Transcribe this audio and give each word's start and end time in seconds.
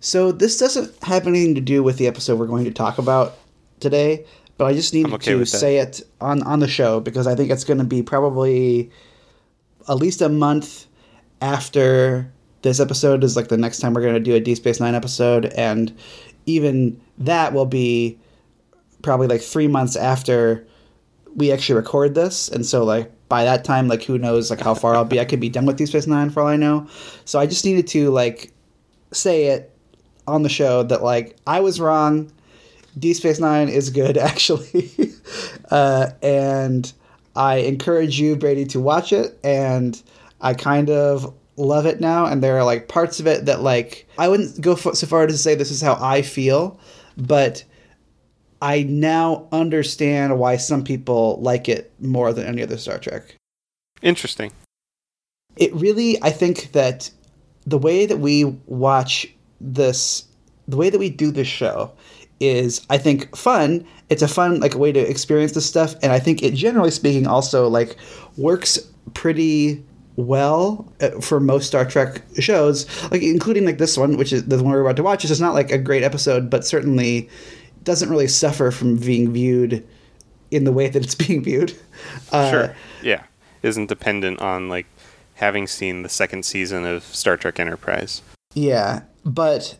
So 0.00 0.32
this 0.32 0.58
doesn't 0.58 0.92
have 1.04 1.26
anything 1.26 1.54
to 1.54 1.60
do 1.60 1.82
with 1.82 1.98
the 1.98 2.06
episode 2.06 2.38
we're 2.38 2.46
going 2.46 2.64
to 2.64 2.70
talk 2.70 2.98
about 2.98 3.36
today, 3.80 4.24
but 4.56 4.64
I 4.64 4.72
just 4.72 4.94
needed 4.94 5.12
okay 5.14 5.32
to 5.32 5.46
say 5.46 5.76
it 5.76 6.00
on 6.20 6.42
on 6.42 6.60
the 6.60 6.68
show 6.68 7.00
because 7.00 7.26
I 7.26 7.34
think 7.34 7.50
it's 7.50 7.64
going 7.64 7.78
to 7.78 7.84
be 7.84 8.02
probably 8.02 8.90
at 9.88 9.96
least 9.96 10.20
a 10.22 10.28
month 10.28 10.86
after 11.42 12.30
this 12.62 12.80
episode 12.80 13.24
is 13.24 13.36
like 13.36 13.48
the 13.48 13.56
next 13.56 13.78
time 13.78 13.94
we're 13.94 14.02
going 14.02 14.14
to 14.14 14.20
do 14.20 14.34
a 14.34 14.40
Deep 14.40 14.56
Space 14.56 14.80
Nine 14.80 14.94
episode, 14.94 15.46
and 15.56 15.96
even 16.46 17.00
that 17.18 17.52
will 17.52 17.66
be 17.66 18.18
probably 19.02 19.26
like 19.26 19.40
three 19.40 19.68
months 19.68 19.96
after 19.96 20.66
we 21.34 21.52
actually 21.52 21.76
record 21.76 22.14
this, 22.14 22.48
and 22.48 22.64
so 22.64 22.84
like 22.84 23.12
by 23.28 23.44
that 23.44 23.64
time, 23.64 23.86
like 23.86 24.02
who 24.02 24.18
knows 24.18 24.50
like 24.50 24.60
how 24.60 24.74
far 24.74 24.94
I'll 24.94 25.04
be? 25.04 25.20
I 25.20 25.24
could 25.24 25.40
be 25.40 25.48
done 25.48 25.66
with 25.66 25.76
Deep 25.76 25.88
Space 25.88 26.06
Nine 26.06 26.30
for 26.30 26.40
all 26.40 26.48
I 26.48 26.56
know. 26.56 26.86
So 27.26 27.38
I 27.38 27.46
just 27.46 27.64
needed 27.64 27.86
to 27.88 28.10
like 28.10 28.52
say 29.12 29.46
it 29.46 29.74
on 30.30 30.42
the 30.42 30.48
show 30.48 30.82
that 30.84 31.02
like 31.02 31.36
I 31.46 31.60
was 31.60 31.80
wrong. 31.80 32.32
Deep 32.98 33.16
Space 33.16 33.38
Nine 33.38 33.68
is 33.68 33.90
good 33.90 34.18
actually, 34.30 34.90
uh, 35.70 36.10
and 36.22 36.92
I 37.36 37.56
encourage 37.58 38.18
you, 38.18 38.36
Brady, 38.36 38.64
to 38.66 38.80
watch 38.80 39.12
it. 39.12 39.38
And 39.44 40.00
I 40.40 40.54
kind 40.54 40.90
of 40.90 41.34
love 41.56 41.86
it 41.86 42.00
now. 42.00 42.26
And 42.26 42.42
there 42.42 42.58
are 42.58 42.64
like 42.64 42.88
parts 42.88 43.20
of 43.20 43.26
it 43.26 43.46
that 43.46 43.62
like 43.62 44.08
I 44.18 44.28
wouldn't 44.28 44.60
go 44.60 44.72
f- 44.72 44.94
so 44.94 45.06
far 45.06 45.24
as 45.24 45.32
to 45.32 45.38
say 45.38 45.54
this 45.54 45.70
is 45.70 45.80
how 45.80 45.98
I 46.00 46.22
feel, 46.22 46.78
but 47.16 47.64
I 48.62 48.82
now 48.82 49.48
understand 49.52 50.38
why 50.38 50.56
some 50.56 50.84
people 50.84 51.38
like 51.40 51.68
it 51.68 51.92
more 52.00 52.32
than 52.32 52.46
any 52.46 52.62
other 52.62 52.76
Star 52.76 52.98
Trek. 52.98 53.36
Interesting. 54.02 54.52
It 55.56 55.74
really, 55.74 56.22
I 56.22 56.30
think 56.30 56.72
that 56.72 57.10
the 57.66 57.78
way 57.78 58.06
that 58.06 58.18
we 58.18 58.44
watch 58.66 59.26
this, 59.60 60.24
the 60.70 60.76
way 60.76 60.90
that 60.90 60.98
we 60.98 61.10
do 61.10 61.30
this 61.30 61.48
show 61.48 61.92
is, 62.38 62.86
I 62.88 62.98
think, 62.98 63.36
fun. 63.36 63.86
It's 64.08 64.22
a 64.22 64.28
fun 64.28 64.60
like 64.60 64.74
way 64.74 64.92
to 64.92 65.00
experience 65.00 65.52
this 65.52 65.66
stuff, 65.66 65.94
and 66.02 66.12
I 66.12 66.18
think 66.18 66.42
it, 66.42 66.54
generally 66.54 66.90
speaking, 66.90 67.26
also 67.26 67.68
like 67.68 67.96
works 68.36 68.78
pretty 69.14 69.84
well 70.16 70.90
uh, 71.00 71.20
for 71.20 71.40
most 71.40 71.66
Star 71.66 71.84
Trek 71.84 72.22
shows, 72.38 72.86
like 73.10 73.22
including 73.22 73.64
like 73.64 73.78
this 73.78 73.96
one, 73.96 74.16
which 74.16 74.32
is 74.32 74.46
the 74.46 74.56
one 74.62 74.72
we're 74.72 74.80
about 74.80 74.96
to 74.96 75.02
watch. 75.02 75.22
This 75.22 75.30
is 75.30 75.40
not 75.40 75.54
like 75.54 75.70
a 75.70 75.78
great 75.78 76.02
episode, 76.02 76.50
but 76.50 76.64
certainly 76.66 77.28
doesn't 77.84 78.10
really 78.10 78.28
suffer 78.28 78.70
from 78.70 78.96
being 78.96 79.32
viewed 79.32 79.86
in 80.50 80.64
the 80.64 80.72
way 80.72 80.88
that 80.88 81.02
it's 81.02 81.14
being 81.26 81.42
viewed. 81.42 81.76
Uh, 82.32 82.50
Sure. 82.50 82.76
Yeah. 83.02 83.24
Isn't 83.62 83.86
dependent 83.86 84.40
on 84.40 84.68
like 84.68 84.86
having 85.34 85.66
seen 85.66 86.02
the 86.02 86.08
second 86.08 86.44
season 86.44 86.84
of 86.84 87.02
Star 87.02 87.36
Trek 87.36 87.60
Enterprise. 87.60 88.22
Yeah, 88.54 89.02
but 89.24 89.76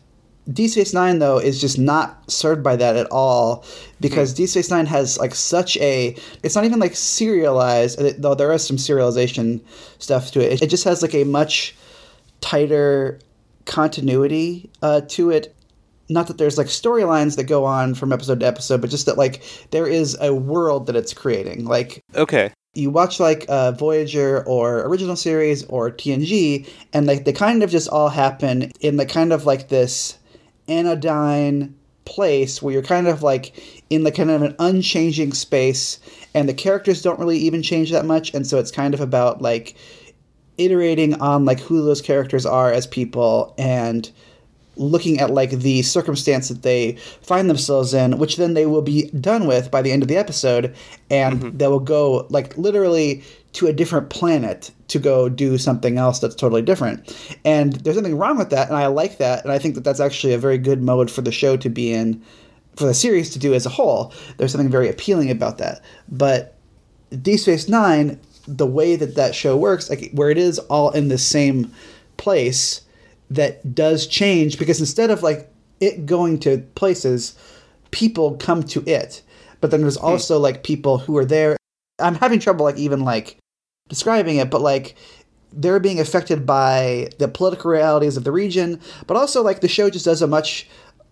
Deep 0.51 0.71
Space 0.71 0.93
Nine 0.93 1.19
though 1.19 1.37
is 1.37 1.61
just 1.61 1.77
not 1.77 2.29
served 2.29 2.63
by 2.63 2.75
that 2.75 2.95
at 2.95 3.07
all 3.11 3.63
because 3.99 4.33
Deep 4.33 4.49
Space 4.49 4.69
Nine 4.71 4.85
has 4.87 5.17
like 5.19 5.35
such 5.35 5.77
a. 5.77 6.15
It's 6.43 6.55
not 6.55 6.65
even 6.65 6.79
like 6.79 6.95
serialized, 6.95 8.01
uh, 8.01 8.13
though 8.17 8.33
there 8.35 8.51
is 8.51 8.65
some 8.65 8.77
serialization 8.77 9.61
stuff 9.99 10.31
to 10.31 10.39
it. 10.39 10.61
It 10.61 10.67
just 10.67 10.83
has 10.85 11.01
like 11.01 11.13
a 11.13 11.23
much 11.25 11.75
tighter 12.41 13.19
continuity 13.65 14.69
uh, 14.81 15.01
to 15.09 15.29
it. 15.29 15.55
Not 16.09 16.27
that 16.27 16.37
there's 16.37 16.57
like 16.57 16.67
storylines 16.67 17.37
that 17.37 17.45
go 17.45 17.63
on 17.63 17.93
from 17.95 18.11
episode 18.11 18.39
to 18.41 18.45
episode, 18.45 18.81
but 18.81 18.89
just 18.89 19.05
that 19.05 19.17
like 19.17 19.41
there 19.71 19.87
is 19.87 20.17
a 20.19 20.33
world 20.33 20.87
that 20.87 20.95
it's 20.95 21.13
creating. 21.13 21.65
Like 21.65 22.03
Okay. 22.15 22.51
you 22.73 22.89
watch 22.89 23.19
like 23.19 23.45
uh, 23.47 23.71
Voyager 23.73 24.43
or 24.45 24.81
original 24.81 25.15
series 25.15 25.63
or 25.65 25.89
TNG, 25.89 26.67
and 26.91 27.05
like 27.07 27.23
they 27.25 27.31
kind 27.31 27.63
of 27.63 27.69
just 27.69 27.87
all 27.87 28.09
happen 28.09 28.71
in 28.81 28.97
the 28.97 29.05
kind 29.05 29.31
of 29.31 29.45
like 29.45 29.69
this 29.69 30.17
anodyne 30.67 31.75
place 32.05 32.61
where 32.61 32.73
you're 32.73 32.81
kind 32.81 33.07
of 33.07 33.23
like 33.23 33.83
in 33.89 34.03
the 34.03 34.11
kind 34.11 34.31
of 34.31 34.41
an 34.41 34.55
unchanging 34.59 35.33
space, 35.33 35.99
and 36.33 36.49
the 36.49 36.53
characters 36.53 37.01
don't 37.01 37.19
really 37.19 37.37
even 37.37 37.61
change 37.61 37.91
that 37.91 38.05
much, 38.05 38.33
and 38.33 38.45
so 38.45 38.57
it's 38.57 38.71
kind 38.71 38.93
of 38.93 39.01
about 39.01 39.41
like 39.41 39.75
iterating 40.57 41.19
on 41.21 41.45
like 41.45 41.59
who 41.59 41.83
those 41.83 42.01
characters 42.01 42.45
are 42.45 42.71
as 42.71 42.85
people 42.85 43.53
and 43.57 44.11
looking 44.77 45.19
at 45.19 45.31
like 45.31 45.51
the 45.51 45.81
circumstance 45.81 46.47
that 46.47 46.63
they 46.63 46.93
find 47.21 47.49
themselves 47.49 47.93
in, 47.93 48.17
which 48.17 48.37
then 48.37 48.53
they 48.53 48.65
will 48.65 48.81
be 48.81 49.09
done 49.19 49.45
with 49.45 49.69
by 49.69 49.81
the 49.81 49.91
end 49.91 50.01
of 50.01 50.07
the 50.07 50.17
episode, 50.17 50.73
and 51.09 51.39
mm-hmm. 51.39 51.57
they 51.57 51.67
will 51.67 51.79
go 51.79 52.25
like 52.29 52.57
literally 52.57 53.23
to 53.53 53.67
a 53.67 53.73
different 53.73 54.09
planet 54.09 54.71
to 54.87 54.99
go 54.99 55.29
do 55.29 55.57
something 55.57 55.97
else 55.97 56.19
that's 56.19 56.35
totally 56.35 56.61
different. 56.61 57.15
And 57.43 57.73
there's 57.73 57.97
nothing 57.97 58.17
wrong 58.17 58.37
with 58.37 58.49
that, 58.49 58.67
and 58.67 58.77
I 58.77 58.87
like 58.87 59.17
that, 59.17 59.43
and 59.43 59.51
I 59.51 59.59
think 59.59 59.75
that 59.75 59.83
that's 59.83 59.99
actually 59.99 60.33
a 60.33 60.37
very 60.37 60.57
good 60.57 60.81
mode 60.81 61.11
for 61.11 61.21
the 61.21 61.31
show 61.31 61.57
to 61.57 61.69
be 61.69 61.91
in, 61.93 62.21
for 62.75 62.85
the 62.85 62.93
series 62.93 63.29
to 63.31 63.39
do 63.39 63.53
as 63.53 63.65
a 63.65 63.69
whole. 63.69 64.13
There's 64.37 64.51
something 64.51 64.69
very 64.69 64.89
appealing 64.89 65.29
about 65.29 65.57
that, 65.57 65.81
but 66.09 66.57
Deep 67.21 67.39
Space 67.39 67.67
Nine, 67.67 68.19
the 68.47 68.67
way 68.67 68.95
that 68.95 69.15
that 69.15 69.35
show 69.35 69.57
works, 69.57 69.89
like 69.89 70.11
where 70.13 70.29
it 70.29 70.37
is 70.37 70.59
all 70.59 70.91
in 70.91 71.09
the 71.09 71.17
same 71.17 71.71
place, 72.17 72.81
that 73.31 73.73
does 73.73 74.05
change 74.05 74.59
because 74.59 74.79
instead 74.79 75.09
of 75.09 75.23
like 75.23 75.49
it 75.79 76.05
going 76.05 76.37
to 76.39 76.59
places, 76.75 77.35
people 77.91 78.35
come 78.37 78.61
to 78.61 78.83
it. 78.85 79.21
But 79.61 79.71
then 79.71 79.81
there's 79.81 79.97
hmm. 79.97 80.05
also 80.05 80.37
like 80.37 80.63
people 80.63 80.97
who 80.97 81.17
are 81.17 81.25
there. 81.25 81.57
I'm 81.99 82.15
having 82.15 82.39
trouble 82.39 82.65
like 82.65 82.77
even 82.77 83.03
like 83.03 83.37
describing 83.91 84.37
it, 84.37 84.49
but 84.49 84.61
like 84.61 84.95
they're 85.51 85.81
being 85.81 85.99
affected 85.99 86.45
by 86.45 87.09
the 87.19 87.27
political 87.27 87.69
realities 87.69 88.15
of 88.15 88.23
the 88.23 88.31
region, 88.31 88.79
but 89.05 89.17
also 89.17 89.43
like 89.43 89.59
the 89.59 89.67
show 89.67 89.89
just 89.89 90.05
does 90.05 90.21
a 90.21 90.27
much 90.27 90.65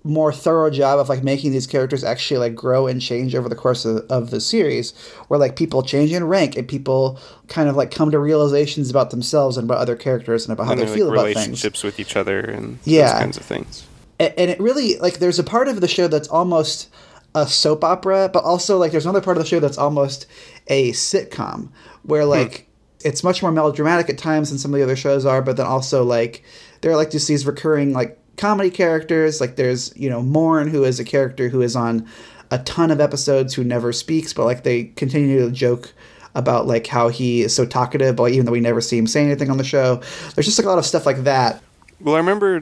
more 0.05 0.31
thorough 0.31 0.69
job 0.69 0.97
of 0.97 1.09
like 1.09 1.21
making 1.25 1.51
these 1.51 1.67
characters 1.67 2.05
actually 2.05 2.37
like 2.39 2.55
grow 2.55 2.87
and 2.87 3.01
change 3.01 3.35
over 3.35 3.49
the 3.49 3.55
course 3.55 3.83
of, 3.83 3.97
of 4.09 4.29
the 4.29 4.39
series 4.39 4.93
where 5.27 5.37
like 5.37 5.57
people 5.57 5.83
change 5.83 6.13
in 6.13 6.23
rank 6.23 6.55
and 6.55 6.69
people 6.69 7.19
kind 7.49 7.67
of 7.67 7.75
like 7.75 7.91
come 7.91 8.09
to 8.09 8.17
realizations 8.17 8.89
about 8.89 9.09
themselves 9.11 9.57
and 9.57 9.69
about 9.69 9.79
other 9.79 9.97
characters 9.97 10.45
and 10.47 10.53
about 10.53 10.67
how 10.67 10.71
and 10.71 10.79
they 10.79 10.87
feel 10.87 11.07
like, 11.07 11.15
about 11.15 11.25
things 11.25 11.35
relationships 11.35 11.83
with 11.83 11.99
each 11.99 12.15
other 12.15 12.39
and 12.39 12.79
Yeah. 12.85 13.11
those 13.11 13.19
kinds 13.19 13.37
of 13.37 13.43
things. 13.43 13.83
A- 14.21 14.39
and 14.39 14.49
it 14.49 14.57
really 14.61 14.97
like 14.99 15.19
there's 15.19 15.37
a 15.37 15.43
part 15.43 15.67
of 15.67 15.81
the 15.81 15.87
show 15.89 16.07
that's 16.07 16.29
almost 16.29 16.87
a 17.35 17.45
soap 17.45 17.83
opera 17.83 18.29
but 18.31 18.41
also 18.45 18.77
like 18.77 18.93
there's 18.93 19.05
another 19.05 19.19
part 19.21 19.35
of 19.35 19.43
the 19.43 19.49
show 19.49 19.59
that's 19.59 19.77
almost 19.77 20.27
a 20.67 20.93
sitcom 20.93 21.67
where 22.03 22.23
like 22.23 22.68
it's 23.03 23.23
much 23.23 23.41
more 23.41 23.51
melodramatic 23.51 24.09
at 24.09 24.17
times 24.17 24.49
than 24.49 24.59
some 24.59 24.73
of 24.73 24.77
the 24.77 24.83
other 24.83 24.95
shows 24.95 25.25
are 25.25 25.41
but 25.41 25.57
then 25.57 25.65
also 25.65 26.03
like 26.03 26.43
there 26.81 26.91
are 26.91 26.95
like 26.95 27.11
just 27.11 27.27
these 27.27 27.45
recurring 27.45 27.93
like 27.93 28.17
comedy 28.37 28.69
characters 28.69 29.41
like 29.41 29.55
there's 29.55 29.95
you 29.95 30.09
know 30.09 30.21
Morn 30.21 30.67
who 30.69 30.83
is 30.83 30.99
a 30.99 31.05
character 31.05 31.49
who 31.49 31.61
is 31.61 31.75
on 31.75 32.07
a 32.51 32.59
ton 32.59 32.89
of 32.91 32.99
episodes 32.99 33.53
who 33.53 33.63
never 33.63 33.93
speaks 33.93 34.33
but 34.33 34.45
like 34.45 34.63
they 34.63 34.85
continue 34.85 35.39
to 35.45 35.51
joke 35.51 35.93
about 36.35 36.67
like 36.67 36.87
how 36.87 37.09
he 37.09 37.41
is 37.41 37.55
so 37.55 37.65
talkative 37.65 38.15
but 38.15 38.23
like, 38.23 38.33
even 38.33 38.45
though 38.45 38.51
we 38.51 38.59
never 38.59 38.81
see 38.81 38.97
him 38.97 39.07
say 39.07 39.23
anything 39.23 39.49
on 39.49 39.57
the 39.57 39.63
show 39.63 39.95
there's 40.35 40.45
just 40.45 40.57
like 40.57 40.65
a 40.65 40.69
lot 40.69 40.77
of 40.77 40.85
stuff 40.85 41.05
like 41.05 41.23
that. 41.23 41.61
Well, 42.01 42.15
I 42.15 42.19
remember 42.19 42.61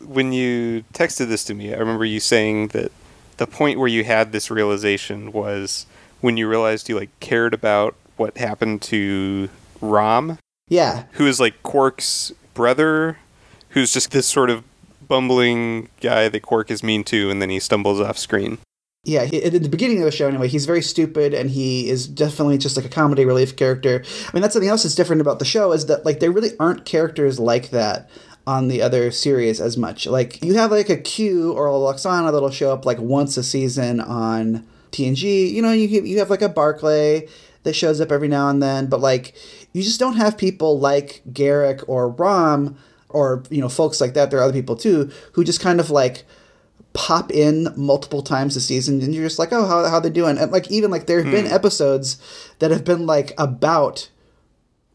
when 0.00 0.32
you 0.32 0.84
texted 0.92 1.28
this 1.28 1.44
to 1.44 1.54
me, 1.54 1.74
I 1.74 1.78
remember 1.78 2.04
you 2.04 2.20
saying 2.20 2.68
that 2.68 2.92
the 3.36 3.46
point 3.46 3.78
where 3.78 3.88
you 3.88 4.04
had 4.04 4.32
this 4.32 4.50
realization 4.50 5.32
was 5.32 5.86
when 6.20 6.36
you 6.36 6.48
realized 6.48 6.88
you 6.88 6.96
like 6.96 7.10
cared 7.20 7.54
about 7.54 7.96
what 8.16 8.36
happened 8.36 8.82
to 8.82 9.48
Rom, 9.82 10.38
yeah 10.68 11.04
who 11.12 11.26
is 11.26 11.38
like 11.38 11.62
Quark's 11.62 12.32
brother, 12.54 13.18
who's 13.70 13.92
just 13.92 14.10
this 14.12 14.26
sort 14.26 14.48
of 14.48 14.64
bumbling 15.08 15.88
guy 16.00 16.28
that 16.28 16.40
Quark 16.40 16.70
is 16.70 16.82
mean 16.82 17.04
to, 17.04 17.30
and 17.30 17.42
then 17.42 17.50
he 17.50 17.60
stumbles 17.60 18.00
off 18.00 18.16
screen. 18.16 18.58
Yeah, 19.04 19.22
at 19.22 19.52
the 19.52 19.68
beginning 19.68 19.98
of 19.98 20.04
the 20.04 20.12
show, 20.12 20.28
anyway, 20.28 20.46
he's 20.46 20.64
very 20.64 20.80
stupid, 20.80 21.34
and 21.34 21.50
he 21.50 21.88
is 21.90 22.06
definitely 22.06 22.56
just 22.56 22.76
like 22.76 22.86
a 22.86 22.88
comedy 22.88 23.24
relief 23.24 23.56
character. 23.56 24.04
I 24.04 24.30
mean, 24.32 24.42
that's 24.42 24.54
something 24.54 24.70
else 24.70 24.84
that's 24.84 24.94
different 24.94 25.20
about 25.20 25.40
the 25.40 25.44
show 25.44 25.72
is 25.72 25.86
that 25.86 26.04
like 26.04 26.20
there 26.20 26.30
really 26.30 26.56
aren't 26.60 26.84
characters 26.84 27.40
like 27.40 27.70
that 27.70 28.08
on 28.46 28.68
the 28.68 28.80
other 28.80 29.10
series 29.10 29.60
as 29.60 29.76
much. 29.76 30.06
Like 30.06 30.42
you 30.42 30.54
have 30.54 30.70
like 30.70 30.88
a 30.88 30.96
Q 30.96 31.52
or 31.52 31.66
a 31.66 31.72
Lwaxana 31.72 32.32
that'll 32.32 32.50
show 32.50 32.72
up 32.72 32.86
like 32.86 32.98
once 33.00 33.36
a 33.36 33.42
season 33.42 34.00
on 34.00 34.66
TNG. 34.92 35.50
You 35.50 35.62
know, 35.62 35.72
you 35.72 35.88
you 35.88 36.18
have 36.20 36.30
like 36.30 36.42
a 36.42 36.48
Barclay 36.48 37.28
that 37.64 37.74
shows 37.74 38.00
up 38.00 38.12
every 38.12 38.28
now 38.28 38.48
and 38.48 38.62
then, 38.62 38.86
but 38.86 39.00
like 39.00 39.34
you 39.72 39.82
just 39.82 40.00
don't 40.00 40.16
have 40.16 40.36
people 40.38 40.78
like 40.78 41.22
Garak 41.30 41.84
or 41.86 42.08
Rom 42.08 42.76
or 43.08 43.42
you 43.50 43.60
know 43.60 43.68
folks 43.68 44.00
like 44.00 44.14
that. 44.14 44.30
There 44.30 44.40
are 44.40 44.44
other 44.44 44.52
people 44.52 44.76
too 44.76 45.10
who 45.32 45.44
just 45.44 45.60
kind 45.60 45.80
of 45.80 45.90
like 45.90 46.24
pop 46.94 47.32
in 47.32 47.68
multiple 47.76 48.22
times 48.22 48.54
a 48.54 48.60
season 48.60 49.00
and 49.00 49.14
you're 49.14 49.24
just 49.24 49.38
like 49.38 49.52
oh 49.52 49.66
how, 49.66 49.88
how 49.88 49.98
they 49.98 50.10
doing 50.10 50.36
and 50.36 50.52
like 50.52 50.70
even 50.70 50.90
like 50.90 51.06
there 51.06 51.22
have 51.22 51.32
been 51.32 51.46
hmm. 51.46 51.52
episodes 51.52 52.18
that 52.58 52.70
have 52.70 52.84
been 52.84 53.06
like 53.06 53.32
about 53.38 54.10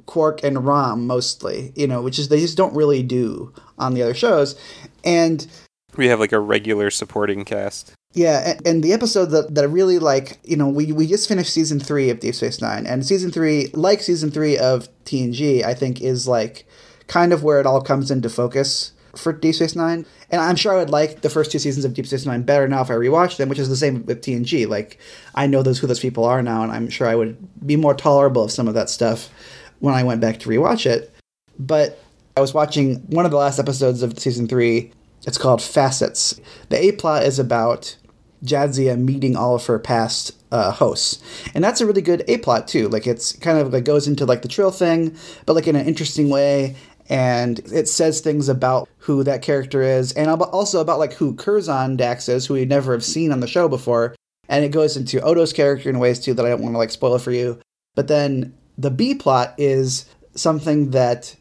quark 0.06 0.44
and 0.44 0.64
rom 0.64 1.08
mostly 1.08 1.74
you 1.76 1.88
know 1.88 2.02
which 2.02 2.20
is 2.20 2.30
they 2.30 2.40
just 2.40 2.56
don't 2.56 2.76
really 2.76 3.02
do 3.02 3.52
on 3.80 3.96
the 3.96 4.04
other 4.04 4.14
shows 4.14 4.56
and 5.04 5.48
We 5.96 6.08
have 6.08 6.20
like 6.20 6.32
a 6.32 6.40
regular 6.40 6.92
supporting 6.92 7.44
cast. 7.44 7.94
Yeah, 8.18 8.58
and, 8.66 8.84
the 8.84 8.94
episode 8.94 9.28
that, 9.28 9.54
that 9.54 9.64
I 9.64 9.68
really 9.68 10.00
like, 10.00 10.40
you 10.44 10.58
know, 10.58 10.68
we, 10.68 10.92
we 10.92 11.06
just 11.06 11.28
finished 11.28 11.54
season 11.54 11.80
three 11.80 12.10
of 12.10 12.20
Deep 12.20 12.34
Space 12.34 12.60
Nine, 12.60 12.88
and 12.88 13.06
season 13.06 13.30
three, 13.30 13.68
like 13.74 14.02
season 14.02 14.32
three 14.32 14.58
of 14.58 14.90
TNG, 15.06 15.64
I 15.64 15.76
think 15.76 16.02
is 16.02 16.28
like 16.28 16.66
kind 17.06 17.32
of 17.32 17.44
where 17.44 17.60
it 17.60 17.68
all 17.68 17.80
comes 17.80 18.10
into 18.10 18.28
focus 18.28 18.92
for 19.16 19.32
Deep 19.32 19.54
Space 19.54 19.76
Nine, 19.76 20.04
and 20.32 20.42
I'm 20.42 20.56
sure 20.56 20.74
I 20.74 20.78
would 20.78 20.90
like 20.90 21.22
the 21.22 21.30
first 21.30 21.52
two 21.52 21.60
seasons 21.60 21.86
of 21.86 21.94
Deep 21.94 22.08
Space 22.08 22.26
Nine 22.26 22.42
better 22.42 22.68
now 22.68 22.82
if 22.82 22.90
I 22.90 22.96
rewatch 22.96 23.38
them, 23.38 23.50
which 23.50 23.60
is 23.60 23.70
the 23.70 23.76
same 23.76 24.04
with 24.08 24.24
TNG. 24.24 24.68
Like 24.68 24.98
I 25.36 25.46
know 25.46 25.62
those 25.62 25.78
who 25.78 25.86
those 25.86 26.00
people 26.00 26.26
are 26.26 26.42
now, 26.42 26.64
and 26.64 26.72
I'm 26.72 26.90
sure 26.90 27.08
I 27.08 27.16
would 27.16 27.38
be 27.68 27.76
more 27.76 27.94
tolerable 27.94 28.46
of 28.46 28.52
some 28.52 28.68
of 28.68 28.74
that 28.74 28.90
stuff 28.90 29.30
when 29.78 29.94
I 29.94 30.04
went 30.04 30.22
back 30.22 30.40
to 30.40 30.50
rewatch 30.50 30.88
it. 30.88 31.14
But 31.60 32.02
I 32.36 32.42
was 32.42 32.56
watching 32.56 32.96
one 33.12 33.26
of 33.26 33.32
the 33.32 33.38
last 33.38 33.60
episodes 33.60 34.02
of 34.02 34.18
season 34.18 34.48
three. 34.48 34.92
It's 35.28 35.38
called 35.38 35.62
Facets. 35.62 36.40
The 36.70 36.84
A 36.84 36.92
plot 36.94 37.24
is 37.24 37.38
about 37.38 37.96
Jadzia 38.44 38.98
meeting 38.98 39.36
all 39.36 39.56
of 39.56 39.66
her 39.66 39.80
past 39.80 40.32
uh, 40.52 40.72
hosts, 40.72 41.22
and 41.54 41.64
that's 41.64 41.82
a 41.82 41.86
really 41.86 42.02
good 42.02 42.24
A 42.28 42.38
plot 42.38 42.68
too. 42.68 42.88
Like 42.88 43.08
it's 43.08 43.34
kind 43.34 43.58
of 43.58 43.74
like 43.74 43.84
goes 43.84 44.08
into 44.08 44.26
like 44.26 44.42
the 44.42 44.48
Trill 44.48 44.72
thing, 44.72 45.16
but 45.46 45.54
like 45.54 45.68
in 45.68 45.76
an 45.76 45.86
interesting 45.86 46.30
way, 46.30 46.76
and 47.10 47.60
it 47.72 47.88
says 47.88 48.20
things 48.20 48.50
about 48.50 48.90
who 49.00 49.24
that 49.24 49.42
character 49.42 49.82
is, 49.82 50.12
and 50.14 50.30
also 50.30 50.82
about 50.82 51.00
like 51.00 51.14
who 51.14 51.34
Curzon 51.36 51.98
Dax 51.98 52.30
is, 52.30 52.46
who 52.46 52.54
we 52.56 52.66
never 52.66 52.94
have 52.94 53.04
seen 53.04 53.32
on 53.32 53.40
the 53.40 53.48
show 53.48 53.68
before, 53.68 54.16
and 54.50 54.64
it 54.64 54.72
goes 54.72 54.98
into 54.98 55.22
Odo's 55.22 55.54
character 55.54 55.90
in 55.90 56.00
ways 56.00 56.20
too 56.20 56.34
that 56.34 56.46
I 56.46 56.50
don't 56.50 56.62
want 56.62 56.74
to 56.74 56.80
like 56.80 56.92
spoil 56.92 57.20
for 57.20 57.32
you. 57.32 57.60
But 57.96 58.08
then 58.08 58.56
the 58.78 58.92
B 58.92 59.16
plot 59.16 59.56
is 59.58 60.06
something 60.36 60.92
that 60.92 61.36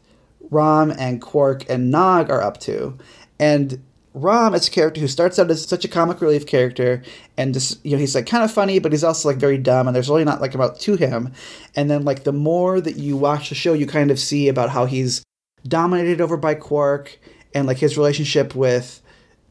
Rom 0.49 0.91
and 0.91 1.21
Quark 1.21 1.69
and 1.69 1.91
Nog 1.91 2.29
are 2.29 2.41
up 2.41 2.59
to, 2.61 2.97
and 3.39 3.83
Rom 4.17 4.55
is 4.55 4.67
a 4.67 4.71
character 4.71 4.99
who 4.99 5.07
starts 5.07 5.37
out 5.37 5.51
as 5.51 5.67
such 5.67 5.85
a 5.85 5.87
comic 5.87 6.21
relief 6.21 6.47
character, 6.47 7.03
and 7.37 7.53
just 7.53 7.83
you 7.85 7.91
know 7.91 7.97
he's 7.99 8.15
like 8.15 8.25
kind 8.25 8.43
of 8.43 8.51
funny, 8.51 8.79
but 8.79 8.91
he's 8.91 9.03
also 9.03 9.29
like 9.29 9.37
very 9.37 9.59
dumb, 9.59 9.87
and 9.87 9.95
there's 9.95 10.09
really 10.09 10.23
not 10.23 10.41
like 10.41 10.55
about 10.55 10.79
to 10.81 10.95
him. 10.95 11.31
And 11.75 11.89
then 11.89 12.03
like 12.03 12.23
the 12.23 12.33
more 12.33 12.81
that 12.81 12.95
you 12.95 13.15
watch 13.15 13.49
the 13.49 13.55
show, 13.55 13.73
you 13.73 13.85
kind 13.85 14.09
of 14.09 14.19
see 14.19 14.47
about 14.47 14.71
how 14.71 14.85
he's 14.85 15.23
dominated 15.67 16.19
over 16.19 16.35
by 16.35 16.55
Quark, 16.55 17.19
and 17.53 17.67
like 17.67 17.77
his 17.77 17.95
relationship 17.95 18.55
with 18.55 19.01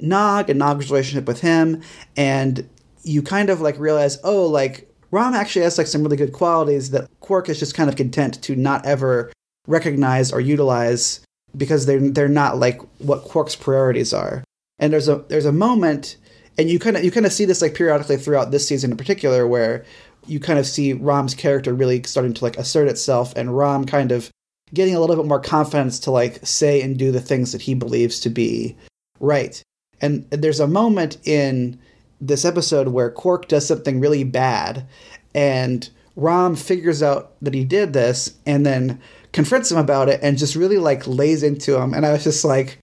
Nog, 0.00 0.50
and 0.50 0.58
Nog's 0.58 0.90
relationship 0.90 1.28
with 1.28 1.42
him, 1.42 1.82
and 2.16 2.69
you 3.04 3.22
kind 3.22 3.50
of 3.50 3.60
like 3.60 3.78
realize, 3.78 4.19
oh, 4.24 4.46
like 4.46 4.92
Rom 5.12 5.34
actually 5.34 5.62
has 5.62 5.78
like 5.78 5.86
some 5.86 6.02
really 6.02 6.16
good 6.16 6.32
qualities 6.32 6.90
that 6.90 7.08
Quark 7.20 7.48
is 7.48 7.60
just 7.60 7.76
kind 7.76 7.88
of 7.88 7.94
content 7.94 8.42
to 8.42 8.56
not 8.56 8.84
ever 8.84 9.32
recognize 9.69 10.32
or 10.32 10.40
utilize 10.40 11.20
because 11.56 11.86
they're 11.86 12.00
they're 12.10 12.28
not 12.28 12.58
like 12.58 12.80
what 12.98 13.22
Quark's 13.22 13.54
priorities 13.54 14.12
are. 14.12 14.42
And 14.78 14.93
there's 14.93 15.08
a 15.08 15.25
there's 15.28 15.46
a 15.46 15.52
moment, 15.52 16.17
and 16.58 16.69
you 16.69 16.78
kind 16.78 16.96
of 16.96 17.05
you 17.05 17.11
kind 17.11 17.26
of 17.26 17.32
see 17.32 17.44
this 17.44 17.62
like 17.62 17.75
periodically 17.75 18.17
throughout 18.17 18.50
this 18.50 18.67
season 18.67 18.90
in 18.90 18.96
particular, 18.96 19.46
where 19.46 19.84
you 20.26 20.40
kind 20.40 20.58
of 20.58 20.67
see 20.67 20.93
Rom's 20.93 21.34
character 21.34 21.73
really 21.73 22.02
starting 22.02 22.34
to 22.34 22.44
like 22.44 22.58
assert 22.58 22.88
itself, 22.88 23.32
and 23.37 23.56
Rom 23.56 23.87
kind 23.87 24.12
of 24.12 24.31
getting 24.75 24.94
a 24.94 25.00
little 25.00 25.17
bit 25.17 25.26
more 25.26 25.40
confidence 25.40 25.99
to 26.00 26.11
like 26.11 26.44
say 26.44 26.82
and 26.82 26.99
do 26.99 27.12
the 27.12 27.20
things 27.20 27.52
that 27.52 27.62
he 27.62 27.75
believes 27.75 28.20
to 28.20 28.31
be 28.31 28.76
right. 29.20 29.62
And 30.00 30.28
there's 30.31 30.61
a 30.61 30.67
moment 30.67 31.19
in 31.26 31.79
this 32.20 32.44
episode 32.44 32.88
where 32.88 33.11
Quark 33.11 33.49
does 33.49 33.67
something 33.67 34.00
really 34.00 34.25
bad, 34.25 34.87
and 35.34 35.88
Rom 36.17 36.56
figures 36.56 37.02
out 37.02 37.32
that 37.40 37.55
he 37.55 37.64
did 37.64 37.93
this, 37.93 38.34
and 38.44 38.67
then 38.67 39.00
confronts 39.32 39.70
him 39.70 39.79
about 39.79 40.08
it, 40.08 40.20
and 40.22 40.37
just 40.37 40.56
really 40.56 40.79
like 40.79 41.06
lays 41.06 41.43
into 41.43 41.81
him. 41.81 41.94
And 41.94 42.05
I 42.05 42.12
was 42.12 42.25
just 42.25 42.44
like, 42.44 42.79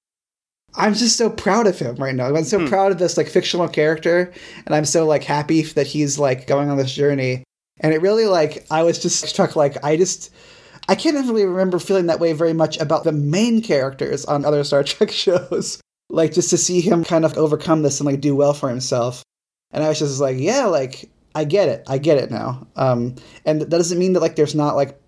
I'm 0.75 0.93
just 0.93 1.17
so 1.17 1.29
proud 1.29 1.67
of 1.67 1.77
him 1.77 1.95
right 1.95 2.15
now. 2.15 2.27
I'm 2.27 2.43
so 2.43 2.59
hmm. 2.59 2.67
proud 2.67 2.91
of 2.91 2.97
this 2.97 3.17
like 3.17 3.27
fictional 3.27 3.67
character, 3.67 4.33
and 4.65 4.75
I'm 4.75 4.85
so 4.85 5.05
like 5.05 5.23
happy 5.23 5.61
that 5.61 5.87
he's 5.87 6.17
like 6.17 6.47
going 6.47 6.69
on 6.69 6.77
this 6.77 6.93
journey. 6.93 7.43
And 7.79 7.93
it 7.93 8.01
really 8.01 8.25
like 8.25 8.65
I 8.71 8.83
was 8.83 8.99
just 8.99 9.27
struck 9.27 9.55
like 9.55 9.83
I 9.83 9.97
just 9.97 10.31
I 10.89 10.95
can't 10.95 11.15
really 11.15 11.45
remember 11.45 11.79
feeling 11.79 12.07
that 12.07 12.19
way 12.19 12.33
very 12.33 12.53
much 12.53 12.79
about 12.79 13.03
the 13.03 13.11
main 13.11 13.61
characters 13.61 14.25
on 14.25 14.45
other 14.45 14.63
Star 14.63 14.83
Trek 14.83 15.11
shows. 15.11 15.79
Like 16.09 16.33
just 16.33 16.49
to 16.51 16.57
see 16.57 16.81
him 16.81 17.03
kind 17.03 17.25
of 17.25 17.37
overcome 17.37 17.81
this 17.81 17.99
and 17.99 18.05
like 18.05 18.21
do 18.21 18.35
well 18.35 18.53
for 18.53 18.69
himself. 18.69 19.23
And 19.71 19.83
I 19.83 19.89
was 19.89 19.99
just 19.99 20.19
like, 20.19 20.37
yeah, 20.37 20.65
like 20.65 21.09
I 21.35 21.45
get 21.45 21.69
it. 21.69 21.83
I 21.87 21.97
get 21.97 22.17
it 22.17 22.29
now. 22.29 22.67
Um, 22.75 23.15
and 23.45 23.61
that 23.61 23.69
doesn't 23.69 23.97
mean 23.97 24.13
that 24.13 24.19
like 24.19 24.35
there's 24.35 24.55
not 24.55 24.75
like 24.75 24.99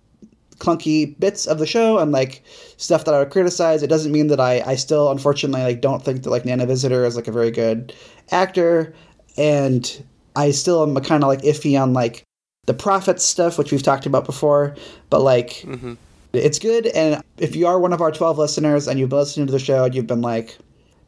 clunky 0.60 1.18
bits 1.20 1.46
of 1.46 1.60
the 1.60 1.66
show 1.66 1.98
and 1.98 2.12
like 2.12 2.44
stuff 2.78 3.06
that 3.06 3.14
I 3.14 3.20
would 3.20 3.30
criticize. 3.30 3.84
It 3.84 3.88
doesn't 3.88 4.12
mean 4.12 4.28
that 4.28 4.40
I, 4.40 4.62
I 4.66 4.76
still 4.76 5.12
unfortunately 5.12 5.64
like 5.64 5.82
don't 5.82 6.04
think 6.04 6.24
that 6.24 6.30
like 6.30 6.46
Nana 6.46 6.66
Visitor 6.66 7.06
is 7.06 7.16
like 7.16 7.28
a 7.28 7.32
very 7.32 7.52
good 7.52 7.94
actor, 8.32 8.94
and 9.38 10.04
I 10.36 10.52
still 10.52 10.84
am 10.84 10.96
kind 11.04 11.24
of 11.24 11.28
like 11.28 11.42
iffy 11.42 11.80
on 11.82 11.94
like 11.94 12.24
the 12.66 12.74
Prophet 12.74 13.22
stuff, 13.22 13.58
which 13.58 13.72
we've 13.72 13.84
talked 13.84 14.06
about 14.06 14.26
before. 14.26 14.76
But 15.10 15.22
like, 15.22 15.50
mm-hmm. 15.64 15.94
it's 16.34 16.60
good. 16.60 16.88
And 16.88 17.22
if 17.38 17.56
you 17.56 17.68
are 17.68 17.80
one 17.80 17.94
of 17.94 18.02
our 18.02 18.12
twelve 18.12 18.38
listeners 18.38 18.88
and 18.88 19.00
you've 19.00 19.10
been 19.10 19.20
listening 19.20 19.48
to 19.48 19.54
the 19.54 19.60
show 19.60 19.86
and 19.86 19.94
you've 19.94 20.08
been 20.08 20.22
like, 20.22 20.58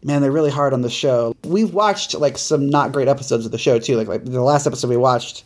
man, 0.03 0.21
they're 0.21 0.31
really 0.31 0.51
hard 0.51 0.73
on 0.73 0.81
the 0.81 0.89
show. 0.89 1.35
We've 1.45 1.73
watched 1.73 2.13
like 2.15 2.38
some 2.38 2.69
not 2.69 2.91
great 2.91 3.07
episodes 3.07 3.45
of 3.45 3.51
the 3.51 3.57
show 3.57 3.79
too. 3.79 3.95
Like 3.95 4.07
like 4.07 4.25
the 4.25 4.41
last 4.41 4.67
episode 4.67 4.89
we 4.89 4.97
watched 4.97 5.44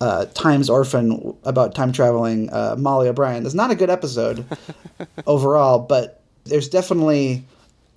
uh, 0.00 0.26
Time's 0.34 0.68
Orphan 0.68 1.36
about 1.44 1.74
time 1.74 1.92
traveling 1.92 2.52
uh, 2.52 2.76
Molly 2.78 3.08
O'Brien. 3.08 3.46
It's 3.46 3.54
not 3.54 3.70
a 3.70 3.74
good 3.74 3.90
episode 3.90 4.44
overall, 5.26 5.78
but 5.78 6.20
there's 6.44 6.68
definitely 6.68 7.44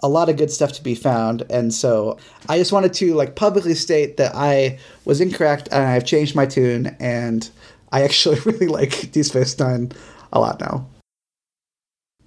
a 0.03 0.09
lot 0.09 0.29
of 0.29 0.38
good 0.38 0.51
stuff 0.51 0.73
to 0.73 0.83
be 0.83 0.95
found. 0.95 1.44
And 1.49 1.73
so 1.73 2.17
I 2.49 2.57
just 2.57 2.71
wanted 2.71 2.94
to 2.94 3.13
like 3.15 3.35
publicly 3.35 3.73
state 3.73 4.17
that 4.17 4.33
I 4.35 4.79
was 5.05 5.21
incorrect 5.21 5.69
and 5.71 5.83
I've 5.83 6.05
changed 6.05 6.35
my 6.35 6.45
tune 6.45 6.95
and 6.99 7.49
I 7.91 8.03
actually 8.03 8.39
really 8.45 8.67
like 8.67 9.11
Deep 9.11 9.25
Space 9.25 9.57
Nine 9.57 9.91
a 10.31 10.39
lot 10.39 10.59
now. 10.59 10.85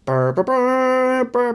Burr, 0.05 0.32
burr, 0.32 0.44
burr, 1.25 1.55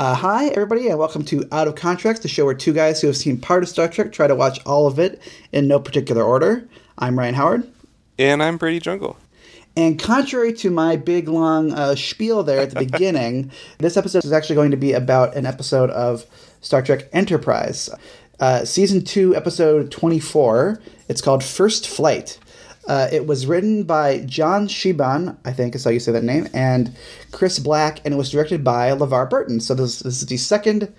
uh, 0.00 0.14
hi, 0.14 0.46
everybody, 0.46 0.88
and 0.88 0.98
welcome 0.98 1.22
to 1.22 1.46
Out 1.52 1.68
of 1.68 1.74
Contracts, 1.74 2.22
the 2.22 2.28
show 2.28 2.46
where 2.46 2.54
two 2.54 2.72
guys 2.72 3.02
who 3.02 3.06
have 3.06 3.18
seen 3.18 3.38
part 3.38 3.62
of 3.62 3.68
Star 3.68 3.86
Trek 3.86 4.12
try 4.12 4.26
to 4.26 4.34
watch 4.34 4.58
all 4.64 4.86
of 4.86 4.98
it 4.98 5.20
in 5.52 5.68
no 5.68 5.78
particular 5.78 6.22
order. 6.22 6.66
I'm 6.96 7.18
Ryan 7.18 7.34
Howard. 7.34 7.70
And 8.18 8.42
I'm 8.42 8.56
Brady 8.56 8.80
Jungle. 8.80 9.18
And 9.76 9.98
contrary 9.98 10.54
to 10.54 10.70
my 10.70 10.96
big 10.96 11.28
long 11.28 11.74
uh, 11.74 11.96
spiel 11.96 12.42
there 12.42 12.60
at 12.60 12.70
the 12.70 12.78
beginning, 12.86 13.50
this 13.76 13.98
episode 13.98 14.24
is 14.24 14.32
actually 14.32 14.56
going 14.56 14.70
to 14.70 14.78
be 14.78 14.94
about 14.94 15.36
an 15.36 15.44
episode 15.44 15.90
of 15.90 16.24
Star 16.62 16.80
Trek 16.80 17.06
Enterprise. 17.12 17.90
Uh, 18.40 18.64
season 18.64 19.04
2, 19.04 19.36
episode 19.36 19.90
24. 19.90 20.80
It's 21.10 21.20
called 21.20 21.44
First 21.44 21.86
Flight. 21.86 22.38
Uh, 22.86 23.08
it 23.12 23.26
was 23.26 23.46
written 23.46 23.84
by 23.84 24.20
John 24.20 24.66
Shiban, 24.66 25.36
I 25.44 25.52
think 25.52 25.74
is 25.74 25.84
how 25.84 25.90
you 25.90 26.00
say 26.00 26.12
that 26.12 26.24
name, 26.24 26.48
and 26.54 26.96
Chris 27.30 27.58
Black, 27.58 28.00
and 28.04 28.14
it 28.14 28.16
was 28.16 28.30
directed 28.30 28.64
by 28.64 28.90
LeVar 28.90 29.28
Burton. 29.28 29.60
So 29.60 29.74
this, 29.74 30.00
this 30.00 30.22
is 30.22 30.26
the 30.26 30.36
second 30.36 30.92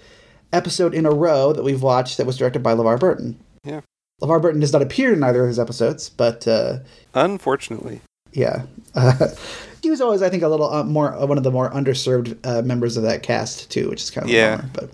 episode 0.54 0.94
in 0.94 1.06
a 1.06 1.12
row 1.12 1.54
that 1.54 1.64
we've 1.64 1.82
watched 1.82 2.18
that 2.18 2.28
was 2.28 2.38
directed 2.38 2.62
by 2.62 2.74
LeVar 2.74 3.00
Burton. 3.00 3.40
Yeah. 3.64 3.82
LeVar 4.22 4.42
Burton 4.42 4.62
does 4.62 4.74
not 4.74 4.82
appear 4.82 5.14
in 5.14 5.24
either 5.24 5.42
of 5.42 5.48
his 5.48 5.60
episodes, 5.60 6.10
but. 6.10 6.48
Uh, 6.48 6.80
Unfortunately. 7.14 8.02
Yeah. 8.32 8.64
Uh, 8.94 9.30
he 9.82 9.90
was 9.90 10.02
always, 10.02 10.22
I 10.22 10.30
think, 10.30 10.44
a 10.44 10.48
little 10.48 10.72
uh, 10.72 10.84
more 10.84 11.14
uh, 11.16 11.26
one 11.26 11.38
of 11.38 11.44
the 11.44 11.52
more 11.52 11.72
underserved 11.72 12.38
uh, 12.44 12.62
members 12.62 12.96
of 12.98 13.04
that 13.04 13.24
cast, 13.24 13.72
too, 13.72 13.90
which 13.90 14.02
is 14.02 14.12
kind 14.12 14.26
of 14.26 14.32
yeah. 14.32 14.58
Bummer, 14.58 14.70
but. 14.74 14.90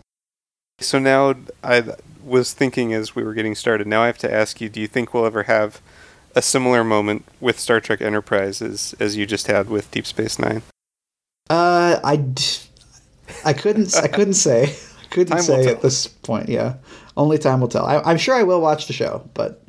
So 0.80 1.00
now 1.00 1.36
I 1.64 1.84
was 2.24 2.54
thinking 2.54 2.94
as 2.94 3.16
we 3.16 3.24
were 3.24 3.34
getting 3.34 3.56
started, 3.56 3.88
now 3.88 4.04
I 4.04 4.08
have 4.08 4.18
to 4.20 4.32
ask 4.34 4.62
you 4.62 4.70
do 4.70 4.80
you 4.80 4.88
think 4.88 5.14
we'll 5.14 5.26
ever 5.26 5.44
have 5.44 5.82
a 6.38 6.41
similar 6.41 6.84
moment 6.84 7.25
with 7.41 7.60
Star 7.60 7.82
Trek 7.82 8.00
Enterprise 8.00 8.62
as, 8.62 8.94
as 9.00 9.17
you 9.17 9.25
just 9.25 9.48
had 9.48 9.70
with 9.70 9.89
Deep 9.89 10.06
Space 10.06 10.38
Nine? 10.38 10.62
Uh, 11.50 12.00
I, 12.03 12.24
I 13.44 13.53
couldn't 13.53 13.96
I 13.96 14.08
couldn't 14.08 14.36
say 14.36 14.75
I 15.01 15.08
couldn't 15.10 15.39
say 15.39 15.67
at 15.67 15.82
this 15.82 16.08
point. 16.08 16.48
Yeah, 16.48 16.75
only 17.15 17.38
time 17.39 17.62
will 17.62 17.67
tell. 17.67 17.86
I, 17.86 18.12
am 18.12 18.17
sure 18.17 18.36
I 18.36 18.44
will 18.44 18.62
watch 18.62 18.86
the 18.86 18.94
show, 18.94 19.27
but 19.34 19.63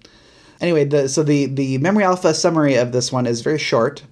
anyway, 0.61 0.85
the 0.85 1.09
so 1.09 1.23
the 1.23 1.47
the 1.47 1.79
memory 1.79 2.05
alpha 2.05 2.35
summary 2.35 2.75
of 2.75 2.93
this 2.93 3.11
one 3.11 3.27
is 3.27 3.41
very 3.41 3.59
short. 3.59 4.03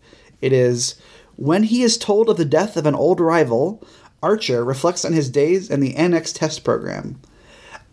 It 0.41 0.53
is 0.53 0.95
when 1.37 1.65
he 1.65 1.83
is 1.83 1.99
told 1.99 2.31
of 2.31 2.37
the 2.37 2.45
death 2.45 2.77
of 2.77 2.87
an 2.87 2.95
old 2.95 3.21
rival, 3.21 3.85
Archer 4.23 4.65
reflects 4.65 5.05
on 5.05 5.13
his 5.13 5.29
days 5.29 5.71
in 5.71 5.81
the 5.81 5.95
NX 5.95 6.33
test 6.39 6.65
program. 6.65 7.21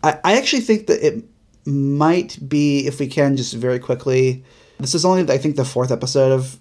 I, 0.02 0.18
I 0.24 0.38
actually 0.38 0.62
think 0.62 0.86
that 0.86 1.04
it 1.06 1.24
might 1.66 2.38
be, 2.48 2.86
if 2.86 2.98
we 2.98 3.06
can, 3.06 3.36
just 3.36 3.54
very 3.54 3.78
quickly. 3.78 4.44
This 4.78 4.94
is 4.94 5.04
only, 5.04 5.32
I 5.32 5.38
think, 5.38 5.56
the 5.56 5.64
fourth 5.64 5.90
episode 5.90 6.32
of 6.32 6.58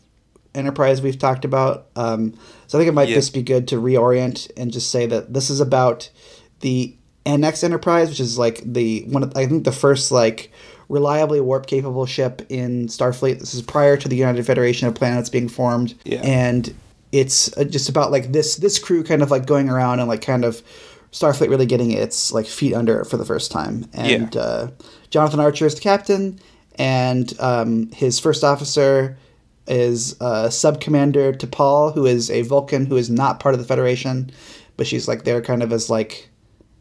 Enterprise 0.55 1.01
we've 1.01 1.17
talked 1.17 1.45
about. 1.45 1.87
Um, 1.95 2.37
so 2.67 2.77
I 2.77 2.81
think 2.81 2.89
it 2.89 2.93
might 2.93 3.09
yeah. 3.09 3.15
just 3.15 3.33
be 3.33 3.41
good 3.41 3.67
to 3.69 3.75
reorient 3.75 4.51
and 4.55 4.71
just 4.71 4.91
say 4.91 5.05
that 5.07 5.33
this 5.33 5.49
is 5.49 5.59
about 5.59 6.09
the 6.59 6.95
NX 7.25 7.63
Enterprise, 7.63 8.09
which 8.09 8.19
is 8.19 8.37
like 8.37 8.61
the 8.65 9.03
one. 9.07 9.23
Of, 9.23 9.35
I 9.35 9.45
think 9.45 9.63
the 9.63 9.71
first 9.71 10.11
like 10.11 10.51
reliably 10.89 11.41
warp 11.41 11.65
capable 11.65 12.05
ship 12.05 12.45
in 12.49 12.87
Starfleet. 12.87 13.39
This 13.39 13.53
is 13.53 13.61
prior 13.61 13.97
to 13.97 14.07
the 14.07 14.15
United 14.15 14.45
Federation 14.45 14.87
of 14.87 14.95
Planets 14.95 15.29
being 15.29 15.49
formed, 15.49 15.95
yeah. 16.03 16.21
and 16.23 16.73
it's 17.11 17.55
uh, 17.57 17.63
just 17.63 17.89
about 17.89 18.11
like 18.11 18.31
this 18.31 18.57
this 18.57 18.77
crew 18.79 19.03
kind 19.03 19.21
of 19.21 19.31
like 19.31 19.45
going 19.45 19.69
around 19.69 19.99
and 19.99 20.09
like 20.09 20.21
kind 20.21 20.43
of 20.43 20.61
Starfleet 21.13 21.49
really 21.49 21.65
getting 21.67 21.91
its 21.91 22.33
like 22.33 22.47
feet 22.47 22.73
under 22.73 22.99
it 22.99 23.05
for 23.05 23.17
the 23.17 23.25
first 23.25 23.51
time. 23.51 23.85
And 23.93 24.35
yeah. 24.35 24.41
uh, 24.41 24.71
Jonathan 25.11 25.39
Archer 25.39 25.65
is 25.65 25.75
the 25.75 25.81
captain, 25.81 26.39
and 26.75 27.33
um, 27.39 27.91
his 27.91 28.19
first 28.19 28.43
officer 28.43 29.15
is 29.67 30.17
a 30.19 30.51
sub 30.51 30.81
commander 30.81 31.31
T'Pol, 31.31 31.93
who 31.93 32.05
is 32.05 32.29
a 32.29 32.41
Vulcan 32.41 32.87
who 32.87 32.97
is 32.97 33.09
not 33.09 33.39
part 33.39 33.53
of 33.53 33.61
the 33.61 33.67
Federation, 33.67 34.31
but 34.75 34.87
she's 34.87 35.07
like 35.07 35.23
there 35.23 35.41
kind 35.41 35.63
of 35.63 35.71
as 35.71 35.89
like 35.89 36.29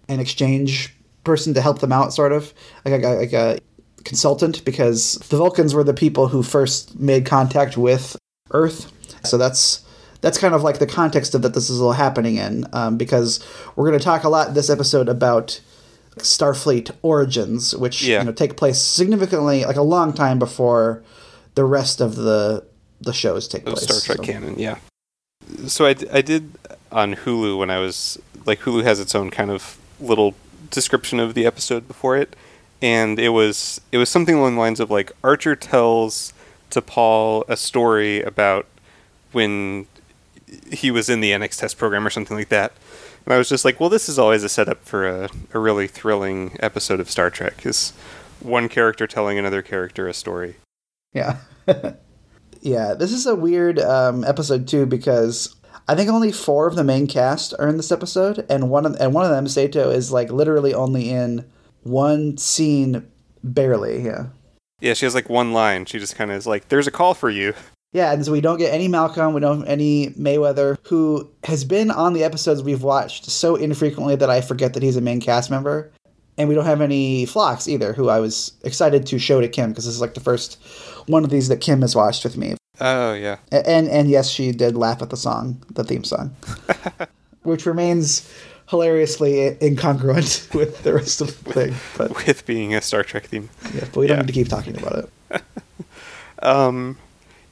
an 0.09 0.19
exchange 0.19 0.93
person 1.25 1.55
to 1.55 1.61
help 1.61 1.79
them 1.81 1.93
out, 1.93 2.13
sort 2.13 2.33
of 2.33 2.53
like 2.85 3.03
a, 3.05 3.09
like 3.09 3.33
a 3.33 3.59
consultant, 4.05 4.65
because 4.65 5.15
the 5.29 5.37
Vulcans 5.37 5.75
were 5.75 5.85
the 5.85 5.95
people 5.95 6.27
who 6.27 6.43
first 6.43 6.99
made 6.99 7.27
contact 7.27 7.77
with 7.77 8.17
Earth. 8.51 8.91
So 9.25 9.37
that's 9.39 9.85
that's 10.23 10.39
kind 10.39 10.55
of 10.55 10.63
like 10.63 10.79
the 10.79 10.87
context 10.87 11.35
of 11.35 11.43
that 11.43 11.53
this 11.53 11.69
is 11.69 11.81
all 11.81 11.93
happening 11.93 12.37
in, 12.37 12.67
um, 12.73 12.97
because 12.97 13.45
we're 13.77 13.87
going 13.89 13.99
to 13.99 14.05
talk 14.05 14.25
a 14.25 14.29
lot 14.31 14.55
this 14.55 14.71
episode 14.71 15.09
about 15.09 15.61
Starfleet 16.17 16.91
origins, 17.03 17.75
which 17.77 18.03
Yeah. 18.03 18.21
you 18.21 18.25
know 18.27 18.33
take 18.33 18.57
place 18.57 18.81
significantly 18.81 19.65
like 19.65 19.77
a 19.77 19.83
long 19.83 20.13
time 20.13 20.39
before 20.39 21.03
the 21.55 21.65
rest 21.65 22.01
of 22.01 22.17
the 22.17 22.65
the 23.01 23.13
shows 23.13 23.49
take 23.49 23.67
of 23.67 23.75
place. 23.75 23.85
Star 23.85 24.01
Trek 24.01 24.19
So- 24.19 24.33
canon, 24.33 24.59
yeah. 24.59 24.77
So 25.67 25.87
I, 25.87 25.93
d- 25.95 26.07
I 26.13 26.23
did 26.23 26.53
on 26.93 27.15
Hulu 27.17 27.59
when 27.59 27.69
I 27.71 27.79
was 27.79 28.19
like 28.47 28.61
Hulu 28.61 28.85
has 28.85 29.01
its 29.01 29.15
own 29.15 29.31
kind 29.31 29.51
of 29.51 29.77
little 30.01 30.35
description 30.71 31.19
of 31.19 31.35
the 31.35 31.45
episode 31.47 31.89
before 31.89 32.17
it, 32.17 32.37
and 32.81 33.19
it 33.19 33.31
was 33.31 33.81
it 33.91 33.99
was 33.99 34.09
something 34.09 34.37
along 34.37 34.55
the 34.55 34.61
lines 34.61 34.79
of 34.81 34.91
like 34.91 35.11
Archer 35.25 35.57
tells 35.57 36.33
T'Pol 36.71 37.45
a 37.49 37.57
story 37.57 38.23
about 38.23 38.67
when 39.33 39.87
he 40.71 40.91
was 40.91 41.09
in 41.09 41.21
the 41.21 41.33
NX 41.33 41.61
test 41.61 41.79
program 41.79 42.07
or 42.07 42.11
something 42.11 42.37
like 42.37 42.49
that. 42.49 42.73
And 43.25 43.33
I 43.33 43.39
was 43.39 43.49
just 43.49 43.65
like, 43.65 43.79
well, 43.79 43.89
this 43.89 44.09
is 44.09 44.19
always 44.19 44.43
a 44.43 44.49
setup 44.49 44.85
for 44.85 45.07
a, 45.07 45.29
a 45.55 45.59
really 45.59 45.87
thrilling 45.87 46.57
episode 46.61 47.01
of 47.01 47.11
Star 47.11 47.31
Trek 47.31 47.65
is 47.65 47.93
one 48.41 48.69
character 48.69 49.07
telling 49.07 49.39
another 49.39 49.63
character 49.63 50.09
a 50.09 50.15
story. 50.15 50.57
Yeah. 51.13 51.39
yeah, 52.61 52.95
this 52.95 53.13
is 53.13 53.27
a 53.27 53.37
weird 53.37 53.79
um, 53.79 54.25
episode 54.25 54.67
too 54.67 54.87
because 54.87 55.55
I 55.89 55.95
think 55.95 56.11
only 56.11 56.33
four 56.33 56.67
of 56.67 56.77
the 56.77 56.85
main 56.85 57.07
cast 57.07 57.55
are 57.59 57.69
in 57.69 57.77
this 57.77 57.93
episode, 57.93 58.47
and 58.49 58.71
one 58.71 58.87
of 58.87 58.95
and 58.97 59.13
one 59.13 59.25
of 59.25 59.31
them, 59.31 59.49
Sato, 59.49 59.91
is 59.91 60.13
like 60.13 60.31
literally 60.31 60.73
only 60.73 61.11
in 61.11 61.45
one 61.83 62.37
scene, 62.39 63.07
barely. 63.43 64.05
Yeah. 64.05 64.27
Yeah, 64.81 64.95
she 64.95 65.07
has 65.07 65.15
like 65.15 65.29
one 65.29 65.53
line. 65.53 65.85
She 65.87 65.99
just 65.99 66.17
kind 66.17 66.31
of 66.31 66.37
is 66.37 66.47
like, 66.47 66.69
"There's 66.69 66.87
a 66.87 66.93
call 66.93 67.15
for 67.15 67.31
you." 67.31 67.55
Yeah, 67.93 68.13
and 68.13 68.25
so 68.25 68.33
we 68.33 68.41
don't 68.41 68.57
get 68.59 68.73
any 68.73 68.89
Malcolm, 68.89 69.35
we 69.35 69.41
don't 69.41 69.61
have 69.61 69.69
any 69.69 70.09
Mayweather, 70.11 70.79
who 70.85 71.29
has 71.45 71.63
been 71.65 71.91
on 71.91 72.15
the 72.15 72.25
episodes 72.25 72.63
we've 72.63 72.83
watched 72.83 73.27
so 73.27 73.55
infrequently 73.57 74.17
that 74.17 74.31
I 74.31 74.41
forget 74.41 74.73
that 74.75 74.83
he's 74.83 74.97
a 74.97 75.01
main 75.03 75.21
cast 75.21 75.51
member. 75.51 75.93
And 76.39 76.49
we 76.49 76.55
don't 76.55 76.65
have 76.65 76.81
any 76.81 77.27
Phlox 77.27 77.69
either, 77.69 77.93
who 77.93 78.09
I 78.09 78.19
was 78.19 78.53
excited 78.65 79.07
to 79.09 79.19
show 79.19 79.43
to 79.43 79.49
Kim 79.49 79.71
because 79.71 79.85
this 79.85 79.95
is 79.95 80.01
like 80.01 80.15
the 80.15 80.21
first 80.21 80.59
one 81.07 81.25
of 81.25 81.31
these 81.31 81.49
that 81.49 81.59
Kim 81.61 81.83
has 81.83 81.95
watched 81.95 82.25
with 82.25 82.39
me. 82.39 82.57
Oh 82.81 83.13
yeah, 83.13 83.37
And 83.53 83.87
and 83.89 84.09
yes, 84.09 84.31
she 84.31 84.51
did 84.51 84.75
laugh 84.75 85.03
at 85.03 85.11
the 85.11 85.17
song, 85.19 85.63
the 85.71 85.85
theme 85.85 86.05
song, 86.05 86.35
which 87.43 87.67
remains 87.67 88.27
hilariously 88.71 89.55
incongruent 89.61 90.53
with 90.55 90.83
the 90.83 90.95
rest 90.95 91.21
of 91.21 91.27
the 91.45 91.53
thing. 91.53 91.75
But 91.99 92.25
with 92.27 92.47
being 92.47 92.75
a 92.75 92.81
Star 92.81 93.03
Trek 93.03 93.27
theme. 93.27 93.51
yeah, 93.75 93.81
but 93.93 93.97
we 93.97 94.07
don't 94.07 94.17
Yeah. 94.17 94.23
need 94.23 94.29
to 94.29 94.33
keep 94.33 94.49
talking 94.49 94.79
about 94.79 95.11
it. 95.31 95.43
Um, 96.43 96.97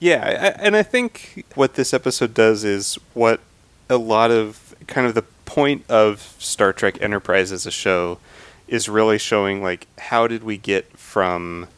yeah, 0.00 0.25
I, 0.25 0.64
and 0.64 0.75
I 0.75 0.83
think 0.83 1.45
what 1.54 1.75
this 1.75 1.95
episode 1.95 2.35
does 2.35 2.64
is 2.64 2.97
what 3.14 3.40
a 3.88 3.97
lot 3.97 4.30
of 4.30 4.75
kind 4.87 5.07
of 5.07 5.14
the 5.14 5.23
point 5.45 5.85
of 5.88 6.35
Star 6.38 6.73
Trek 6.73 7.00
Enterprise 7.00 7.52
as 7.52 7.66
a 7.66 7.71
show 7.71 8.19
is 8.66 8.88
really 8.88 9.19
showing 9.19 9.62
like 9.62 9.87
how 9.99 10.26
did 10.26 10.42
we 10.42 10.57
get 10.57 10.97
from 10.97 11.69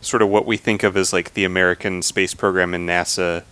sort 0.00 0.22
of 0.22 0.28
what 0.28 0.46
we 0.46 0.56
think 0.56 0.82
of 0.82 0.96
as 0.96 1.12
like 1.12 1.34
the 1.34 1.44
American 1.44 2.02
space 2.02 2.34
program 2.34 2.74
in 2.74 2.86
NASA 2.86 3.42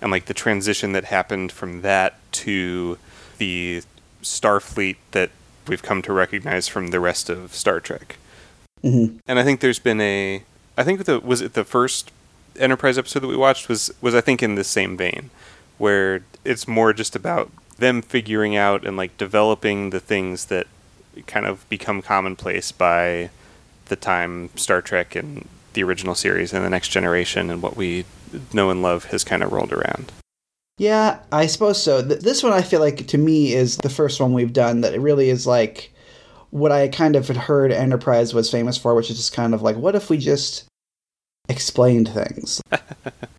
and 0.00 0.10
like 0.10 0.26
the 0.26 0.34
transition 0.34 0.92
that 0.92 1.04
happened 1.04 1.52
from 1.52 1.82
that 1.82 2.14
to 2.32 2.98
the 3.38 3.82
Starfleet 4.22 4.96
that 5.12 5.30
we've 5.68 5.82
come 5.82 6.02
to 6.02 6.12
recognize 6.12 6.66
from 6.66 6.88
the 6.88 7.00
rest 7.00 7.28
of 7.28 7.54
Star 7.54 7.80
Trek. 7.80 8.16
hmm 8.82 9.18
And 9.26 9.38
I 9.38 9.44
think 9.44 9.60
there's 9.60 9.78
been 9.78 10.00
a 10.00 10.42
I 10.76 10.82
think 10.82 11.04
the 11.04 11.20
was 11.20 11.40
it 11.40 11.54
the 11.54 11.64
first 11.64 12.10
Enterprise 12.58 12.98
episode 12.98 13.20
that 13.20 13.28
we 13.28 13.36
watched 13.36 13.68
was 13.68 13.92
was 14.00 14.14
I 14.14 14.20
think 14.20 14.42
in 14.42 14.54
the 14.54 14.64
same 14.64 14.96
vein 14.96 15.30
where 15.78 16.24
it's 16.44 16.66
more 16.66 16.92
just 16.92 17.14
about 17.14 17.50
them 17.78 18.00
figuring 18.00 18.56
out 18.56 18.86
and 18.86 18.96
like 18.96 19.16
developing 19.18 19.90
the 19.90 20.00
things 20.00 20.46
that 20.46 20.66
kind 21.26 21.46
of 21.46 21.68
become 21.68 22.02
commonplace 22.02 22.72
by 22.72 23.30
the 23.86 23.96
time 23.96 24.50
Star 24.56 24.80
Trek 24.82 25.14
and 25.14 25.46
the 25.74 25.82
original 25.82 26.14
series 26.14 26.52
and 26.52 26.64
the 26.64 26.70
next 26.70 26.88
generation 26.88 27.50
and 27.50 27.62
what 27.62 27.76
we 27.76 28.04
know 28.52 28.70
and 28.70 28.82
love 28.82 29.06
has 29.06 29.24
kind 29.24 29.42
of 29.42 29.52
rolled 29.52 29.72
around. 29.72 30.10
Yeah, 30.78 31.20
I 31.32 31.46
suppose 31.46 31.82
so. 31.82 32.06
Th- 32.06 32.20
this 32.20 32.42
one 32.42 32.52
I 32.52 32.62
feel 32.62 32.80
like 32.80 33.06
to 33.06 33.18
me 33.18 33.54
is 33.54 33.78
the 33.78 33.88
first 33.88 34.20
one 34.20 34.32
we've 34.32 34.52
done 34.52 34.82
that 34.82 34.94
it 34.94 35.00
really 35.00 35.30
is 35.30 35.46
like 35.46 35.92
what 36.50 36.72
I 36.72 36.88
kind 36.88 37.16
of 37.16 37.28
had 37.28 37.36
heard 37.36 37.72
Enterprise 37.72 38.34
was 38.34 38.50
famous 38.50 38.76
for, 38.76 38.94
which 38.94 39.10
is 39.10 39.16
just 39.16 39.32
kind 39.32 39.54
of 39.54 39.62
like, 39.62 39.76
what 39.76 39.94
if 39.94 40.10
we 40.10 40.18
just 40.18 40.64
explained 41.48 42.08
things? 42.08 42.62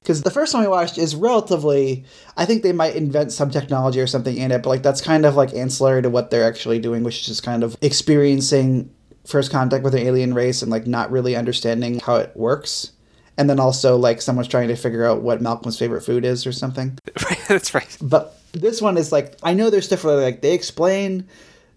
Because 0.08 0.22
the 0.22 0.32
first 0.32 0.54
one 0.54 0.64
we 0.64 0.70
watched 0.70 0.98
is 0.98 1.18
relatively, 1.18 2.06
I 2.38 2.46
think 2.46 2.64
they 2.64 2.72
might 2.72 2.96
invent 2.96 3.34
some 3.34 3.52
technology 3.52 4.00
or 4.00 4.08
something 4.08 4.38
in 4.38 4.54
it, 4.54 4.64
but 4.64 4.70
like 4.70 4.82
that's 4.82 5.02
kind 5.02 5.26
of 5.26 5.36
like 5.36 5.54
ancillary 5.54 6.02
to 6.02 6.10
what 6.10 6.32
they're 6.32 6.46
actually 6.48 6.80
doing, 6.80 7.04
which 7.04 7.20
is 7.20 7.26
just 7.26 7.44
kind 7.44 7.62
of 7.62 7.76
experiencing 7.82 8.90
first 9.26 9.52
contact 9.52 9.84
with 9.84 9.94
an 9.94 10.00
alien 10.00 10.34
race 10.34 10.62
and 10.62 10.72
like 10.72 10.88
not 10.88 11.12
really 11.12 11.36
understanding 11.36 12.00
how 12.00 12.16
it 12.16 12.32
works. 12.38 12.94
And 13.38 13.50
then 13.50 13.60
also 13.60 13.98
like 13.98 14.22
someone's 14.22 14.48
trying 14.48 14.70
to 14.70 14.78
figure 14.78 15.04
out 15.04 15.24
what 15.24 15.42
Malcolm's 15.42 15.78
favorite 15.78 16.04
food 16.04 16.24
is 16.24 16.48
or 16.48 16.54
something. 16.54 16.98
That's 17.50 17.74
right. 17.74 17.98
But 18.02 18.40
this 18.54 18.82
one 18.82 18.96
is 18.96 19.12
like 19.12 19.36
I 19.44 19.54
know 19.54 19.70
there's 19.70 19.88
stuff 19.88 20.06
where 20.06 20.16
like 20.16 20.42
they 20.42 20.54
explain 20.54 21.28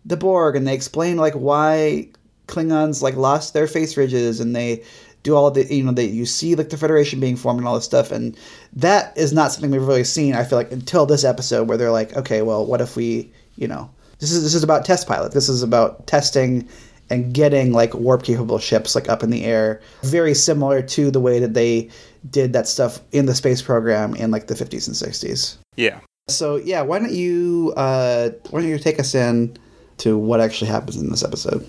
the 0.04 0.16
Borg 0.16 0.54
and 0.54 0.68
they 0.68 0.74
explain 0.74 1.16
like 1.16 1.34
why 1.34 2.08
Klingons 2.46 3.02
like 3.02 3.16
lost 3.16 3.54
their 3.54 3.66
face 3.66 3.96
ridges 3.96 4.38
and 4.38 4.54
they 4.54 4.84
do 5.22 5.34
all 5.36 5.50
the 5.50 5.64
you 5.72 5.82
know 5.84 5.92
that 5.92 6.06
you 6.06 6.24
see 6.26 6.54
like 6.54 6.70
the 6.70 6.76
Federation 6.76 7.20
being 7.20 7.36
formed 7.36 7.58
and 7.58 7.68
all 7.68 7.74
this 7.74 7.84
stuff 7.84 8.10
and 8.10 8.36
that 8.72 9.16
is 9.16 9.32
not 9.32 9.52
something 9.52 9.70
we've 9.70 9.86
really 9.86 10.04
seen 10.04 10.34
I 10.34 10.44
feel 10.44 10.58
like 10.58 10.72
until 10.72 11.06
this 11.06 11.24
episode 11.24 11.68
where 11.68 11.76
they're 11.78 11.90
like 11.90 12.16
okay 12.16 12.42
well 12.42 12.64
what 12.64 12.80
if 12.80 12.96
we 12.96 13.30
you 13.56 13.68
know 13.68 13.90
this 14.18 14.32
is 14.32 14.42
this 14.42 14.54
is 14.54 14.62
about 14.62 14.84
test 14.84 15.06
pilot 15.06 15.32
this 15.32 15.48
is 15.48 15.62
about 15.62 16.06
testing 16.06 16.68
and 17.10 17.34
getting 17.34 17.72
like 17.72 17.92
warp 17.94 18.22
capable 18.22 18.58
ships 18.58 18.94
like 18.94 19.08
up 19.08 19.22
in 19.22 19.30
the 19.30 19.44
air 19.44 19.80
very 20.04 20.32
similar 20.34 20.80
to 20.80 21.10
the 21.10 21.20
way 21.20 21.38
that 21.40 21.54
they 21.54 21.88
did 22.30 22.52
that 22.52 22.68
stuff 22.68 23.00
in 23.12 23.26
the 23.26 23.34
space 23.34 23.60
program 23.62 24.14
in 24.14 24.30
like 24.30 24.46
the 24.46 24.54
50s 24.54 24.86
and 24.86 24.94
60s 24.96 25.56
Yeah. 25.76 26.00
so 26.28 26.56
yeah, 26.56 26.82
why 26.82 26.98
don't 26.98 27.12
you 27.12 27.72
uh, 27.76 28.30
why 28.50 28.60
don't 28.60 28.68
you 28.68 28.78
take 28.78 29.00
us 29.00 29.14
in 29.14 29.56
to 29.98 30.16
what 30.16 30.40
actually 30.40 30.70
happens 30.70 30.96
in 30.96 31.10
this 31.10 31.24
episode? 31.24 31.66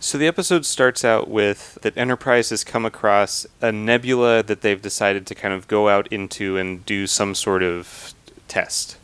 So 0.00 0.16
the 0.16 0.28
episode 0.28 0.64
starts 0.64 1.04
out 1.04 1.28
with 1.28 1.78
that 1.82 1.96
Enterprise 1.96 2.50
has 2.50 2.62
come 2.62 2.84
across 2.84 3.46
a 3.60 3.72
nebula 3.72 4.42
that 4.44 4.60
they've 4.60 4.80
decided 4.80 5.26
to 5.26 5.34
kind 5.34 5.52
of 5.52 5.66
go 5.66 5.88
out 5.88 6.06
into 6.08 6.56
and 6.56 6.86
do 6.86 7.06
some 7.06 7.34
sort 7.34 7.62
of 7.62 8.14
test. 8.46 8.96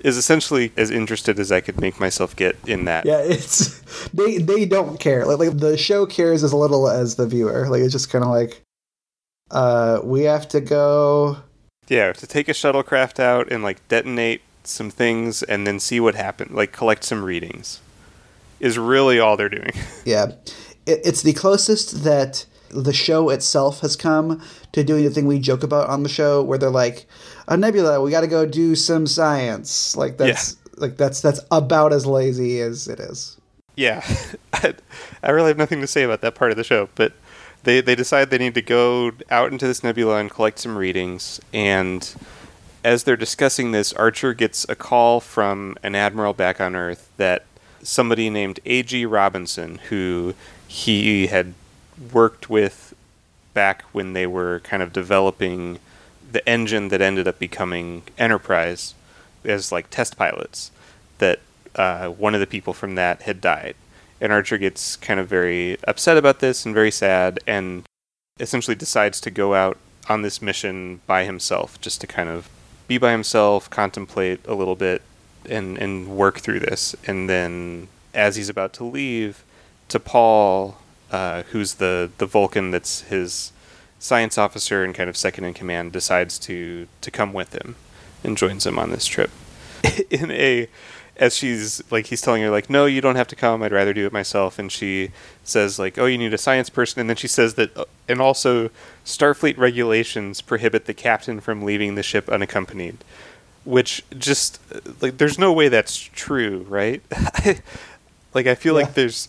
Is 0.00 0.16
essentially 0.16 0.72
as 0.76 0.90
interested 0.90 1.38
as 1.38 1.52
I 1.52 1.60
could 1.60 1.78
make 1.80 2.00
myself 2.00 2.34
get 2.34 2.56
in 2.66 2.86
that. 2.86 3.04
Yeah, 3.04 3.20
it's 3.20 3.78
they 4.14 4.38
they 4.38 4.64
don't 4.64 4.98
care. 4.98 5.26
Like, 5.26 5.38
like 5.38 5.58
the 5.58 5.76
show 5.76 6.06
cares 6.06 6.42
as 6.42 6.54
little 6.54 6.88
as 6.88 7.16
the 7.16 7.26
viewer. 7.26 7.68
Like 7.68 7.82
it's 7.82 7.92
just 7.92 8.10
kind 8.10 8.24
of 8.24 8.30
like, 8.30 8.62
uh, 9.50 10.00
we 10.02 10.22
have 10.22 10.48
to 10.48 10.60
go. 10.60 11.36
Yeah, 11.88 12.12
to 12.12 12.26
take 12.26 12.48
a 12.48 12.52
shuttlecraft 12.52 13.20
out 13.20 13.52
and 13.52 13.62
like 13.62 13.86
detonate 13.88 14.40
some 14.64 14.90
things 14.90 15.42
and 15.42 15.66
then 15.66 15.78
see 15.80 16.00
what 16.00 16.14
happens, 16.14 16.52
like 16.52 16.72
collect 16.72 17.04
some 17.04 17.22
readings, 17.22 17.80
is 18.60 18.78
really 18.78 19.18
all 19.18 19.36
they're 19.36 19.48
doing. 19.48 19.72
Yeah, 20.04 20.32
it, 20.86 21.00
it's 21.04 21.22
the 21.22 21.32
closest 21.32 22.04
that 22.04 22.46
the 22.70 22.92
show 22.92 23.30
itself 23.30 23.80
has 23.80 23.96
come 23.96 24.42
to 24.72 24.84
doing 24.84 25.04
the 25.04 25.10
thing 25.10 25.26
we 25.26 25.38
joke 25.38 25.62
about 25.62 25.88
on 25.88 26.02
the 26.02 26.08
show, 26.08 26.42
where 26.42 26.58
they're 26.58 26.70
like, 26.70 27.06
a 27.48 27.56
nebula, 27.56 28.00
we 28.00 28.10
got 28.10 28.20
to 28.22 28.26
go 28.28 28.46
do 28.46 28.74
some 28.76 29.06
science. 29.06 29.96
Like 29.96 30.16
that's 30.16 30.56
like 30.76 30.96
that's 30.96 31.20
that's 31.20 31.40
about 31.50 31.92
as 31.92 32.06
lazy 32.06 32.60
as 32.60 32.88
it 32.88 33.00
is. 33.00 33.36
yeah, 33.76 34.02
I, 34.52 34.74
I 35.22 35.30
really 35.30 35.48
have 35.48 35.58
nothing 35.58 35.80
to 35.80 35.86
say 35.86 36.02
about 36.02 36.20
that 36.22 36.34
part 36.34 36.50
of 36.50 36.56
the 36.56 36.64
show, 36.64 36.88
but 36.94 37.12
they 37.64 37.80
they 37.80 37.94
decide 37.94 38.30
they 38.30 38.38
need 38.38 38.54
to 38.54 38.62
go 38.62 39.12
out 39.30 39.52
into 39.52 39.66
this 39.66 39.84
nebula 39.84 40.16
and 40.18 40.30
collect 40.30 40.58
some 40.58 40.76
readings. 40.78 41.40
And 41.52 42.08
as 42.84 43.04
they're 43.04 43.16
discussing 43.16 43.72
this, 43.72 43.92
Archer 43.92 44.32
gets 44.32 44.66
a 44.68 44.74
call 44.74 45.20
from 45.20 45.76
an 45.82 45.94
admiral 45.94 46.32
back 46.32 46.60
on 46.60 46.74
Earth 46.74 47.10
that 47.18 47.44
somebody 47.82 48.30
named 48.30 48.60
A.G. 48.66 49.06
Robinson, 49.06 49.78
who 49.88 50.34
he 50.66 51.26
had 51.26 51.54
worked 52.12 52.48
with 52.48 52.94
back 53.54 53.82
when 53.92 54.12
they 54.12 54.26
were 54.26 54.60
kind 54.60 54.82
of 54.82 54.92
developing 54.92 55.78
the 56.30 56.46
engine 56.48 56.88
that 56.88 57.00
ended 57.00 57.26
up 57.26 57.38
becoming 57.38 58.02
Enterprise 58.16 58.94
as 59.44 59.72
like 59.72 59.90
test 59.90 60.16
pilots, 60.16 60.70
that 61.18 61.40
uh, 61.74 62.08
one 62.08 62.34
of 62.34 62.40
the 62.40 62.46
people 62.46 62.72
from 62.72 62.94
that 62.94 63.22
had 63.22 63.40
died. 63.40 63.74
And 64.20 64.32
Archer 64.32 64.58
gets 64.58 64.96
kind 64.96 65.18
of 65.18 65.28
very 65.28 65.78
upset 65.84 66.16
about 66.16 66.40
this 66.40 66.66
and 66.66 66.74
very 66.74 66.90
sad, 66.90 67.40
and 67.46 67.84
essentially 68.38 68.74
decides 68.74 69.20
to 69.22 69.30
go 69.30 69.54
out 69.54 69.78
on 70.08 70.22
this 70.22 70.42
mission 70.42 71.00
by 71.06 71.24
himself, 71.24 71.80
just 71.80 72.00
to 72.02 72.06
kind 72.06 72.28
of 72.28 72.48
be 72.86 72.98
by 72.98 73.12
himself, 73.12 73.70
contemplate 73.70 74.40
a 74.46 74.54
little 74.54 74.76
bit, 74.76 75.02
and 75.48 75.78
and 75.78 76.08
work 76.08 76.38
through 76.38 76.60
this. 76.60 76.94
And 77.06 77.28
then 77.28 77.88
as 78.14 78.36
he's 78.36 78.48
about 78.48 78.72
to 78.74 78.84
leave, 78.84 79.44
T'Pol, 79.88 80.74
uh, 81.10 81.42
who's 81.50 81.74
the 81.74 82.10
the 82.18 82.26
Vulcan 82.26 82.70
that's 82.70 83.02
his 83.02 83.52
science 83.98 84.38
officer 84.38 84.82
and 84.82 84.94
kind 84.94 85.10
of 85.10 85.16
second 85.16 85.44
in 85.44 85.54
command, 85.54 85.92
decides 85.92 86.38
to 86.40 86.88
to 87.00 87.10
come 87.10 87.32
with 87.32 87.54
him 87.54 87.76
and 88.24 88.36
joins 88.36 88.66
him 88.66 88.78
on 88.78 88.90
this 88.90 89.06
trip. 89.06 89.30
in 90.10 90.30
a 90.30 90.68
as 91.20 91.36
she's 91.36 91.82
like 91.90 92.06
he's 92.06 92.22
telling 92.22 92.42
her 92.42 92.50
like 92.50 92.70
no 92.70 92.86
you 92.86 93.00
don't 93.00 93.16
have 93.16 93.28
to 93.28 93.36
come 93.36 93.62
i'd 93.62 93.72
rather 93.72 93.92
do 93.92 94.06
it 94.06 94.12
myself 94.12 94.58
and 94.58 94.72
she 94.72 95.10
says 95.44 95.78
like 95.78 95.98
oh 95.98 96.06
you 96.06 96.16
need 96.16 96.32
a 96.32 96.38
science 96.38 96.70
person 96.70 96.98
and 96.98 97.10
then 97.10 97.16
she 97.16 97.28
says 97.28 97.54
that 97.54 97.76
uh, 97.76 97.84
and 98.08 98.20
also 98.20 98.70
starfleet 99.04 99.56
regulations 99.58 100.40
prohibit 100.40 100.86
the 100.86 100.94
captain 100.94 101.38
from 101.38 101.62
leaving 101.62 101.94
the 101.94 102.02
ship 102.02 102.28
unaccompanied 102.30 102.96
which 103.64 104.02
just 104.18 104.60
uh, 104.74 104.80
like 105.00 105.18
there's 105.18 105.38
no 105.38 105.52
way 105.52 105.68
that's 105.68 105.96
true 105.96 106.64
right 106.68 107.02
like 108.34 108.46
i 108.46 108.54
feel 108.54 108.74
Yeah. 108.78 108.84
like 108.86 108.94
there's 108.94 109.28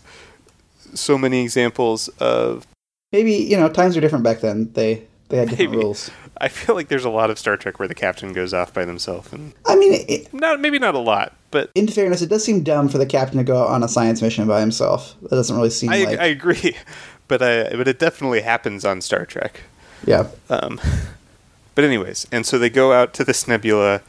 so 0.94 1.18
many 1.18 1.42
examples 1.44 2.08
of 2.20 2.66
Maybe 3.12 3.34
you 3.34 3.58
know 3.58 3.68
times 3.70 3.96
were 3.96 4.02
different 4.02 4.24
back 4.24 4.40
then. 4.40 4.72
They 4.74 5.04
they 5.30 5.38
had 5.38 5.50
different 5.50 5.72
Maybe. 5.72 5.84
rules. 5.84 6.10
i 6.38 6.48
feel 6.48 6.76
like 6.76 6.88
there's 6.88 7.04
a 7.06 7.10
lot 7.10 7.30
of 7.30 7.38
star 7.38 7.58
trek 7.58 7.78
where 7.78 7.88
the 7.88 7.96
captain 7.96 8.32
goes 8.34 8.54
off 8.54 8.74
by 8.74 8.86
themselves 8.86 9.32
and 9.34 9.54
I 9.68 9.76
mean, 9.76 10.06
it, 10.08 10.34
not 10.34 10.60
maybe 10.62 10.80
not 10.80 10.96
a 10.96 11.00
lot 11.00 11.34
but 11.52 11.70
in 11.76 11.88
fairness, 11.90 12.22
it 12.22 12.30
does 12.30 12.44
seem 12.46 12.64
dumb 12.64 12.88
for 12.88 12.98
the 12.98 13.06
captain 13.06 13.38
to 13.38 13.44
go 13.44 13.66
on 13.68 13.84
a 13.84 13.90
science 13.90 14.22
mission 14.22 14.48
by 14.48 14.62
himself. 14.62 15.16
That 15.24 15.32
doesn't 15.32 15.54
really 15.54 15.70
seem 15.70 15.90
I, 15.90 16.04
like 16.06 16.20
I 16.20 16.28
agree, 16.28 16.78
but 17.28 17.42
I, 17.42 17.76
but 17.76 17.90
it 17.90 18.00
definitely 18.00 18.40
happens 18.42 18.86
on 18.86 19.02
Star 19.02 19.26
Trek. 19.26 19.64
yeah. 20.06 20.28
Um, 20.50 20.80
but 21.76 21.84
anyways, 21.84 22.26
and 22.32 22.46
so 22.46 22.58
they 22.58 22.70
go 22.70 22.94
out 22.94 23.14
to 23.16 23.26
this 23.26 23.50
nebula, 23.50 24.00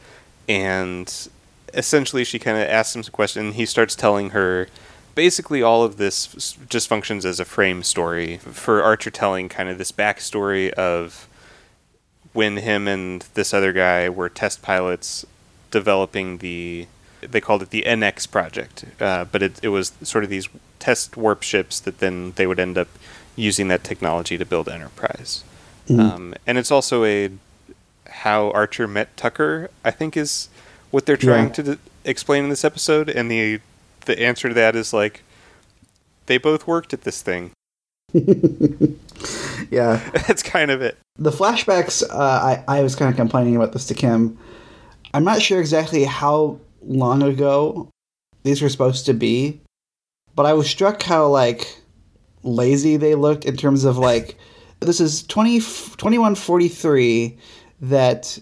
and 0.48 1.28
essentially 1.74 2.24
she 2.24 2.38
kind 2.38 2.58
of 2.58 2.68
asks 2.68 2.94
him 2.94 3.02
some 3.02 3.12
question. 3.12 3.46
And 3.46 3.54
he 3.54 3.66
starts 3.66 3.94
telling 3.94 4.30
her. 4.30 4.68
Basically, 5.14 5.60
all 5.60 5.84
of 5.84 5.98
this 5.98 6.56
just 6.70 6.88
functions 6.88 7.26
as 7.26 7.38
a 7.38 7.44
frame 7.44 7.82
story 7.82 8.38
for 8.38 8.82
Archer 8.82 9.10
telling 9.10 9.50
kind 9.50 9.68
of 9.68 9.76
this 9.76 9.92
backstory 9.92 10.70
of 10.70 11.28
when 12.32 12.56
him 12.56 12.88
and 12.88 13.20
this 13.34 13.52
other 13.52 13.74
guy 13.74 14.08
were 14.08 14.30
test 14.30 14.62
pilots 14.62 15.26
developing 15.70 16.38
the 16.38 16.86
they 17.20 17.40
called 17.40 17.62
it 17.62 17.70
the 17.70 17.82
NX 17.86 18.30
project, 18.30 18.84
uh, 19.00 19.24
but 19.24 19.42
it, 19.42 19.60
it 19.62 19.68
was 19.68 19.92
sort 20.02 20.24
of 20.24 20.30
these 20.30 20.48
test 20.78 21.16
warp 21.16 21.42
ships 21.42 21.78
that 21.80 21.98
then 21.98 22.32
they 22.32 22.46
would 22.46 22.58
end 22.58 22.76
up 22.76 22.88
using 23.36 23.68
that 23.68 23.84
technology 23.84 24.36
to 24.36 24.44
build 24.44 24.68
Enterprise. 24.68 25.44
Um, 26.00 26.34
and 26.46 26.58
it's 26.58 26.70
also 26.70 27.04
a 27.04 27.30
how 28.22 28.50
Archer 28.52 28.86
met 28.88 29.16
Tucker. 29.16 29.70
I 29.84 29.90
think 29.90 30.16
is 30.16 30.48
what 30.90 31.06
they're 31.06 31.16
trying 31.16 31.46
Yeah. 31.48 31.52
to 31.52 31.62
d- 31.62 31.78
explain 32.04 32.44
in 32.44 32.50
this 32.50 32.64
episode, 32.64 33.08
and 33.08 33.30
the 33.30 33.60
the 34.06 34.18
answer 34.20 34.48
to 34.48 34.54
that 34.54 34.74
is 34.76 34.92
like 34.92 35.22
they 36.26 36.38
both 36.38 36.66
worked 36.66 36.92
at 36.92 37.02
this 37.02 37.22
thing. 37.22 37.50
Yeah. 39.70 39.96
That's 40.26 40.42
kind 40.42 40.70
of 40.70 40.82
it. 40.82 40.98
The 41.16 41.30
flashbacks, 41.30 42.02
uh, 42.02 42.16
I, 42.16 42.64
I 42.68 42.82
was 42.82 42.94
kind 42.96 43.08
of 43.10 43.16
complaining 43.16 43.54
about 43.56 43.72
this 43.72 43.86
to 43.86 43.94
Kim. 43.94 44.36
I'm 45.14 45.24
not 45.24 45.40
sure 45.40 45.60
exactly 45.60 46.04
how 46.04 46.58
long 46.82 47.22
ago 47.22 47.88
these 48.42 48.60
were 48.60 48.68
supposed 48.68 49.06
to 49.06 49.14
be, 49.14 49.60
but 50.34 50.46
I 50.46 50.52
was 50.54 50.68
struck 50.68 51.02
how, 51.02 51.28
like, 51.28 51.78
lazy 52.42 52.96
they 52.96 53.14
looked 53.14 53.44
in 53.44 53.56
terms 53.56 53.84
of, 53.84 53.96
like, 53.98 54.36
this 54.80 55.00
is 55.00 55.22
20, 55.24 55.60
2143 55.60 57.38
that, 57.82 58.38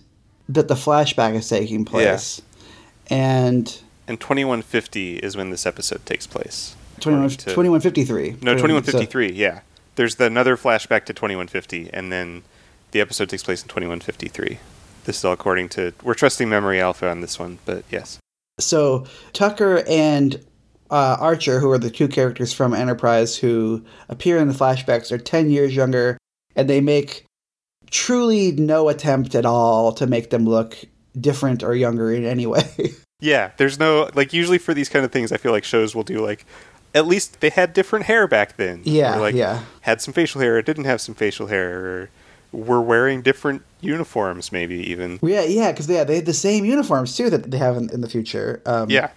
that 0.48 0.68
the 0.68 0.74
flashback 0.74 1.34
is 1.34 1.48
taking 1.48 1.84
place. 1.84 2.40
And 3.08 3.80
And 4.06 4.20
2150 4.20 5.16
is 5.18 5.36
when 5.36 5.50
this 5.50 5.66
episode 5.66 6.04
takes 6.06 6.26
place. 6.26 6.76
21, 7.00 7.30
to- 7.30 7.36
2153. 7.46 8.36
No, 8.42 8.52
So- 8.52 8.58
2153. 8.58 9.32
yeah, 9.32 9.60
there's 9.96 10.16
the 10.16 10.26
another 10.26 10.56
flashback 10.56 11.04
to 11.06 11.14
2150, 11.14 11.90
and 11.92 12.12
then 12.12 12.42
the 12.92 13.00
episode 13.00 13.28
takes 13.30 13.42
place 13.42 13.62
in 13.62 13.68
2153. 13.68 14.58
This 15.04 15.18
is 15.18 15.24
all 15.24 15.32
according 15.32 15.70
to. 15.70 15.92
We're 16.02 16.14
trusting 16.14 16.48
Memory 16.48 16.80
Alpha 16.80 17.08
on 17.08 17.20
this 17.22 17.38
one, 17.38 17.58
but 17.64 17.84
yes. 17.90 18.18
So 18.58 19.06
Tucker 19.32 19.82
and 19.88 20.44
uh, 20.90 21.16
Archer, 21.18 21.60
who 21.60 21.70
are 21.70 21.78
the 21.78 21.88
two 21.90 22.06
characters 22.08 22.52
from 22.52 22.74
Enterprise 22.74 23.36
who 23.36 23.82
appear 24.10 24.36
in 24.38 24.48
the 24.48 24.54
flashbacks, 24.54 25.10
are 25.10 25.18
ten 25.18 25.48
years 25.50 25.74
younger, 25.74 26.18
and 26.54 26.68
they 26.68 26.80
make 26.82 27.24
truly 27.90 28.52
no 28.52 28.88
attempt 28.88 29.34
at 29.34 29.44
all 29.44 29.92
to 29.92 30.06
make 30.06 30.30
them 30.30 30.44
look 30.44 30.76
different 31.18 31.62
or 31.62 31.74
younger 31.74 32.12
in 32.12 32.24
any 32.24 32.46
way. 32.46 32.64
Yeah, 33.22 33.50
there's 33.58 33.78
no 33.78 34.08
like 34.14 34.32
usually 34.32 34.56
for 34.56 34.72
these 34.72 34.88
kind 34.88 35.04
of 35.04 35.12
things, 35.12 35.30
I 35.30 35.36
feel 35.36 35.52
like 35.52 35.62
shows 35.62 35.94
will 35.94 36.04
do 36.04 36.24
like 36.24 36.46
at 36.94 37.06
least 37.06 37.40
they 37.40 37.50
had 37.50 37.72
different 37.72 38.06
hair 38.06 38.26
back 38.26 38.56
then. 38.56 38.80
Yeah, 38.84 39.16
or 39.16 39.20
like 39.20 39.34
yeah. 39.34 39.62
had 39.82 40.00
some 40.00 40.14
facial 40.14 40.40
hair, 40.40 40.56
or 40.56 40.62
didn't 40.62 40.84
have 40.84 41.00
some 41.00 41.14
facial 41.14 41.46
hair, 41.48 41.84
or 41.84 42.10
were 42.52 42.80
wearing 42.80 43.22
different 43.22 43.62
uniforms, 43.80 44.50
maybe 44.50 44.76
even. 44.90 45.18
yeah, 45.22 45.42
yeah, 45.42 45.70
because 45.70 45.88
yeah, 45.88 46.04
they 46.04 46.16
had 46.16 46.26
the 46.26 46.34
same 46.34 46.64
uniforms 46.64 47.16
too 47.16 47.30
that 47.30 47.50
they 47.50 47.58
have 47.58 47.76
in, 47.76 47.90
in 47.90 48.00
the 48.00 48.08
future. 48.08 48.60
Um, 48.66 48.90
Yeah, 48.90 49.10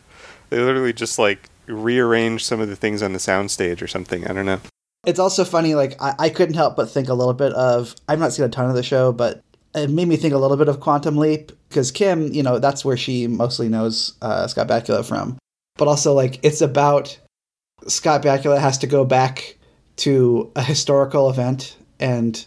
they 0.49 0.59
literally 0.59 0.93
just 0.93 1.17
like 1.17 1.49
rearranged 1.65 2.45
some 2.45 2.59
of 2.59 2.67
the 2.67 2.75
things 2.75 3.01
on 3.01 3.13
the 3.13 3.19
soundstage 3.19 3.81
or 3.81 3.87
something. 3.87 4.27
I 4.27 4.33
don't 4.33 4.45
know. 4.45 4.59
It's 5.05 5.19
also 5.19 5.43
funny, 5.43 5.75
like, 5.75 6.01
I, 6.01 6.15
I 6.17 6.29
couldn't 6.29 6.55
help 6.55 6.75
but 6.75 6.89
think 6.89 7.09
a 7.09 7.13
little 7.13 7.33
bit 7.33 7.51
of. 7.53 7.95
I've 8.07 8.19
not 8.19 8.33
seen 8.33 8.45
a 8.45 8.49
ton 8.49 8.69
of 8.69 8.75
the 8.75 8.83
show, 8.83 9.11
but 9.11 9.41
it 9.75 9.89
made 9.89 10.07
me 10.07 10.15
think 10.15 10.33
a 10.33 10.37
little 10.37 10.57
bit 10.57 10.69
of 10.69 10.79
Quantum 10.79 11.17
Leap, 11.17 11.51
because 11.67 11.91
Kim, 11.91 12.31
you 12.31 12.43
know, 12.43 12.59
that's 12.59 12.85
where 12.85 12.95
she 12.95 13.27
mostly 13.27 13.67
knows 13.67 14.13
uh, 14.21 14.47
Scott 14.47 14.67
Bakula 14.67 15.03
from. 15.05 15.37
But 15.77 15.87
also, 15.87 16.13
like, 16.13 16.39
it's 16.43 16.61
about 16.61 17.19
Scott 17.87 18.23
Bakula 18.23 18.59
has 18.59 18.77
to 18.79 18.87
go 18.87 19.03
back 19.03 19.57
to 19.97 20.51
a 20.55 20.63
historical 20.63 21.29
event 21.29 21.75
and, 21.99 22.45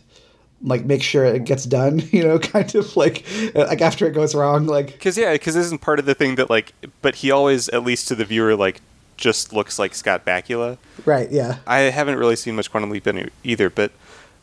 like, 0.62 0.86
make 0.86 1.02
sure 1.02 1.26
it 1.26 1.44
gets 1.44 1.64
done, 1.64 2.00
you 2.10 2.22
know, 2.22 2.38
kind 2.38 2.74
of 2.74 2.96
like, 2.96 3.24
like 3.54 3.82
after 3.82 4.06
it 4.06 4.12
goes 4.12 4.34
wrong, 4.34 4.66
like, 4.66 4.92
Because 4.92 5.18
yeah, 5.18 5.32
because 5.32 5.54
this 5.54 5.66
isn't 5.66 5.82
part 5.82 5.98
of 5.98 6.06
the 6.06 6.14
thing 6.14 6.36
that 6.36 6.48
like, 6.48 6.72
but 7.02 7.16
he 7.16 7.30
always, 7.30 7.68
at 7.68 7.82
least 7.82 8.08
to 8.08 8.14
the 8.14 8.24
viewer, 8.24 8.56
like 8.56 8.80
just 9.16 9.52
looks 9.52 9.78
like 9.78 9.94
Scott 9.94 10.24
Bakula. 10.24 10.78
right, 11.04 11.30
yeah. 11.30 11.58
I 11.66 11.78
haven't 11.80 12.18
really 12.18 12.36
seen 12.36 12.56
much 12.56 12.70
Quantum 12.70 12.90
Leap 12.90 13.06
any, 13.06 13.28
either, 13.44 13.70
but 13.70 13.92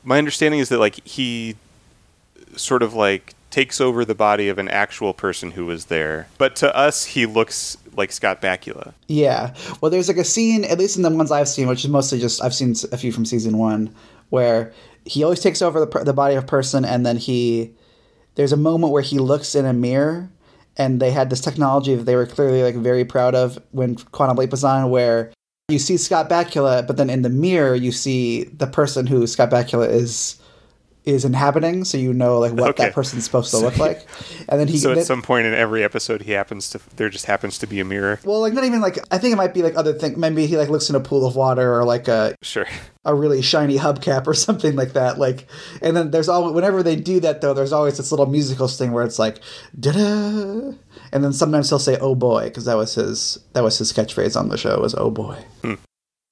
my 0.04 0.18
understanding 0.18 0.60
is 0.60 0.70
that 0.70 0.80
like 0.80 1.06
he 1.06 1.56
sort 2.56 2.84
of 2.84 2.94
like 2.94 3.34
takes 3.50 3.80
over 3.80 4.04
the 4.04 4.16
body 4.16 4.50
of 4.50 4.58
an 4.58 4.68
actual 4.68 5.14
person 5.14 5.52
who 5.52 5.66
was 5.66 5.86
there, 5.86 6.28
but 6.38 6.56
to 6.58 6.76
us 6.76 7.06
he 7.06 7.26
looks 7.26 7.78
like 7.96 8.12
Scott 8.12 8.42
Bakula. 8.42 8.94
Yeah. 9.08 9.54
Well, 9.80 9.92
there's 9.92 10.08
like 10.08 10.18
a 10.18 10.24
scene, 10.24 10.64
at 10.64 10.80
least 10.80 10.98
in 10.98 11.04
the 11.04 11.10
ones 11.10 11.32
I've 11.32 11.48
seen, 11.48 11.68
which 11.68 11.84
is 11.84 11.90
mostly 11.90 12.20
just 12.20 12.44
I've 12.44 12.56
seen 12.56 12.76
a 12.92 12.98
few 12.98 13.12
from 13.12 13.26
season 13.26 13.58
one, 13.58 13.94
where 14.30 14.74
he 15.06 15.24
always 15.24 15.40
takes 15.40 15.62
over 15.62 15.86
the, 15.86 16.04
the 16.04 16.14
body 16.14 16.36
of 16.36 16.44
a 16.44 16.48
person, 16.48 16.84
and 16.86 17.06
then 17.06 17.18
he 17.18 17.72
there's 18.36 18.52
a 18.52 18.58
moment 18.58 18.92
where 18.92 19.04
he 19.04 19.20
looks 19.20 19.54
in 19.54 19.66
a 19.66 19.74
mirror, 19.74 20.30
and 20.78 21.00
they 21.00 21.12
had 21.12 21.30
this 21.30 21.42
technology 21.42 21.96
that 21.96 22.04
they 22.04 22.16
were 22.16 22.26
clearly 22.26 22.64
like 22.64 22.76
very 22.76 23.06
proud 23.06 23.36
of 23.36 23.60
when 23.72 23.96
Quantum 23.96 24.38
Leap 24.38 24.52
was 24.52 24.64
on, 24.64 24.90
where 24.90 25.32
you 25.70 25.80
see 25.80 25.98
Scott 25.98 26.30
Bakula, 26.30 26.86
but 26.86 26.98
then 26.98 27.10
in 27.10 27.22
the 27.22 27.30
mirror 27.30 27.76
you 27.76 27.92
see 27.92 28.46
the 28.46 28.68
person 28.68 29.08
who 29.08 29.26
Scott 29.28 29.50
Bakula 29.50 29.90
is 29.90 30.40
is 31.06 31.26
inhabiting, 31.26 31.84
so 31.84 31.98
you 31.98 32.13
know 32.13 32.39
like 32.39 32.54
what 32.54 32.70
Okay. 32.72 32.86
that 32.86 32.94
person's 32.94 33.26
supposed 33.26 33.52
to 33.52 33.58
look 33.58 33.78
like, 33.78 34.06
and 34.48 34.60
then 34.60 34.68
he 34.68 34.78
So 34.78 34.92
at 34.92 35.06
some 35.06 35.22
point 35.22 35.46
in 35.46 35.54
every 35.54 35.84
episode, 35.84 36.22
he 36.22 36.32
happens 36.32 36.70
to 36.70 36.80
there 36.96 37.10
just 37.10 37.26
happens 37.26 37.58
to 37.60 37.68
be 37.68 37.80
a 37.82 37.86
mirror. 37.86 38.20
Well, 38.24 38.39
like 38.39 38.54
not 38.54 38.63
even 38.63 38.80
like 38.82 38.98
I 39.12 39.18
think 39.18 39.34
it 39.34 39.36
might 39.36 39.54
be 39.54 39.62
like 39.63 39.76
other 39.76 39.94
things. 39.94 40.16
Maybe 40.18 40.46
he 40.46 40.56
like 40.58 40.70
looks 40.70 40.89
in 40.89 40.96
a 40.96 41.00
pool 41.02 41.26
of 41.26 41.36
water 41.36 41.74
or 41.78 41.84
like 41.84 42.08
a 42.08 42.36
Sure. 42.42 42.66
a 43.06 43.13
really 43.13 43.42
shiny 43.42 43.78
hubcap 43.78 44.28
or 44.28 44.34
something 44.48 44.76
like 44.78 44.94
that. 44.94 45.18
Like, 45.20 45.48
and 45.82 45.96
then 45.98 46.12
there's 46.12 46.30
always 46.30 46.54
whenever 46.54 46.82
they 46.84 46.96
do 46.96 47.20
that 47.20 47.42
though, 47.42 47.54
there's 47.54 47.74
always 47.74 47.98
this 47.98 48.12
little 48.12 48.26
musical 48.28 48.68
sting 48.70 48.92
where 48.94 49.04
it's 49.04 49.20
like 49.20 49.39
da 49.80 49.92
da, 49.92 50.72
and 51.12 51.24
then 51.24 51.34
sometimes 51.34 51.68
he'll 51.70 51.80
say 51.80 51.98
"Oh 52.00 52.16
boy" 52.16 52.46
because 52.46 52.66
that 52.66 52.78
was 52.78 52.96
his 52.96 53.39
that 53.54 53.63
was 53.63 53.78
his 53.78 53.92
catchphrase 53.92 54.39
on 54.39 54.50
the 54.50 54.58
show 54.58 54.80
was 54.80 54.96
"Oh 54.98 55.12
boy." 55.12 55.38
Hmm. 55.62 55.74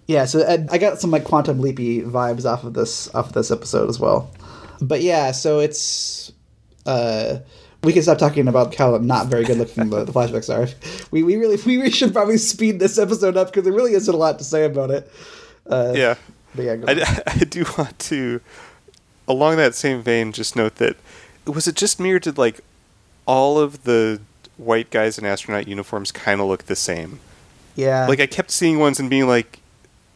Yeah, 0.08 0.26
so 0.26 0.42
I, 0.46 0.66
I 0.74 0.78
got 0.78 1.00
some 1.00 1.12
like 1.12 1.24
quantum 1.24 1.60
leapy 1.62 2.02
vibes 2.02 2.46
off 2.46 2.64
of 2.64 2.74
this 2.74 3.14
off 3.14 3.28
of 3.28 3.34
this 3.34 3.52
episode 3.52 3.90
as 3.90 4.00
well. 4.00 4.30
But 4.82 5.02
yeah, 5.02 5.32
so 5.32 5.60
it's 5.60 6.32
uh 6.86 7.38
we 7.84 7.94
can 7.94 8.04
stop 8.04 8.18
talking 8.18 8.48
about 8.48 8.76
how 8.76 8.98
not 8.98 9.28
very 9.28 9.44
good 9.44 9.58
looking 9.58 9.90
the, 9.90 10.04
the 10.04 10.12
flashbacks 10.12 10.54
are. 10.54 10.68
We, 11.12 11.24
we 11.24 11.36
really 11.36 11.58
we 11.66 11.90
should 11.90 12.14
probably 12.14 12.38
speed 12.38 12.80
this 12.80 12.98
episode 12.98 13.38
up 13.38 13.48
because 13.48 13.64
there 13.64 13.74
really 13.74 13.94
isn't 13.94 14.14
a 14.14 14.18
lot 14.18 14.38
to 14.40 14.44
say 14.44 14.66
about 14.66 14.92
it. 14.92 15.12
Uh, 15.70 15.94
Yeah. 15.96 16.16
But 16.54 16.66
yeah, 16.66 16.76
I, 16.86 17.22
I 17.28 17.44
do 17.46 17.66
want 17.78 17.98
to, 18.00 18.42
along 19.28 19.56
that 19.56 19.74
same 19.74 20.02
vein, 20.02 20.34
just 20.34 20.56
note 20.56 20.76
that 20.76 20.98
was 21.46 21.68
it 21.68 21.76
just 21.76 22.00
me 22.00 22.12
or 22.12 22.20
did 22.20 22.38
like 22.38 22.62
all 23.26 23.58
of 23.58 23.84
the 23.84 24.20
white 24.58 24.90
guys 24.90 25.18
in 25.18 25.26
astronaut 25.26 25.68
uniforms 25.68 26.12
kind 26.12 26.42
of 26.42 26.48
look 26.48 26.64
the 26.66 26.76
same? 26.76 27.20
yeah. 27.76 28.06
Like 28.08 28.20
I 28.20 28.28
kept 28.28 28.52
seeing 28.52 28.80
ones 28.80 29.00
and 29.00 29.10
being 29.10 29.28
like, 29.28 29.60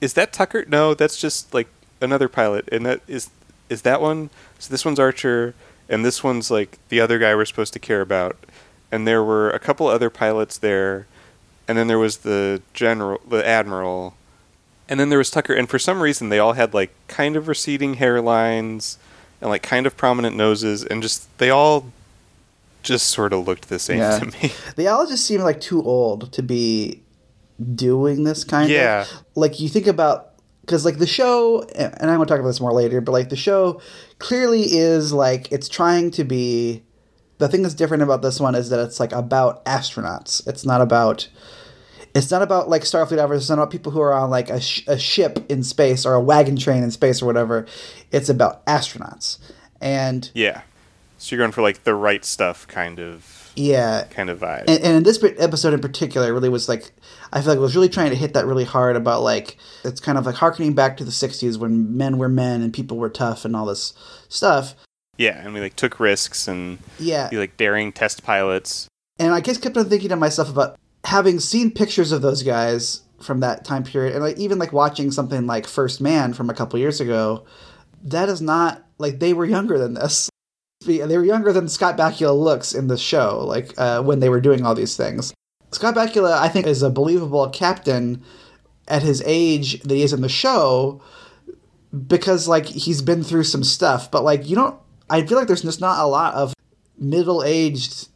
"Is 0.02 0.14
that 0.16 0.34
Tucker? 0.34 0.66
No, 0.68 0.94
that's 0.94 1.18
just 1.18 1.54
like 1.54 1.68
another 2.02 2.28
pilot." 2.28 2.68
And 2.72 2.86
that 2.86 3.02
is 3.08 3.30
is 3.70 3.84
that 3.84 4.02
one? 4.02 4.30
So 4.60 4.72
this 4.72 4.86
one's 4.86 5.00
Archer, 5.00 5.54
and 5.90 6.04
this 6.06 6.24
one's 6.24 6.50
like 6.50 6.80
the 6.90 7.00
other 7.00 7.20
guy 7.20 7.36
we're 7.36 7.46
supposed 7.46 7.74
to 7.74 7.80
care 7.80 8.02
about. 8.02 8.38
And 8.92 9.08
there 9.08 9.24
were 9.24 9.50
a 9.50 9.60
couple 9.60 9.88
other 9.88 10.10
pilots 10.10 10.58
there, 10.58 11.08
and 11.68 11.78
then 11.78 11.88
there 11.88 12.00
was 12.00 12.18
the 12.18 12.62
general, 12.74 13.20
the 13.28 13.46
admiral, 13.46 14.16
and 14.88 15.00
then 15.00 15.10
there 15.10 15.18
was 15.18 15.30
Tucker. 15.32 15.54
And 15.54 15.68
for 15.70 15.80
some 15.80 16.02
reason, 16.02 16.30
they 16.30 16.40
all 16.40 16.54
had 16.54 16.74
like 16.74 16.92
kind 17.08 17.36
of 17.36 17.48
receding 17.48 17.96
hairlines 17.98 18.98
and 19.42 19.50
like 19.50 19.64
kind 19.64 19.86
of 19.86 19.98
prominent 19.98 20.36
noses, 20.36 20.84
and 20.84 21.02
just 21.02 21.36
they 21.40 21.50
all 21.50 21.92
just 22.84 23.08
sort 23.08 23.34
of 23.34 23.48
looked 23.48 23.68
the 23.70 23.80
same 23.80 23.98
Yeah. 23.98 24.20
to 24.20 24.26
me. 24.28 24.54
They 24.76 24.88
all 24.88 25.08
just 25.08 25.26
seem 25.26 25.42
like 25.42 25.60
too 25.60 25.82
old 25.84 26.32
to 26.34 26.44
be 26.44 27.02
doing 27.74 28.24
this 28.24 28.44
kind 28.44 28.70
Yeah. 28.70 29.02
of. 29.02 29.12
Like 29.36 29.60
you 29.60 29.68
think 29.70 29.88
about 29.88 30.32
because 30.62 30.86
like 30.86 31.00
the 31.00 31.08
show, 31.08 31.64
and 31.76 31.94
I'm 32.00 32.18
gonna 32.18 32.26
talk 32.26 32.40
about 32.40 32.48
this 32.50 32.62
more 32.62 32.74
later, 32.74 33.02
but 33.02 33.12
like 33.12 33.30
the 33.30 33.36
show 33.36 33.82
clearly 34.20 34.64
is 34.64 35.14
like 35.14 35.52
it's 35.52 35.70
trying 35.70 36.12
to 36.12 36.24
be. 36.24 36.84
The 37.38 37.50
thing 37.50 37.64
that's 37.64 37.76
different 37.76 38.02
about 38.02 38.22
this 38.22 38.40
one 38.40 38.56
is 38.56 38.70
that 38.70 38.80
it's 38.80 39.00
like 39.00 39.12
about 39.12 39.64
astronauts. 39.66 40.46
It's 40.48 40.66
not 40.66 40.82
about. 40.82 41.28
It's 42.14 42.32
not 42.32 42.42
about 42.42 42.70
like 42.70 42.84
Starfleet 42.84 43.22
officers. 43.22 43.44
It's 43.44 43.50
not 43.50 43.60
about 43.60 43.72
people 43.72 43.92
who 43.92 44.00
are 44.00 44.14
on 44.14 44.30
like 44.30 44.50
a, 44.50 44.62
sh- 44.62 44.86
a 44.88 44.98
ship 44.98 45.46
in 45.50 45.64
space 45.64 46.06
or 46.06 46.14
a 46.14 46.22
wagon 46.22 46.56
train 46.56 46.82
in 46.82 46.92
space 46.92 47.22
or 47.22 47.26
whatever. 47.26 47.66
It's 48.12 48.30
about 48.30 48.66
astronauts, 48.66 49.38
and 49.82 50.32
yeah. 50.34 50.62
So 51.18 51.36
you're 51.36 51.44
going 51.44 51.52
for 51.52 51.62
like 51.62 51.84
the 51.84 51.96
right 51.96 52.24
stuff 52.24 52.68
kind 52.68 53.00
of 53.00 53.46
yeah, 53.56 54.06
kind 54.10 54.30
of 54.30 54.40
vibe. 54.40 54.66
and, 54.68 54.84
and 54.84 54.98
in 54.98 55.04
this 55.04 55.24
episode 55.24 55.74
in 55.74 55.80
particular, 55.80 56.28
it 56.28 56.32
really 56.32 56.50
was 56.50 56.68
like 56.68 56.92
I 57.34 57.42
feel 57.42 57.50
like 57.50 57.58
it 57.58 57.62
was 57.62 57.76
really 57.76 57.90
trying 57.90 58.10
to 58.12 58.16
hit 58.16 58.34
that 58.34 58.46
really 58.46 58.64
hard 58.64 58.96
about 58.96 59.22
like 59.24 59.58
it's 59.84 60.00
kind 60.00 60.18
of 60.18 60.26
like 60.26 60.36
harkening 60.36 60.74
back 60.74 60.98
to 60.98 61.04
the 61.04 61.12
'60s 61.12 61.58
when 61.58 61.96
men 61.98 62.18
were 62.18 62.30
men 62.30 62.62
and 62.62 62.74
people 62.74 62.98
were 62.98 63.10
tough 63.10 63.46
and 63.46 63.56
all 63.56 63.66
this 63.66 63.94
stuff. 64.30 64.76
yeah, 65.18 65.44
and 65.44 65.54
we 65.54 65.60
like 65.62 65.76
took 65.76 66.00
risks 66.00 66.48
and 66.48 66.78
Yeah, 67.00 67.30
be 67.30 67.38
like 67.38 67.58
daring 67.58 67.92
test 67.92 68.24
pilots. 68.24 68.88
and 69.20 69.34
I 69.34 69.42
just 69.42 69.62
kept 69.62 69.78
on 69.78 69.90
thinking 69.90 70.10
to 70.10 70.16
myself 70.16 70.50
about 70.50 70.78
having 71.06 71.40
seen 71.40 71.72
pictures 71.72 72.12
of 72.12 72.22
those 72.22 72.44
guys 72.44 73.02
from 73.22 73.40
that 73.40 73.64
time 73.64 73.84
period, 73.84 74.14
and 74.14 74.24
like 74.24 74.38
even 74.38 74.60
like 74.60 74.74
watching 74.74 75.12
something 75.12 75.48
like 75.48 75.68
First 75.68 76.02
Man 76.02 76.34
from 76.34 76.50
a 76.50 76.54
couple 76.54 76.78
years 76.80 77.00
ago. 77.02 77.46
That 78.04 78.30
is 78.30 78.42
not 78.42 78.84
like 79.00 79.20
they 79.20 79.34
were 79.34 79.46
younger 79.46 79.80
than 79.80 79.94
this. 79.96 80.30
They 80.86 81.00
were 81.18 81.24
younger 81.26 81.52
than 81.54 81.68
Scott 81.70 81.98
Bakula 81.98 82.38
looks 82.38 82.74
in 82.74 82.88
the 82.88 82.98
show, 82.98 83.44
like 83.46 83.74
uh, 83.80 84.04
when 84.04 84.20
they 84.20 84.30
were 84.30 84.42
doing 84.42 84.64
all 84.66 84.76
these 84.76 84.96
things. 84.96 85.34
Scott 85.76 85.96
Bakula, 85.96 86.34
I 86.40 86.48
think, 86.50 86.66
is 86.68 86.82
a 86.82 86.90
believable 86.90 87.50
captain 87.50 88.24
at 88.88 89.04
his 89.04 89.22
age 89.26 89.82
that 89.82 89.94
he 89.96 90.04
is 90.04 90.14
in 90.14 90.22
the 90.22 90.30
show 90.30 91.02
because, 92.08 92.48
like, 92.48 92.66
he's 92.66 93.02
been 93.02 93.24
through 93.24 93.44
some 93.44 93.64
stuff. 93.64 94.10
But, 94.10 94.24
like, 94.24 94.48
you 94.50 94.56
don't. 94.56 94.80
I 95.10 95.24
feel 95.26 95.38
like 95.38 95.48
there's 95.48 95.62
just 95.62 95.82
not 95.82 96.00
a 96.00 96.08
lot 96.08 96.34
of 96.34 96.54
middle 96.98 97.44
aged 97.44 98.08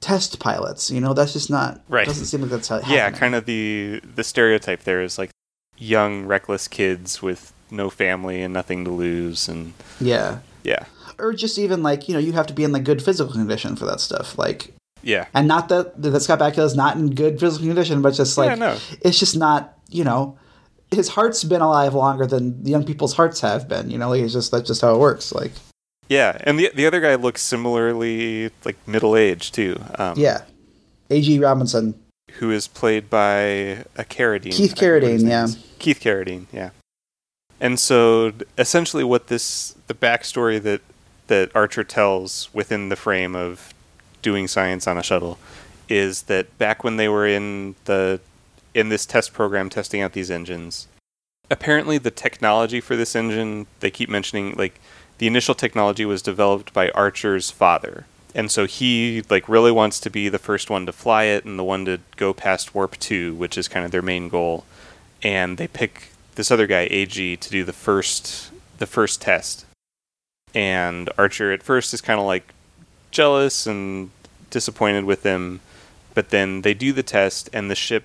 test 0.00 0.38
pilots. 0.38 0.90
You 0.90 1.00
know, 1.00 1.12
that's 1.12 1.32
just 1.32 1.50
not. 1.50 1.80
Right. 1.88 2.06
Doesn't 2.06 2.26
seem 2.26 2.40
like 2.40 2.50
that's 2.50 2.68
how. 2.68 2.80
Yeah, 2.86 3.10
kind 3.10 3.34
of 3.34 3.44
the 3.46 4.00
the 4.14 4.24
stereotype 4.24 4.84
there 4.84 5.02
is 5.02 5.18
like 5.18 5.30
young 5.76 6.24
reckless 6.24 6.68
kids 6.68 7.20
with 7.22 7.52
no 7.70 7.90
family 7.90 8.42
and 8.42 8.52
nothing 8.54 8.84
to 8.84 8.90
lose 8.90 9.48
and 9.48 9.74
Yeah. 10.00 10.38
yeah. 10.64 10.86
Or 11.18 11.32
just 11.32 11.58
even 11.58 11.82
like 11.82 12.08
you 12.08 12.14
know 12.14 12.20
you 12.20 12.32
have 12.32 12.46
to 12.46 12.54
be 12.54 12.64
in 12.64 12.72
like 12.72 12.84
good 12.84 13.02
physical 13.02 13.32
condition 13.32 13.76
for 13.76 13.84
that 13.86 14.00
stuff. 14.00 14.38
Like, 14.38 14.72
Yeah. 15.02 15.26
and 15.34 15.48
not 15.48 15.68
that 15.68 16.00
that 16.02 16.20
Scott 16.20 16.38
Bakula 16.38 16.64
is 16.64 16.74
not 16.76 16.96
in 16.96 17.14
good 17.14 17.38
physical 17.38 17.66
condition, 17.66 18.02
but 18.02 18.14
just 18.14 18.36
like 18.38 18.50
yeah, 18.50 18.54
no. 18.54 18.78
it's 19.00 19.18
just 19.18 19.36
not 19.36 19.78
you 19.90 20.04
know 20.04 20.38
his 20.90 21.08
heart's 21.08 21.44
been 21.44 21.60
alive 21.60 21.94
longer 21.94 22.26
than 22.26 22.62
the 22.62 22.70
young 22.70 22.84
people's 22.84 23.14
hearts 23.14 23.40
have 23.40 23.68
been 23.68 23.90
you 23.90 23.98
know 23.98 24.08
like 24.08 24.22
it's 24.22 24.32
just 24.32 24.50
that's 24.50 24.66
just 24.66 24.80
how 24.80 24.94
it 24.94 24.98
works 24.98 25.32
like 25.32 25.52
Yeah, 26.08 26.38
and 26.44 26.58
the 26.58 26.70
the 26.74 26.86
other 26.86 27.00
guy 27.00 27.14
looks 27.14 27.42
similarly 27.42 28.50
like 28.64 28.76
middle 28.86 29.16
aged 29.16 29.54
too. 29.54 29.80
Um, 29.98 30.14
yeah 30.16 30.42
ag 31.10 31.40
robinson 31.40 31.94
Who 32.32 32.50
is 32.50 32.68
played 32.68 33.08
by 33.08 33.84
a 33.96 34.04
Carradine. 34.04 34.52
Keith 34.52 34.72
I 34.72 34.74
forget 34.74 34.92
what 34.92 35.02
his 35.04 35.22
Carradine, 35.24 35.28
yeah. 35.28 35.44
is. 35.44 35.66
Keith 35.78 36.00
Carradine, 36.00 36.46
yeah. 36.52 36.70
And 37.60 37.80
so 37.80 38.32
essentially 38.56 39.04
what 39.04 39.28
this 39.28 39.74
the 39.86 39.94
backstory 39.94 40.62
that 40.62 40.80
that 41.28 41.50
Archer 41.54 41.84
tells 41.84 42.48
within 42.54 42.88
the 42.88 42.96
frame 42.96 43.34
of 43.36 43.72
doing 44.28 44.46
science 44.46 44.86
on 44.86 44.98
a 44.98 45.02
shuttle 45.02 45.38
is 45.88 46.24
that 46.24 46.46
back 46.58 46.84
when 46.84 46.98
they 46.98 47.08
were 47.08 47.26
in 47.26 47.74
the 47.86 48.20
in 48.74 48.90
this 48.90 49.06
test 49.06 49.32
program 49.32 49.70
testing 49.70 50.02
out 50.02 50.12
these 50.12 50.30
engines, 50.30 50.86
apparently 51.50 51.96
the 51.96 52.10
technology 52.10 52.78
for 52.78 52.94
this 52.94 53.16
engine 53.16 53.66
they 53.80 53.90
keep 53.90 54.10
mentioning 54.10 54.54
like 54.54 54.78
the 55.16 55.26
initial 55.26 55.54
technology 55.54 56.04
was 56.04 56.20
developed 56.20 56.74
by 56.74 56.90
Archer's 56.90 57.50
father. 57.50 58.04
And 58.34 58.50
so 58.50 58.66
he 58.66 59.22
like 59.30 59.48
really 59.48 59.72
wants 59.72 59.98
to 60.00 60.10
be 60.10 60.28
the 60.28 60.38
first 60.38 60.68
one 60.68 60.84
to 60.84 60.92
fly 60.92 61.24
it 61.24 61.46
and 61.46 61.58
the 61.58 61.64
one 61.64 61.86
to 61.86 61.98
go 62.16 62.34
past 62.34 62.74
warp 62.74 62.98
2, 62.98 63.34
which 63.34 63.56
is 63.56 63.66
kind 63.66 63.86
of 63.86 63.90
their 63.92 64.02
main 64.02 64.28
goal. 64.28 64.66
And 65.22 65.56
they 65.56 65.68
pick 65.68 66.12
this 66.34 66.50
other 66.50 66.66
guy 66.66 66.86
AG 66.90 67.36
to 67.36 67.50
do 67.50 67.64
the 67.64 67.72
first 67.72 68.50
the 68.76 68.86
first 68.86 69.22
test. 69.22 69.64
And 70.54 71.08
Archer 71.16 71.50
at 71.50 71.62
first 71.62 71.94
is 71.94 72.02
kind 72.02 72.20
of 72.20 72.26
like 72.26 72.52
jealous 73.10 73.66
and 73.66 74.10
disappointed 74.50 75.04
with 75.04 75.22
them. 75.22 75.60
but 76.14 76.30
then 76.30 76.62
they 76.62 76.74
do 76.74 76.92
the 76.92 77.02
test 77.02 77.48
and 77.52 77.70
the 77.70 77.74
ship 77.76 78.04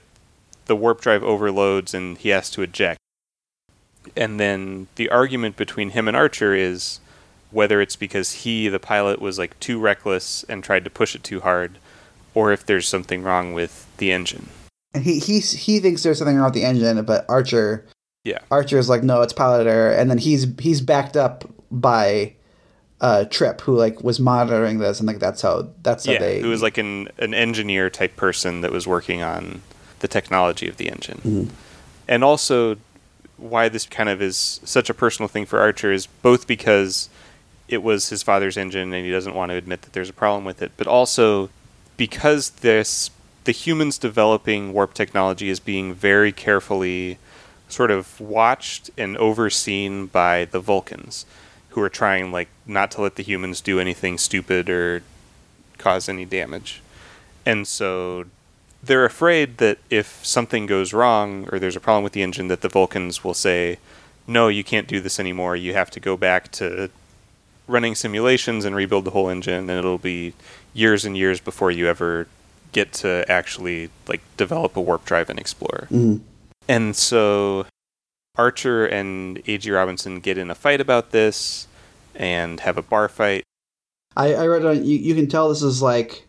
the 0.66 0.76
warp 0.76 1.02
drive 1.02 1.24
overloads 1.24 1.94
and 1.94 2.18
he 2.20 2.30
has 2.30 2.50
to 2.52 2.62
eject. 2.62 3.00
And 4.16 4.40
then 4.40 4.88
the 4.96 5.10
argument 5.10 5.56
between 5.58 5.90
him 5.92 6.08
and 6.08 6.16
Archer 6.16 6.54
is 6.54 7.00
whether 7.52 7.82
it's 7.82 7.96
because 7.96 8.32
he, 8.44 8.68
the 8.68 8.80
pilot, 8.80 9.22
was 9.22 9.38
like 9.38 9.60
too 9.60 9.80
reckless 9.80 10.44
and 10.50 10.64
tried 10.64 10.84
to 10.84 10.90
push 10.90 11.16
it 11.16 11.24
too 11.24 11.40
hard, 11.42 11.78
or 12.34 12.52
if 12.52 12.66
there's 12.66 12.88
something 12.88 13.24
wrong 13.24 13.54
with 13.54 13.86
the 13.98 14.12
engine. 14.12 14.48
and 14.94 15.04
he 15.04 15.20
he 15.20 15.40
he 15.40 15.80
thinks 15.80 16.04
there's 16.04 16.18
something 16.20 16.36
wrong 16.36 16.46
with 16.46 16.54
the 16.54 16.64
engine 16.66 17.04
but 17.06 17.26
archer 17.30 17.86
Yeah. 18.24 18.40
archer 18.52 18.78
is 18.78 18.90
like 18.90 19.04
no 19.04 19.22
it's 19.22 19.34
pilot 19.34 19.66
error 19.68 19.92
and 19.92 20.10
then 20.10 20.18
he's 20.20 20.46
he's 20.60 20.82
backed 20.82 21.16
up 21.18 21.46
by 21.72 22.34
uh 23.04 23.26
trip 23.26 23.62
who 23.62 23.76
like 23.76 24.02
was 24.02 24.20
monitoring 24.20 24.80
this 24.80 25.00
and 25.00 25.08
like 25.08 25.20
that's 25.20 25.42
how 25.42 25.68
that's 25.84 26.06
how 26.06 26.14
yeah, 26.14 26.20
they 26.20 26.40
who 26.40 26.50
was 26.50 26.64
like 26.64 26.78
an, 26.78 27.10
an 27.20 27.34
engineer 27.34 27.90
type 27.90 28.16
person 28.16 28.62
that 28.62 28.72
was 28.72 28.88
working 28.88 29.22
on 29.22 29.62
the 30.00 30.08
technology 30.08 30.68
of 30.68 30.78
the 30.78 30.90
engine. 30.90 31.20
Mhm. 31.24 31.50
And 32.08 32.24
also, 32.24 32.78
why 33.38 33.70
this 33.70 33.86
kind 33.86 34.10
of 34.10 34.22
is 34.22 34.60
such 34.64 34.90
a 34.90 34.94
personal 34.94 35.28
thing 35.28 35.46
for 35.46 35.60
Archer 35.60 35.92
is 35.92 36.08
both 36.08 36.48
because 36.48 37.10
it 37.68 37.82
was 37.82 38.10
his 38.10 38.24
father's 38.24 38.58
engine 38.58 38.94
and 38.94 39.06
he 39.06 39.12
doesn't 39.12 39.34
want 39.34 39.50
to 39.52 39.56
admit 39.56 39.82
that 39.84 39.94
there's 39.94 40.10
a 40.10 40.14
problem 40.14 40.46
with 40.46 40.62
it, 40.62 40.72
but 40.78 40.88
also 40.88 41.50
because 41.98 42.50
this 42.62 43.10
the 43.46 43.52
humans 43.52 43.98
developing 43.98 44.72
warp 44.72 44.94
technology 44.94 45.50
is 45.50 45.60
being 45.60 45.94
very 45.94 46.32
carefully 46.32 47.18
sort 47.68 47.92
of 47.92 48.20
watched 48.20 48.90
and 48.98 49.18
overseen 49.18 50.06
by 50.06 50.46
the 50.46 50.60
Vulcans, 50.60 51.26
who 51.74 51.82
are 51.82 51.90
trying 51.90 52.32
like 52.32 52.50
not 52.66 52.92
to 52.92 53.02
let 53.02 53.16
the 53.16 53.24
humans 53.24 53.62
do 53.62 53.80
anything 53.80 54.18
stupid 54.18 54.70
or 54.70 55.02
cause 55.78 56.08
any 56.08 56.24
damage. 56.24 56.82
And 57.46 57.68
so 57.68 58.26
they're 58.82 59.06
afraid 59.06 59.58
that 59.58 59.80
if 59.90 60.24
something 60.24 60.66
goes 60.66 60.94
wrong 60.94 61.48
or 61.52 61.60
there's 61.60 61.76
a 61.76 61.80
problem 61.80 62.04
with 62.04 62.14
the 62.14 62.22
engine 62.22 62.48
that 62.48 62.62
the 62.62 62.70
Vulcans 62.70 63.24
will 63.24 63.34
say, 63.34 63.80
"No, 64.28 64.50
you 64.50 64.64
can't 64.64 64.88
do 64.88 65.00
this 65.00 65.20
anymore. 65.20 65.56
You 65.56 65.74
have 65.74 65.90
to 65.92 66.00
go 66.00 66.16
back 66.16 66.52
to 66.54 66.90
running 67.68 67.96
simulations 67.96 68.66
and 68.66 68.76
rebuild 68.76 69.06
the 69.06 69.12
whole 69.12 69.30
engine 69.30 69.70
and 69.70 69.72
it'll 69.72 69.98
be 69.98 70.34
years 70.74 71.06
and 71.06 71.18
years 71.18 71.40
before 71.40 71.72
you 71.72 71.88
ever 71.88 72.28
get 72.72 72.92
to 72.92 73.26
actually 73.30 73.90
like 74.08 74.22
develop 74.38 74.76
a 74.78 74.82
warp 74.82 75.06
drive 75.06 75.30
and 75.30 75.40
explore." 75.40 75.88
Mhm. 75.92 76.22
And 76.68 76.96
so 76.96 77.66
Archer 78.36 78.88
and 78.88 79.42
A.G. 79.46 79.70
Robinson 79.70 80.20
get 80.20 80.40
in 80.40 80.50
a 80.50 80.56
fight 80.56 80.82
about 80.82 81.12
this 81.12 81.68
and 82.16 82.60
have 82.62 82.78
a 82.78 82.82
bar 82.82 83.08
fight. 83.08 83.44
I, 84.18 84.34
I 84.34 84.48
read 84.48 84.66
on 84.66 84.84
you, 84.84 84.98
you 84.98 85.14
can 85.14 85.28
tell 85.28 85.50
this 85.50 85.62
is 85.62 85.84
like 85.84 86.28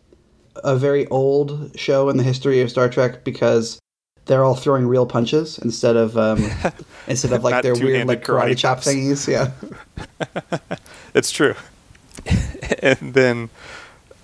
a 0.57 0.77
very 0.77 1.07
old 1.09 1.79
show 1.79 2.11
in 2.11 2.19
the 2.19 2.23
history 2.23 2.61
of 2.61 2.71
Star 2.71 2.91
Trek 2.91 3.25
because 3.25 3.79
they're 4.27 4.45
all 4.45 4.55
throwing 4.55 4.87
real 4.87 5.07
punches 5.07 5.59
instead 5.59 5.97
of 5.97 6.19
um, 6.19 6.45
instead 7.09 7.33
of 7.33 7.43
like 7.43 7.63
their 7.63 7.75
weird 7.75 8.07
like 8.07 8.23
karate, 8.23 8.53
karate 8.53 8.59
chop 8.59 8.79
thingies. 8.81 9.27
Yeah, 9.27 10.77
It's 11.15 11.31
true. 11.31 11.55
and 12.81 13.15
then 13.15 13.49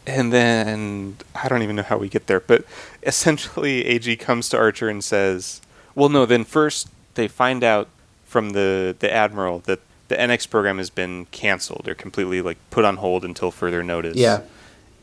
and 0.06 0.32
then 0.32 1.16
I 1.34 1.48
don't 1.48 1.62
even 1.62 1.76
know 1.76 1.82
how 1.82 1.96
we 1.96 2.10
get 2.10 2.26
there, 2.26 2.40
but 2.40 2.64
essentially 3.04 3.86
AG 3.86 4.16
comes 4.16 4.50
to 4.50 4.58
Archer 4.58 4.90
and 4.90 5.02
says, 5.02 5.62
"Well, 5.94 6.10
no, 6.10 6.26
then 6.26 6.44
first 6.44 6.88
they 7.20 7.28
find 7.28 7.62
out 7.62 7.88
from 8.24 8.50
the 8.50 8.96
the 8.98 9.12
admiral 9.12 9.60
that 9.60 9.80
the 10.08 10.16
NX 10.16 10.50
program 10.50 10.78
has 10.78 10.90
been 10.90 11.26
canceled 11.26 11.86
or 11.86 11.94
completely 11.94 12.40
like 12.42 12.58
put 12.70 12.84
on 12.84 12.96
hold 12.96 13.24
until 13.24 13.50
further 13.50 13.82
notice." 13.82 14.16
yeah. 14.16 14.40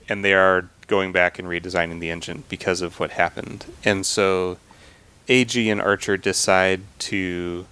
and 0.09 0.23
they 0.23 0.33
are 0.33 0.69
going 0.87 1.11
back 1.11 1.37
and 1.37 1.47
redesigning 1.47 1.99
the 1.99 2.09
engine 2.09 2.43
because 2.49 2.81
of 2.81 2.99
what 2.99 3.11
happened. 3.11 3.65
And 3.83 4.05
so 4.05 4.57
AG 5.27 5.69
and 5.69 5.81
Archer 5.81 6.15
decide 6.17 6.81
to 6.99 7.65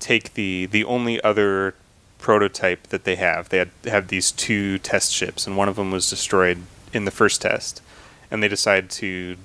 take 0.00 0.34
the 0.34 0.66
the 0.66 0.84
only 0.84 1.20
other 1.22 1.74
prototype 2.18 2.84
that 2.88 3.04
they 3.04 3.16
have. 3.16 3.48
They 3.50 3.58
had 3.58 3.70
had 3.84 4.08
these 4.08 4.32
two 4.32 4.78
test 4.78 5.12
ships, 5.12 5.46
and 5.46 5.56
one 5.56 5.68
of 5.68 5.76
them 5.76 5.90
was 5.90 6.08
destroyed 6.08 6.58
in 6.92 7.04
the 7.04 7.10
first 7.10 7.42
test, 7.42 7.82
and 8.30 8.42
they 8.42 8.48
decide 8.48 8.88
to, 8.90 9.36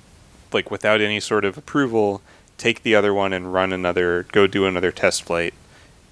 like, 0.52 0.70
without 0.70 1.00
any 1.00 1.20
sort 1.20 1.44
of 1.44 1.58
approval, 1.58 2.22
take 2.60 2.82
the 2.82 2.94
other 2.94 3.12
one 3.14 3.32
and 3.32 3.52
run 3.52 3.72
another, 3.72 4.26
go 4.32 4.46
do 4.46 4.66
another 4.66 4.92
test 4.92 5.22
flight, 5.22 5.54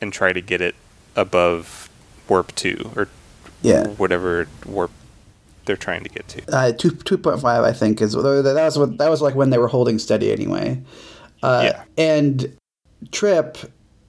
and 0.00 0.12
try 0.12 0.32
to 0.32 0.40
get 0.40 0.61
it 0.62 0.74
above 1.14 1.90
warp 2.28 2.54
two 2.54 2.90
or 2.96 3.08
Yeah. 3.62 3.87
whatever 3.88 4.48
warp 4.64 4.90
they're 5.66 5.76
trying 5.76 6.02
to 6.04 6.08
get 6.08 6.26
to. 6.28 6.42
Uh, 6.56 6.72
two 6.72 6.90
two 6.90 7.18
point 7.18 7.40
five, 7.40 7.62
I 7.64 7.72
think, 7.72 8.00
is 8.00 8.12
that 8.14 8.22
was 8.22 8.78
what 8.78 8.96
that 8.98 9.11
was 9.11 9.20
like 9.20 9.34
when 9.34 9.50
they 9.50 9.58
were 9.58 9.68
holding 9.68 9.98
steady 9.98 10.32
anyway. 10.32 10.80
Uh, 11.42 11.61
Yeah. 11.64 11.82
And 11.98 12.56
Trip 13.12 13.58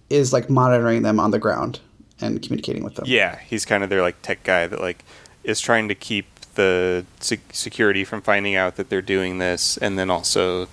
is 0.09 0.31
like 0.33 0.49
monitoring 0.49 1.01
them 1.03 1.19
on 1.19 1.31
the 1.31 1.39
ground 1.39 1.79
and 2.21 2.41
communicating 2.41 2.83
with 2.83 2.95
them. 2.95 3.05
Yeah, 3.07 3.37
he's 3.47 3.65
kind 3.65 3.83
of 3.83 3.89
their 3.89 4.01
like 4.01 4.21
tech 4.21 4.43
guy 4.43 4.65
that 4.67 4.79
like 4.81 5.03
is 5.43 5.59
trying 5.59 5.89
to 5.89 5.95
keep 5.95 6.25
the 6.55 7.05
sec- 7.19 7.53
security 7.53 8.03
from 8.05 8.21
finding 8.21 8.55
out 8.55 8.77
that 8.77 8.89
they're 8.89 9.01
doing 9.01 9.37
this, 9.39 9.77
and 9.77 9.99
then 9.99 10.09
also 10.09 10.67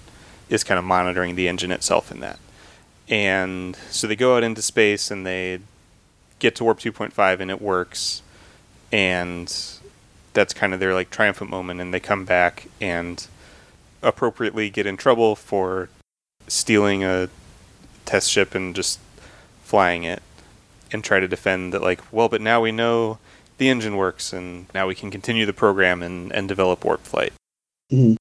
is 0.49 0.65
kind 0.65 0.79
of 0.79 0.85
monitoring 0.85 1.35
the 1.35 1.49
engine 1.49 1.71
itself 1.71 2.11
in 2.11 2.21
that. 2.21 2.39
And 3.09 3.77
so 3.91 4.07
they 4.07 4.17
go 4.17 4.37
out 4.37 4.43
into 4.43 4.63
space 4.63 5.11
and 5.11 5.27
they 5.27 5.61
get 6.39 6.57
to 6.57 6.65
warp 6.65 6.81
2.5 6.81 7.41
and 7.41 7.51
it 7.51 7.63
works, 7.63 8.23
and 8.93 9.55
that's 10.33 10.53
kind 10.53 10.75
of 10.75 10.81
their 10.81 10.95
like 10.95 11.11
triumphant 11.11 11.51
moment. 11.51 11.81
And 11.81 11.95
they 11.95 12.01
come 12.01 12.25
back 12.25 12.69
and 12.81 13.27
appropriately 14.03 14.71
get 14.71 14.87
in 14.87 14.97
trouble 14.97 15.35
for 15.37 15.89
stealing 16.49 17.03
a 17.03 17.29
test 18.05 18.31
ship 18.31 18.55
and 18.55 18.75
just 18.75 19.01
flying 19.63 20.05
it 20.05 20.23
and 20.93 21.03
try 21.03 21.19
to 21.19 21.27
defend 21.27 21.73
that 21.73 21.83
like 21.83 22.01
well 22.13 22.29
but 22.29 22.41
now 22.41 22.61
we 22.61 22.71
know 22.71 23.19
the 23.59 23.69
engine 23.69 23.97
works 23.97 24.33
and 24.33 24.67
now 24.73 24.87
we 24.87 24.95
can 24.95 25.11
continue 25.11 25.45
the 25.45 25.53
program 25.53 26.05
and, 26.05 26.31
and 26.33 26.47
develop 26.47 26.85
warp 26.85 27.01
flight 27.03 27.33
Mhm. 27.93 28.17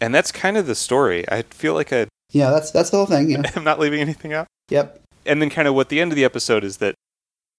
And 0.00 0.14
that's 0.14 0.32
kind 0.32 0.56
of 0.56 0.66
the 0.66 0.74
story 0.74 1.24
i 1.30 1.42
feel 1.42 1.74
like 1.74 1.92
I, 1.92 2.06
Yeah, 2.30 2.50
that's 2.50 2.70
that's 2.70 2.90
the 2.90 2.96
whole 2.96 3.06
thing. 3.06 3.30
Yeah. 3.30 3.42
i'm 3.56 3.64
not 3.64 3.78
leaving 3.78 4.00
anything 4.00 4.32
out 4.32 4.46
yep. 4.68 5.00
and 5.26 5.40
then 5.40 5.50
kind 5.50 5.68
of 5.68 5.74
what 5.74 5.88
the 5.88 6.00
end 6.00 6.12
of 6.12 6.16
the 6.16 6.24
episode 6.24 6.64
is 6.64 6.78
that 6.78 6.94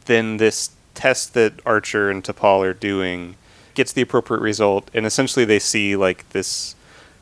then 0.05 0.37
this 0.37 0.71
test 0.93 1.33
that 1.33 1.53
archer 1.65 2.09
and 2.09 2.23
T'Pol 2.23 2.65
are 2.65 2.73
doing 2.73 3.35
gets 3.73 3.93
the 3.93 4.01
appropriate 4.01 4.41
result 4.41 4.89
and 4.93 5.05
essentially 5.05 5.45
they 5.45 5.59
see 5.59 5.95
like 5.95 6.27
this 6.29 6.75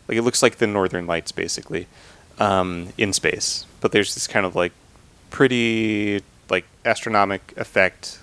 like 0.07 0.17
it 0.17 0.23
looks 0.23 0.41
like 0.41 0.57
the 0.57 0.67
northern 0.67 1.05
lights 1.05 1.31
basically 1.31 1.87
um, 2.39 2.89
in 2.97 3.13
space 3.13 3.65
but 3.81 3.91
there's 3.91 4.15
this 4.15 4.27
kind 4.27 4.45
of 4.45 4.55
like 4.55 4.71
pretty 5.29 6.23
like 6.49 6.65
astronomic 6.85 7.53
effect 7.57 8.19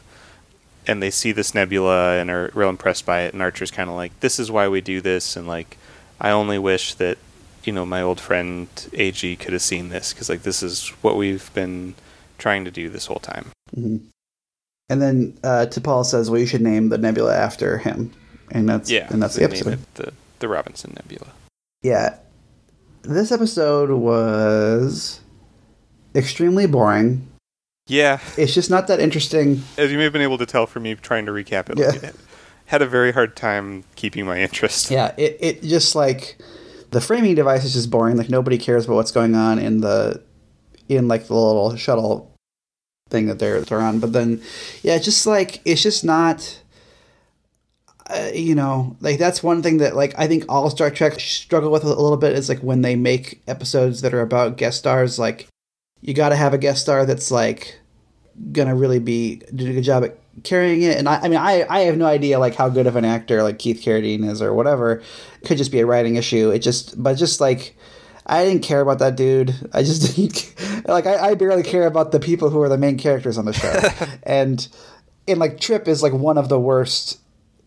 and 0.87 1.03
they 1.03 1.11
see 1.11 1.33
this 1.33 1.55
nebula 1.55 2.19
and 2.19 2.31
are 2.31 2.51
real 2.55 2.69
impressed 2.69 3.07
by 3.07 3.23
it 3.23 3.33
and 3.33 3.43
archer's 3.43 3.71
kind 3.71 3.89
of 3.89 3.97
like 3.97 4.19
this 4.21 4.39
is 4.39 4.51
why 4.51 4.67
we 4.67 4.81
do 4.81 5.01
this 5.01 5.37
and 5.37 5.47
like 5.47 5.77
i 6.21 6.31
only 6.31 6.59
wish 6.59 6.95
that 6.95 7.19
you 7.65 7.73
know 7.73 7.85
my 7.87 8.01
old 8.03 8.21
friend 8.21 8.69
ag 8.95 9.39
could 9.39 9.53
have 9.53 9.63
seen 9.63 9.89
this 9.89 10.13
because 10.13 10.29
like 10.29 10.43
this 10.43 10.63
is 10.63 10.89
what 11.03 11.17
we've 11.17 11.53
been 11.55 11.95
trying 12.39 12.65
to 12.65 12.71
do 12.71 12.89
this 12.89 13.07
whole 13.07 13.19
time 13.21 13.47
hmm 13.75 13.97
And 14.89 15.03
then 15.03 15.37
uh, 15.43 15.67
T'Pol 15.69 16.05
says, 16.07 16.31
"Well, 16.31 16.39
you 16.41 16.47
should 16.47 16.61
name 16.63 16.91
the 16.91 16.99
nebula 16.99 17.35
after 17.35 17.79
him," 17.79 18.13
and 18.53 18.69
that's 18.69 18.89
yeah 18.89 19.09
and 19.11 19.21
that's 19.21 19.35
the 19.35 19.43
episode. 19.43 19.73
it 19.75 19.95
the, 19.97 20.13
the 20.39 20.47
robinson 20.49 20.93
nebula 20.95 21.27
Yeah, 21.83 22.19
this 23.03 23.33
episode 23.33 23.91
was 23.91 25.21
extremely 26.15 26.67
boring. 26.67 27.27
yeah 27.89 28.21
It's 28.39 28.55
just 28.55 28.71
not 28.71 28.87
that 28.87 29.01
interesting. 29.01 29.63
as 29.77 29.91
you 29.91 29.99
may 29.99 30.05
have 30.05 30.13
been 30.13 30.23
able 30.23 30.39
to 30.39 30.47
tell 30.47 30.67
from 30.67 30.85
me 30.85 30.95
trying 30.95 31.27
to 31.27 31.33
recap 31.33 31.69
it 31.71 31.79
Yeah. 31.79 32.11
Had 32.67 32.83
a 32.83 32.87
very 32.87 33.13
hard 33.13 33.37
time 33.37 33.85
keeping 33.95 34.27
my 34.27 34.39
interest 34.41 34.91
Yeah, 34.91 35.15
it, 35.17 35.39
it 35.41 35.63
just 35.63 35.95
like 35.95 36.39
the 36.91 37.01
framing 37.01 37.35
device 37.35 37.65
is 37.65 37.73
just 37.73 37.91
boring. 37.91 38.17
Like 38.17 38.31
nobody 38.31 38.59
cares 38.59 38.85
about 38.85 38.95
what's 38.95 39.13
going 39.13 39.35
on 39.35 39.59
in 39.59 39.81
the 39.81 40.23
in 40.89 41.09
like 41.09 41.27
the 41.27 41.35
little 41.35 41.77
shuttle 41.77 42.33
thing 43.11 43.27
that 43.27 43.39
they're 43.39 43.61
they're 43.61 43.81
on. 43.81 44.01
But 44.01 44.13
then, 44.13 44.43
yeah, 44.83 44.99
just 44.99 45.27
like 45.27 45.61
it's 45.65 45.83
just 45.83 46.05
not. 46.05 46.63
Uh, 48.09 48.31
you 48.33 48.55
know, 48.55 48.97
like 49.01 49.19
that's 49.19 49.43
one 49.43 49.65
thing 49.65 49.79
that 49.79 49.97
like 49.97 50.15
I 50.17 50.29
think 50.29 50.45
all 50.49 50.71
Star 50.71 50.91
Trek 50.91 51.19
struggle 51.19 51.73
with 51.73 51.83
a 51.83 51.89
little 51.89 52.17
bit 52.17 52.35
is 52.35 52.49
like 52.49 52.61
when 52.61 52.83
they 52.83 52.95
make 52.95 53.43
episodes 53.49 54.01
that 54.03 54.15
are 54.15 54.21
about 54.21 54.57
guest 54.57 54.79
stars. 54.79 55.19
Like 55.19 55.49
you 56.03 56.15
got 56.15 56.29
to 56.29 56.37
have 56.37 56.55
a 56.55 56.59
guest 56.59 56.83
star 56.83 57.05
that's 57.05 57.33
like 57.33 57.81
gonna 58.53 58.77
really 58.77 59.01
be 59.01 59.43
doing 59.53 59.73
a 59.73 59.75
good 59.75 59.83
job 59.83 60.05
at 60.05 60.19
carrying 60.43 60.83
it. 60.83 60.99
And 60.99 61.09
I, 61.09 61.21
I 61.21 61.29
mean, 61.29 61.39
I, 61.39 61.67
I 61.69 61.81
have 61.81 61.97
no 61.97 62.07
idea 62.07 62.39
like 62.39 62.55
how 62.55 62.69
good 62.69 62.87
of 62.87 62.97
an 62.97 63.05
actor 63.05 63.43
like 63.43 63.59
Keith 63.59 63.83
Carradine 63.83 64.29
is 64.29 64.43
or 64.43 64.55
whatever. 64.55 65.03
It 65.43 65.47
could 65.47 65.59
just 65.59 65.73
be 65.73 65.81
a 65.81 65.87
writing 65.87 66.17
issue. 66.17 66.51
It 66.51 66.61
just, 66.61 67.01
but 67.03 67.15
just 67.15 67.41
like, 67.41 67.77
I 68.27 68.45
didn't 68.45 68.63
care 68.63 68.81
about 68.81 68.99
that 68.99 69.17
dude. 69.17 69.55
I 69.73 69.83
just 69.83 70.17
didn't 70.17 70.89
like. 70.89 71.07
I, 71.07 71.31
I 71.31 71.35
barely 71.35 71.63
care 71.63 71.87
about 71.87 72.13
the 72.13 72.21
people 72.21 72.51
who 72.51 72.61
are 72.61 72.69
the 72.69 72.79
main 72.79 72.99
characters 72.99 73.39
on 73.39 73.45
the 73.45 73.53
show, 73.53 73.73
and 74.25 74.67
and 75.29 75.39
like 75.39 75.61
Trip 75.61 75.87
is 75.89 76.03
like 76.03 76.13
one 76.13 76.37
of 76.37 76.49
the 76.49 76.59
worst 76.59 77.21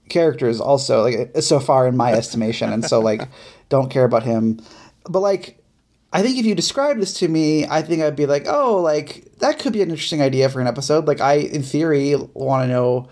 characters 0.10 0.60
also 0.60 1.04
like 1.04 1.32
so 1.40 1.60
far 1.60 1.88
in 1.88 1.96
my 1.96 2.12
estimation, 2.12 2.74
and 2.74 2.84
so 2.84 3.00
like 3.00 3.22
don't 3.70 3.90
care 3.90 4.04
about 4.04 4.24
him. 4.24 4.60
But 5.06 5.22
like 5.22 5.59
I 6.12 6.22
think 6.22 6.38
if 6.38 6.46
you 6.46 6.56
describe 6.56 6.98
this 6.98 7.14
to 7.20 7.28
me, 7.28 7.66
I 7.68 7.82
think 7.82 8.02
I'd 8.02 8.16
be 8.16 8.26
like, 8.26 8.46
oh, 8.48 8.78
like 8.82 9.26
that 9.40 9.60
could 9.60 9.74
be 9.74 9.82
an 9.82 9.90
interesting 9.90 10.22
idea 10.22 10.50
for 10.50 10.60
an 10.60 10.68
episode. 10.68 11.08
Like 11.08 11.22
I, 11.22 11.36
in 11.36 11.64
theory, 11.64 12.16
want 12.34 12.64
to 12.64 12.68
know 12.68 13.10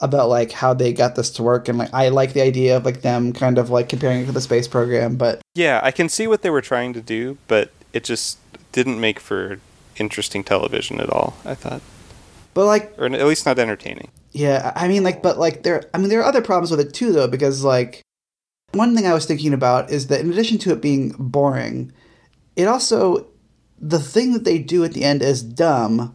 about 0.00 0.28
like 0.28 0.52
how 0.52 0.74
they 0.74 0.92
got 0.92 1.14
this 1.14 1.30
to 1.30 1.42
work, 1.42 1.68
and 1.68 1.78
like 1.78 1.92
I 1.94 2.08
like 2.08 2.34
the 2.34 2.42
idea 2.42 2.76
of 2.76 2.84
like 2.84 3.02
them 3.02 3.32
kind 3.32 3.58
of 3.58 3.70
like 3.70 3.88
comparing 3.88 4.22
it 4.22 4.26
to 4.26 4.32
the 4.32 4.40
space 4.40 4.68
program. 4.68 5.16
But 5.16 5.40
Yeah, 5.54 5.80
I 5.82 5.90
can 5.90 6.08
see 6.08 6.26
what 6.26 6.42
they 6.42 6.50
were 6.50 6.60
trying 6.60 6.92
to 6.92 7.00
do, 7.00 7.38
but 7.48 7.70
it 7.92 8.04
just 8.04 8.38
didn't 8.72 9.00
make 9.00 9.20
for 9.20 9.60
interesting 9.96 10.44
television 10.44 11.00
at 11.00 11.08
all. 11.08 11.36
I 11.44 11.54
thought, 11.54 11.80
but 12.52 12.66
like 12.66 12.92
or 12.98 13.06
at 13.06 13.26
least 13.26 13.46
not 13.46 13.58
entertaining. 13.58 14.10
Yeah, 14.34 14.72
I 14.74 14.88
mean, 14.88 15.04
like, 15.04 15.22
but 15.22 15.38
like, 15.38 15.62
there. 15.62 15.84
I 15.94 15.98
mean, 15.98 16.08
there 16.08 16.20
are 16.20 16.24
other 16.24 16.42
problems 16.42 16.72
with 16.72 16.80
it 16.80 16.92
too, 16.92 17.12
though, 17.12 17.28
because 17.28 17.62
like, 17.62 18.02
one 18.72 18.96
thing 18.96 19.06
I 19.06 19.14
was 19.14 19.26
thinking 19.26 19.54
about 19.54 19.90
is 19.90 20.08
that 20.08 20.20
in 20.20 20.30
addition 20.30 20.58
to 20.58 20.72
it 20.72 20.80
being 20.80 21.14
boring, 21.16 21.92
it 22.56 22.66
also 22.66 23.28
the 23.78 23.98
thing 23.98 24.32
that 24.32 24.44
they 24.44 24.58
do 24.58 24.84
at 24.84 24.92
the 24.92 25.04
end 25.04 25.22
is 25.22 25.42
dumb, 25.42 26.14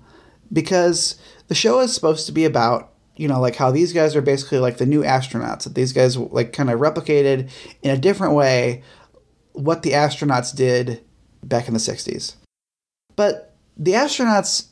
because 0.51 1.19
the 1.47 1.55
show 1.55 1.79
is 1.79 1.93
supposed 1.93 2.25
to 2.27 2.31
be 2.31 2.45
about 2.45 2.93
you 3.15 3.27
know 3.27 3.39
like 3.39 3.55
how 3.55 3.71
these 3.71 3.93
guys 3.93 4.15
are 4.15 4.21
basically 4.21 4.59
like 4.59 4.77
the 4.77 4.85
new 4.85 5.01
astronauts 5.03 5.63
that 5.63 5.75
these 5.75 5.93
guys 5.93 6.17
like 6.17 6.53
kind 6.53 6.69
of 6.69 6.79
replicated 6.79 7.49
in 7.81 7.91
a 7.91 7.97
different 7.97 8.33
way 8.33 8.81
what 9.51 9.81
the 9.83 9.91
astronauts 9.91 10.55
did 10.55 11.03
back 11.43 11.67
in 11.67 11.73
the 11.73 11.79
60s 11.79 12.35
but 13.17 13.49
the 13.75 13.91
astronauts 13.91 14.67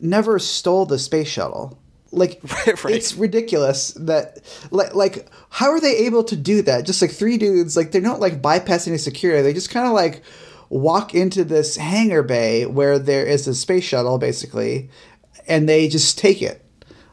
never 0.00 0.38
stole 0.38 0.86
the 0.86 0.98
space 0.98 1.28
shuttle. 1.28 1.78
Like 2.12 2.40
Right, 2.66 2.84
right. 2.84 2.94
it's 2.94 3.14
ridiculous 3.14 3.92
that 3.92 4.38
like 4.70 4.94
like 4.94 5.28
how 5.50 5.70
are 5.70 5.80
they 5.80 5.96
able 5.98 6.22
to 6.24 6.36
do 6.36 6.62
that? 6.62 6.86
Just 6.86 7.02
like 7.02 7.10
three 7.10 7.38
dudes 7.38 7.76
like 7.76 7.90
they're 7.90 8.00
not 8.00 8.20
like 8.20 8.40
bypassing 8.40 8.98
security. 9.00 9.42
They 9.42 9.52
just 9.52 9.70
kind 9.70 9.86
of 9.86 9.92
like 9.92 10.22
walk 10.74 11.14
into 11.14 11.44
this 11.44 11.76
hangar 11.76 12.22
bay 12.22 12.66
where 12.66 12.98
there 12.98 13.24
is 13.24 13.46
a 13.46 13.54
space 13.54 13.84
shuttle 13.84 14.18
basically 14.18 14.90
and 15.46 15.68
they 15.68 15.88
just 15.88 16.18
take 16.18 16.42
it 16.42 16.64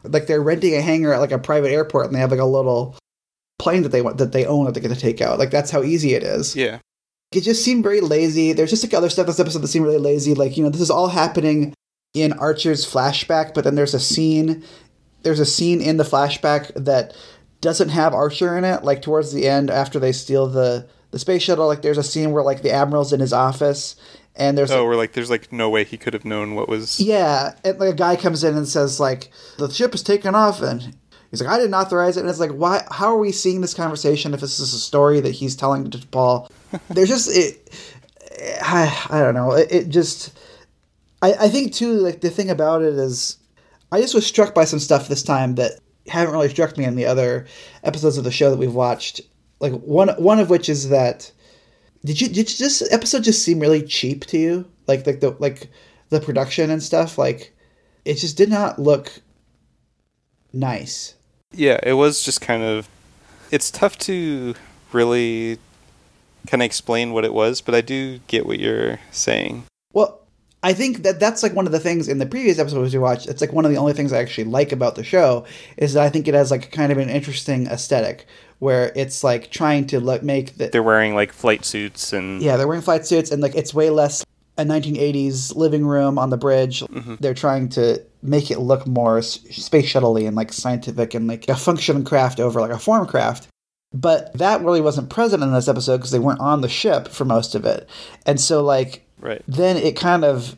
like 0.02 0.26
they're 0.26 0.42
renting 0.42 0.74
a 0.74 0.80
hangar 0.80 1.12
at 1.12 1.20
like 1.20 1.30
a 1.30 1.38
private 1.38 1.70
airport 1.70 2.06
and 2.06 2.14
they 2.14 2.18
have 2.18 2.32
like 2.32 2.40
a 2.40 2.44
little 2.44 2.96
plane 3.60 3.82
that 3.82 3.90
they 3.90 4.02
want 4.02 4.18
that 4.18 4.32
they 4.32 4.44
own 4.44 4.64
that 4.64 4.74
they 4.74 4.80
get 4.80 4.88
to 4.88 4.96
take 4.96 5.20
out 5.20 5.38
like 5.38 5.50
that's 5.50 5.70
how 5.70 5.82
easy 5.82 6.14
it 6.14 6.24
is 6.24 6.56
Yeah, 6.56 6.80
it 7.30 7.42
just 7.42 7.64
seemed 7.64 7.82
very 7.82 8.00
lazy. 8.00 8.52
There's 8.52 8.70
just 8.70 8.84
like 8.84 8.94
other 8.94 9.08
stuff 9.08 9.24
in 9.24 9.28
this 9.28 9.40
episode 9.40 9.60
that 9.60 9.68
seemed 9.68 9.86
really 9.86 9.98
lazy. 9.98 10.34
Like, 10.34 10.56
you 10.56 10.64
know, 10.64 10.70
this 10.70 10.80
is 10.80 10.90
all 10.90 11.08
happening 11.08 11.74
in 12.14 12.32
Archer's 12.34 12.84
flashback, 12.84 13.54
but 13.54 13.64
then 13.64 13.74
there's 13.74 13.94
a 13.94 14.00
scene 14.00 14.64
there's 15.22 15.40
a 15.40 15.46
scene 15.46 15.80
in 15.80 15.98
the 15.98 16.04
flashback 16.04 16.72
that 16.74 17.16
doesn't 17.60 17.90
have 17.90 18.12
Archer 18.12 18.58
in 18.58 18.64
it. 18.64 18.84
Like 18.84 19.02
towards 19.02 19.32
the 19.32 19.48
end 19.48 19.70
after 19.70 19.98
they 19.98 20.12
steal 20.12 20.48
the 20.48 20.88
the 21.12 21.18
space 21.18 21.42
shuttle, 21.42 21.66
like 21.66 21.82
there's 21.82 21.98
a 21.98 22.02
scene 22.02 22.32
where 22.32 22.42
like 22.42 22.62
the 22.62 22.72
admiral's 22.72 23.12
in 23.12 23.20
his 23.20 23.32
office 23.32 23.96
and 24.34 24.56
there's 24.56 24.70
oh, 24.70 24.84
we're 24.84 24.96
like, 24.96 25.12
there's 25.12 25.30
like 25.30 25.52
no 25.52 25.68
way 25.68 25.84
he 25.84 25.98
could 25.98 26.14
have 26.14 26.24
known 26.24 26.54
what 26.54 26.68
was. 26.68 26.98
yeah, 26.98 27.54
and 27.64 27.78
like 27.78 27.92
a 27.92 27.96
guy 27.96 28.16
comes 28.16 28.42
in 28.44 28.56
and 28.56 28.66
says 28.66 28.98
like 28.98 29.30
the 29.58 29.70
ship 29.70 29.94
is 29.94 30.02
taken 30.02 30.34
off, 30.34 30.62
and 30.62 30.96
he's 31.30 31.42
like, 31.42 31.50
I 31.50 31.58
didn't 31.58 31.74
authorize 31.74 32.16
it, 32.16 32.20
and 32.20 32.30
it's 32.30 32.40
like, 32.40 32.52
why? 32.52 32.82
How 32.90 33.08
are 33.08 33.18
we 33.18 33.32
seeing 33.32 33.60
this 33.60 33.74
conversation 33.74 34.32
if 34.32 34.40
this 34.40 34.58
is 34.58 34.72
a 34.72 34.78
story 34.78 35.20
that 35.20 35.32
he's 35.32 35.54
telling 35.54 35.84
T'Pol? 35.90 36.50
There's 36.88 37.08
just 37.08 37.30
it. 37.30 37.70
I, 38.62 39.06
I 39.10 39.20
don't 39.20 39.34
know. 39.34 39.52
It, 39.52 39.70
it 39.70 39.88
just. 39.88 40.38
I, 41.20 41.34
I 41.34 41.48
think 41.48 41.74
too 41.74 41.92
like 41.92 42.22
the 42.22 42.30
thing 42.30 42.50
about 42.50 42.82
it 42.82 42.94
is, 42.94 43.36
I 43.92 44.00
just 44.00 44.14
was 44.14 44.26
struck 44.26 44.54
by 44.54 44.64
some 44.64 44.78
stuff 44.78 45.08
this 45.08 45.22
time 45.22 45.56
that 45.56 45.72
haven't 46.08 46.32
really 46.32 46.48
struck 46.48 46.78
me 46.78 46.84
in 46.84 46.96
the 46.96 47.06
other 47.06 47.46
episodes 47.84 48.16
of 48.16 48.24
the 48.24 48.32
show 48.32 48.50
that 48.50 48.58
we've 48.58 48.74
watched. 48.74 49.20
Like 49.62 49.72
one 49.72 50.08
one 50.18 50.40
of 50.40 50.50
which 50.50 50.68
is 50.68 50.88
that 50.88 51.30
did 52.04 52.20
you 52.20 52.28
did 52.28 52.48
this 52.48 52.82
episode 52.92 53.22
just 53.22 53.42
seem 53.42 53.60
really 53.60 53.82
cheap 53.82 54.26
to 54.26 54.38
you? 54.38 54.70
Like 54.88 55.06
like 55.06 55.20
the 55.20 55.30
like 55.38 55.70
the 56.10 56.20
production 56.20 56.68
and 56.68 56.82
stuff. 56.82 57.16
Like 57.16 57.54
it 58.04 58.14
just 58.14 58.36
did 58.36 58.50
not 58.50 58.80
look 58.80 59.22
nice. 60.52 61.14
Yeah, 61.52 61.78
it 61.82 61.92
was 61.94 62.22
just 62.22 62.40
kind 62.40 62.62
of. 62.62 62.88
It's 63.52 63.70
tough 63.70 63.98
to 63.98 64.54
really 64.92 65.58
kind 66.46 66.62
of 66.62 66.66
explain 66.66 67.12
what 67.12 67.24
it 67.24 67.32
was, 67.32 67.60
but 67.60 67.74
I 67.74 67.82
do 67.82 68.18
get 68.26 68.46
what 68.46 68.58
you're 68.58 68.98
saying. 69.12 69.64
Well, 69.92 70.21
I 70.62 70.72
think 70.72 71.02
that 71.02 71.18
that's 71.18 71.42
like 71.42 71.54
one 71.54 71.66
of 71.66 71.72
the 71.72 71.80
things 71.80 72.08
in 72.08 72.18
the 72.18 72.26
previous 72.26 72.58
episodes 72.58 72.92
we 72.92 73.00
watched. 73.00 73.26
It's 73.26 73.40
like 73.40 73.52
one 73.52 73.64
of 73.64 73.70
the 73.70 73.78
only 73.78 73.92
things 73.92 74.12
I 74.12 74.18
actually 74.18 74.44
like 74.44 74.70
about 74.70 74.94
the 74.94 75.02
show 75.02 75.44
is 75.76 75.94
that 75.94 76.04
I 76.04 76.08
think 76.08 76.28
it 76.28 76.34
has 76.34 76.50
like 76.50 76.70
kind 76.70 76.92
of 76.92 76.98
an 76.98 77.10
interesting 77.10 77.66
aesthetic 77.66 78.26
where 78.60 78.92
it's 78.94 79.24
like 79.24 79.50
trying 79.50 79.88
to 79.88 79.98
look 79.98 80.22
make 80.22 80.56
the 80.56 80.68
They're 80.68 80.82
wearing 80.82 81.16
like 81.16 81.32
flight 81.32 81.64
suits 81.64 82.12
and 82.12 82.40
yeah 82.40 82.56
they're 82.56 82.68
wearing 82.68 82.82
flight 82.82 83.04
suits 83.04 83.32
and 83.32 83.42
like 83.42 83.56
it's 83.56 83.74
way 83.74 83.90
less 83.90 84.24
a 84.58 84.64
1980s 84.64 85.56
living 85.56 85.86
room 85.86 86.18
on 86.18 86.30
the 86.30 86.36
bridge. 86.36 86.80
Mm-hmm. 86.80 87.16
They're 87.20 87.34
trying 87.34 87.68
to 87.70 88.02
make 88.22 88.50
it 88.50 88.58
look 88.58 88.86
more 88.86 89.22
space 89.22 89.92
shuttley 89.92 90.26
and 90.26 90.36
like 90.36 90.52
scientific 90.52 91.14
and 91.14 91.26
like 91.26 91.48
a 91.48 91.56
function 91.56 92.04
craft 92.04 92.38
over 92.38 92.60
like 92.60 92.70
a 92.70 92.78
form 92.78 93.06
craft. 93.06 93.48
But 93.94 94.32
that 94.38 94.62
really 94.62 94.80
wasn't 94.80 95.10
present 95.10 95.42
in 95.42 95.52
this 95.52 95.68
episode 95.68 95.98
because 95.98 96.12
they 96.12 96.18
weren't 96.18 96.40
on 96.40 96.60
the 96.60 96.68
ship 96.68 97.08
for 97.08 97.24
most 97.24 97.54
of 97.54 97.64
it. 97.64 97.88
And 98.24 98.40
so 98.40 98.62
like 98.62 99.06
right. 99.22 99.42
then 99.48 99.76
it 99.78 99.96
kind 99.96 100.24
of 100.24 100.56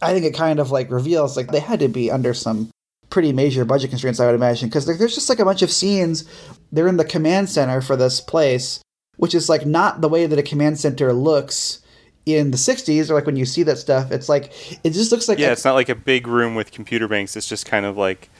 i 0.00 0.12
think 0.12 0.24
it 0.24 0.34
kind 0.34 0.58
of 0.58 0.70
like 0.70 0.90
reveals 0.90 1.36
like 1.36 1.48
they 1.48 1.60
had 1.60 1.80
to 1.80 1.88
be 1.88 2.10
under 2.10 2.32
some 2.32 2.70
pretty 3.10 3.32
major 3.32 3.64
budget 3.64 3.90
constraints 3.90 4.18
i 4.18 4.26
would 4.26 4.34
imagine 4.34 4.68
because 4.68 4.88
like, 4.88 4.98
there's 4.98 5.14
just 5.14 5.28
like 5.28 5.38
a 5.38 5.44
bunch 5.44 5.60
of 5.62 5.70
scenes 5.70 6.24
they're 6.72 6.88
in 6.88 6.96
the 6.96 7.04
command 7.04 7.48
center 7.50 7.80
for 7.82 7.96
this 7.96 8.20
place 8.20 8.80
which 9.18 9.34
is 9.34 9.48
like 9.48 9.64
not 9.66 10.00
the 10.00 10.08
way 10.08 10.26
that 10.26 10.38
a 10.38 10.42
command 10.42 10.78
center 10.80 11.12
looks 11.12 11.80
in 12.26 12.50
the 12.50 12.56
60s 12.56 13.10
or 13.10 13.14
like 13.14 13.26
when 13.26 13.36
you 13.36 13.44
see 13.44 13.62
that 13.62 13.76
stuff 13.78 14.10
it's 14.10 14.28
like 14.30 14.50
it 14.82 14.90
just 14.90 15.12
looks 15.12 15.28
like 15.28 15.38
Yeah, 15.38 15.50
a- 15.50 15.52
it's 15.52 15.64
not 15.64 15.74
like 15.74 15.90
a 15.90 15.94
big 15.94 16.26
room 16.26 16.54
with 16.54 16.72
computer 16.72 17.06
banks. 17.06 17.36
It's 17.36 17.48
just 17.48 17.66
kind 17.66 17.84
of 17.86 17.96
like 17.98 18.30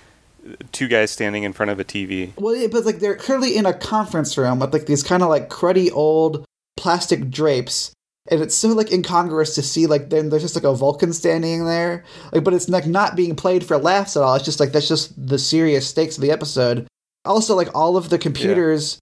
two 0.73 0.89
guys 0.89 1.11
standing 1.11 1.43
in 1.43 1.53
front 1.53 1.71
of 1.71 1.81
a 1.81 1.85
TV. 1.85 2.31
Well, 2.39 2.55
yeah, 2.57 2.67
but 2.67 2.85
like 2.85 2.99
they're 2.99 3.17
clearly 3.17 3.57
in 3.57 3.65
a 3.67 3.73
conference 3.73 4.37
room 4.37 4.59
with 4.59 4.73
like 4.73 4.87
these 4.87 5.03
kind 5.03 5.23
of 5.23 5.29
like 5.29 5.49
cruddy 5.49 5.91
old 5.93 6.45
plastic 6.77 7.31
drapes, 7.31 7.93
and 8.31 8.41
it's 8.41 8.55
so 8.55 8.69
like 8.69 8.91
incongruous 8.91 9.55
to 9.55 9.63
see 9.63 9.87
like 9.87 10.11
then 10.11 10.31
there's 10.31 10.43
just 10.43 10.55
like 10.55 10.65
a 10.65 10.75
Vulcan 10.75 11.13
standing 11.13 11.67
there, 11.67 12.05
like 12.33 12.45
but 12.45 12.55
it's 12.55 12.69
like 12.69 12.87
not 12.87 13.17
being 13.17 13.37
played 13.37 13.65
for 13.65 13.77
laughs 13.77 14.17
at 14.17 14.23
all. 14.23 14.35
It's 14.35 14.45
just 14.45 14.61
like 14.61 14.73
that's 14.73 14.89
just 14.89 15.13
the 15.29 15.39
serious 15.39 15.87
stakes 15.87 16.17
of 16.17 16.23
the 16.23 16.31
episode. 16.31 16.87
Also, 17.25 17.55
like 17.55 17.75
all 17.75 17.97
of 17.97 18.11
the 18.11 18.19
computers. 18.19 18.99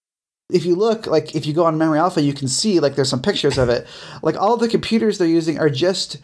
If 0.51 0.67
you 0.67 0.75
look, 0.75 1.07
like 1.07 1.35
if 1.35 1.47
you 1.47 1.55
go 1.55 1.65
on 1.65 1.79
Memory 1.79 1.99
Alpha, 1.99 2.21
you 2.21 2.35
can 2.35 2.47
see 2.47 2.79
like 2.79 2.95
there's 2.95 3.09
some 3.09 3.23
pictures 3.23 3.57
of 3.59 3.69
it. 3.69 3.87
Like 4.23 4.37
all 4.37 4.57
the 4.57 4.69
computers 4.69 5.17
they're 5.19 5.27
using 5.27 5.59
are 5.59 5.71
just 5.71 6.19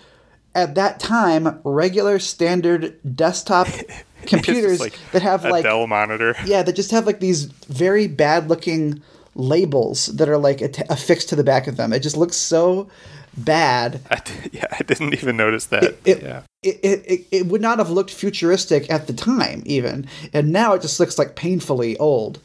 at 0.55 0.75
that 0.75 1.01
time 1.01 1.61
regular 1.65 2.19
standard 2.19 2.99
desktop 3.17 3.69
computers 4.27 4.81
like 4.81 4.99
that 5.13 5.23
have 5.23 5.45
A 5.45 5.51
like 5.51 5.63
Dell 5.63 5.87
monitor. 5.87 6.35
yeah, 6.45 6.63
that 6.63 6.75
just 6.75 6.91
have 6.91 7.07
like 7.07 7.21
these 7.21 7.45
very 7.45 8.07
bad 8.07 8.49
looking 8.49 9.03
labels 9.39 10.07
that 10.07 10.29
are 10.29 10.37
like 10.37 10.61
att- 10.61 10.91
affixed 10.91 11.29
to 11.31 11.37
the 11.37 11.45
back 11.45 11.67
of 11.67 11.77
them. 11.79 11.93
It 11.93 12.01
just 12.01 12.17
looks 12.17 12.37
so 12.37 12.89
bad. 13.37 14.01
I 14.11 14.17
d- 14.17 14.33
yeah, 14.53 14.67
I 14.73 14.83
didn't 14.83 15.15
even 15.15 15.37
notice 15.37 15.67
that. 15.67 15.85
It, 15.85 16.01
it, 16.05 16.23
yeah. 16.23 16.43
it, 16.63 16.81
it, 16.83 17.05
it, 17.07 17.27
it 17.31 17.47
would 17.47 17.61
not 17.63 17.79
have 17.79 17.89
looked 17.91 18.11
futuristic 18.11 18.91
at 18.91 19.07
the 19.07 19.13
time, 19.13 19.63
even. 19.65 20.07
And 20.33 20.53
now 20.53 20.75
it 20.75 20.83
just 20.83 20.99
looks 21.01 21.19
like 21.19 21.37
painfully 21.37 21.97
old. 21.99 22.41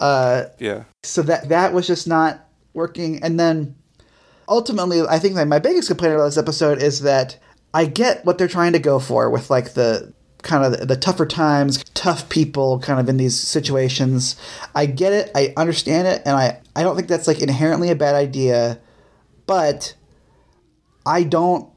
Uh, 0.00 0.44
Yeah. 0.58 0.84
so 1.02 1.22
that 1.22 1.48
that 1.48 1.72
was 1.72 1.86
just 1.86 2.06
not 2.06 2.46
working. 2.74 3.22
And 3.22 3.40
then 3.40 3.74
ultimately, 4.48 5.00
I 5.02 5.18
think 5.18 5.34
that 5.34 5.48
my 5.48 5.58
biggest 5.58 5.88
complaint 5.88 6.14
about 6.14 6.26
this 6.26 6.38
episode 6.38 6.80
is 6.82 7.00
that 7.00 7.38
I 7.74 7.86
get 7.86 8.24
what 8.24 8.38
they're 8.38 8.48
trying 8.48 8.72
to 8.72 8.78
go 8.78 8.98
for 9.00 9.28
with 9.30 9.50
like 9.50 9.74
the 9.74 10.12
kind 10.46 10.64
of 10.64 10.88
the, 10.88 10.96
tougher 10.96 11.26
times, 11.26 11.84
tough 11.92 12.28
people 12.28 12.78
kind 12.78 13.00
of 13.00 13.08
in 13.08 13.16
these 13.16 13.38
situations. 13.38 14.36
I 14.74 14.86
get 14.86 15.12
it, 15.12 15.30
I 15.34 15.52
understand 15.56 16.06
it, 16.06 16.22
and 16.24 16.36
I, 16.36 16.60
I 16.74 16.82
don't 16.82 16.96
think 16.96 17.08
that's 17.08 17.26
like 17.26 17.40
inherently 17.40 17.90
a 17.90 17.96
bad 17.96 18.14
idea, 18.14 18.78
but 19.46 19.94
I 21.04 21.24
don't 21.24 21.68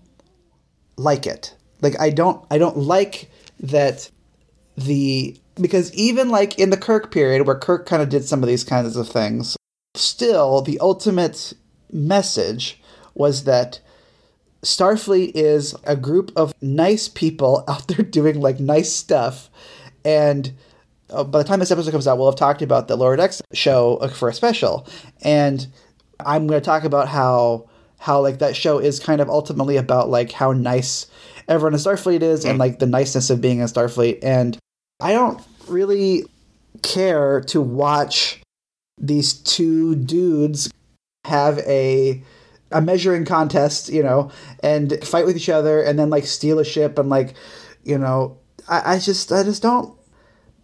like 0.98 1.26
it. 1.26 1.56
Like 1.82 2.00
I 2.00 2.10
don't 2.10 2.46
I 2.52 2.58
don't 2.58 2.78
like 2.78 3.32
that 3.60 4.10
the 4.78 5.38
because 5.56 5.94
even 5.94 6.30
like 6.30 6.60
in 6.60 6.70
the 6.70 6.78
Kirk 6.78 7.12
period 7.12 7.48
where 7.48 7.58
Kirk 7.58 7.86
kind 7.86 8.02
of 8.02 8.10
did 8.10 8.26
some 8.26 8.44
of 8.44 8.48
these 8.48 8.64
kinds 8.64 8.96
of 8.96 9.08
things, 9.08 9.58
still 9.96 10.62
the 10.62 10.80
ultimate 10.80 11.54
message 11.92 12.82
was 13.14 13.46
that 13.46 13.80
Starfleet 14.64 15.32
is 15.36 15.76
a 15.86 15.96
group 15.96 16.32
of 16.36 16.54
nice 16.62 17.08
people 17.08 17.64
out 17.68 17.88
there 17.88 18.06
doing 18.06 18.42
like 18.42 18.60
nice 18.60 18.92
stuff. 18.92 19.50
And 20.06 20.54
uh, 21.10 21.24
by 21.24 21.40
the 21.40 21.44
time 21.44 21.60
this 21.60 21.72
episode 21.72 21.92
comes 21.92 22.08
out, 22.08 22.18
we'll 22.18 22.30
have 22.30 22.40
talked 22.40 22.62
about 22.62 22.88
the 22.88 22.96
Lower 22.96 23.16
Decks 23.16 23.42
show 23.54 23.98
uh, 23.98 24.08
for 24.10 24.30
a 24.30 24.34
special, 24.34 24.88
and 25.22 25.68
I'm 26.20 26.48
going 26.48 26.60
to 26.60 26.66
talk 26.66 26.84
about 26.84 27.08
how 27.08 27.68
how 27.98 28.22
like 28.22 28.40
that 28.40 28.56
show 28.56 28.80
is 28.80 29.00
kind 29.00 29.20
of 29.20 29.30
ultimately 29.30 29.76
about 29.76 30.10
like 30.10 30.32
how 30.32 30.54
nice 30.54 31.08
everyone 31.50 31.74
in 31.74 31.80
Starfleet 31.80 32.22
is 32.22 32.46
and 32.46 32.58
like 32.58 32.80
the 32.80 32.86
niceness 32.86 33.30
of 33.30 33.42
being 33.42 33.60
in 33.60 33.66
Starfleet. 33.66 34.20
And 34.24 34.58
I 35.02 35.12
don't 35.12 35.42
really 35.68 36.24
care 36.82 37.42
to 37.42 37.60
watch 37.60 38.42
these 38.98 39.34
two 39.34 39.96
dudes 39.96 40.72
have 41.26 41.60
a 41.60 42.24
a 42.72 42.82
measuring 42.82 43.26
contest, 43.26 43.90
you 43.90 44.04
know, 44.04 44.32
and 44.62 45.04
fight 45.04 45.26
with 45.26 45.36
each 45.36 45.50
other 45.50 45.82
and 45.82 45.98
then 45.98 46.10
like 46.10 46.26
steal 46.26 46.60
a 46.60 46.66
ship 46.66 46.98
and 47.00 47.10
like, 47.10 47.36
you 47.84 47.98
know, 47.98 48.38
I, 48.68 48.96
I 48.96 49.00
just 49.00 49.32
I 49.32 49.44
just 49.44 49.62
don't 49.62 49.98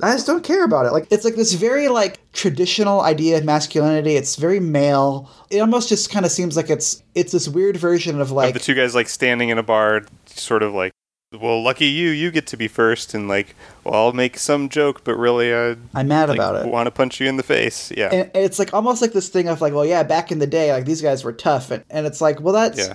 I 0.02 0.14
just 0.14 0.28
don't 0.28 0.44
care 0.44 0.66
about 0.66 0.86
it. 0.86 0.92
Like 0.92 1.08
it's 1.10 1.24
like 1.24 1.36
this 1.36 1.54
very 1.54 1.88
like 1.88 2.20
traditional 2.34 3.02
idea 3.02 3.38
of 3.38 3.46
masculinity. 3.46 4.16
It's 4.16 4.36
very 4.36 4.60
male. 4.60 5.30
It 5.50 5.60
almost 5.60 5.90
just 5.90 6.12
kind 6.12 6.26
of 6.26 6.32
seems 6.32 6.58
like 6.58 6.70
it's 6.70 7.02
it's 7.16 7.32
this 7.32 7.48
weird 7.48 7.78
version 7.78 8.20
of 8.20 8.32
like 8.32 8.54
the 8.54 8.60
two 8.60 8.74
guys 8.74 8.94
like 8.94 9.08
standing 9.08 9.50
in 9.50 9.58
a 9.58 9.64
bar, 9.64 10.06
sort 10.26 10.64
of 10.64 10.74
like, 10.74 10.92
well, 11.32 11.62
lucky 11.62 11.88
you, 11.88 12.10
you 12.10 12.32
get 12.32 12.48
to 12.48 12.58
be 12.58 12.68
first, 12.68 13.14
and 13.14 13.28
like, 13.28 13.56
well, 13.84 13.94
I'll 13.96 14.14
make 14.14 14.38
some 14.38 14.70
joke, 14.70 15.04
but 15.04 15.16
really, 15.18 15.54
I 15.54 15.76
I'm 15.94 16.08
mad 16.08 16.30
like, 16.30 16.38
about 16.38 16.56
it. 16.56 16.72
want 16.72 16.88
to 16.88 16.92
punch 16.92 17.20
you 17.20 17.28
in 17.28 17.38
the 17.38 17.44
face. 17.44 17.92
Yeah, 17.92 18.10
And 18.14 18.32
it's 18.34 18.60
like 18.60 18.74
almost 18.74 19.02
like 19.02 19.12
this 19.14 19.30
thing 19.30 19.48
of 19.48 19.60
like, 19.62 19.74
well, 19.74 19.86
yeah, 19.86 20.04
back 20.04 20.32
in 20.32 20.40
the 20.40 20.48
day, 20.48 20.72
like 20.72 20.86
these 20.86 21.02
guys 21.02 21.24
were 21.24 21.34
tough, 21.34 21.72
and, 21.72 21.84
and 21.90 22.06
it's 22.06 22.22
like, 22.22 22.40
well, 22.40 22.54
that's. 22.54 22.78
yeah, 22.78 22.94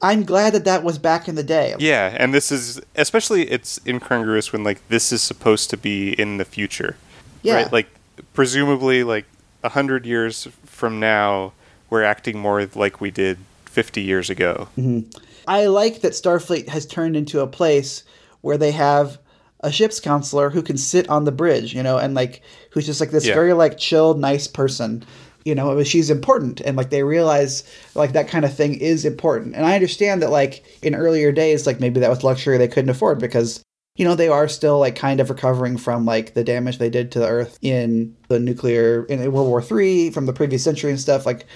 I'm 0.00 0.24
glad 0.24 0.54
that 0.54 0.64
that 0.64 0.82
was 0.84 0.96
back 0.98 1.28
in 1.28 1.34
the 1.34 1.42
day. 1.42 1.74
yeah. 1.78 2.14
And 2.18 2.32
this 2.32 2.52
is 2.52 2.80
especially 2.94 3.50
it's 3.50 3.80
incongruous 3.84 4.52
when 4.52 4.62
like 4.64 4.86
this 4.88 5.10
is 5.12 5.22
supposed 5.22 5.70
to 5.70 5.76
be 5.76 6.12
in 6.12 6.36
the 6.36 6.44
future, 6.44 6.96
Yeah. 7.42 7.54
right? 7.56 7.72
Like 7.72 7.88
presumably, 8.32 9.02
like 9.04 9.24
a 9.64 9.70
hundred 9.70 10.06
years 10.06 10.46
from 10.64 11.00
now, 11.00 11.52
we're 11.90 12.04
acting 12.04 12.38
more 12.38 12.64
like 12.76 13.00
we 13.00 13.10
did 13.10 13.38
fifty 13.64 14.00
years 14.02 14.30
ago. 14.30 14.68
Mm-hmm. 14.78 15.10
I 15.48 15.66
like 15.66 16.02
that 16.02 16.12
Starfleet 16.12 16.68
has 16.68 16.86
turned 16.86 17.16
into 17.16 17.40
a 17.40 17.46
place 17.46 18.04
where 18.42 18.58
they 18.58 18.70
have 18.72 19.18
a 19.60 19.72
ship's 19.72 19.98
counselor 19.98 20.50
who 20.50 20.62
can 20.62 20.76
sit 20.76 21.08
on 21.08 21.24
the 21.24 21.32
bridge, 21.32 21.74
you 21.74 21.82
know, 21.82 21.98
and 21.98 22.14
like 22.14 22.42
who's 22.70 22.86
just 22.86 23.00
like 23.00 23.10
this 23.10 23.26
Yeah. 23.26 23.34
very 23.34 23.54
like 23.54 23.78
chill, 23.78 24.14
nice 24.14 24.46
person. 24.46 25.04
You 25.44 25.54
know, 25.54 25.74
but 25.74 25.86
she's 25.86 26.10
important, 26.10 26.60
and 26.60 26.76
like 26.76 26.90
they 26.90 27.02
realize 27.02 27.64
like 27.94 28.12
that 28.12 28.28
kind 28.28 28.44
of 28.44 28.52
thing 28.52 28.74
is 28.74 29.06
important. 29.06 29.54
And 29.56 29.64
I 29.64 29.74
understand 29.74 30.20
that 30.20 30.30
like 30.30 30.62
in 30.82 30.94
earlier 30.94 31.32
days, 31.32 31.66
like 31.66 31.80
maybe 31.80 32.00
that 32.00 32.10
was 32.10 32.22
luxury 32.22 32.58
they 32.58 32.68
couldn't 32.68 32.90
afford 32.90 33.18
because 33.18 33.62
you 33.96 34.04
know 34.04 34.14
they 34.14 34.28
are 34.28 34.46
still 34.46 34.78
like 34.78 34.94
kind 34.94 35.20
of 35.20 35.30
recovering 35.30 35.78
from 35.78 36.04
like 36.04 36.34
the 36.34 36.44
damage 36.44 36.76
they 36.76 36.90
did 36.90 37.10
to 37.12 37.20
the 37.20 37.28
Earth 37.28 37.58
in 37.62 38.14
the 38.28 38.38
nuclear 38.38 39.04
in 39.06 39.20
World 39.32 39.48
War 39.48 39.62
Three 39.62 40.10
from 40.10 40.26
the 40.26 40.34
previous 40.34 40.62
century 40.62 40.90
and 40.90 41.00
stuff. 41.00 41.24
Like, 41.24 41.46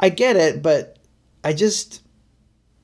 I 0.00 0.08
get 0.08 0.36
it, 0.36 0.62
but 0.62 0.96
I 1.44 1.52
just 1.52 2.01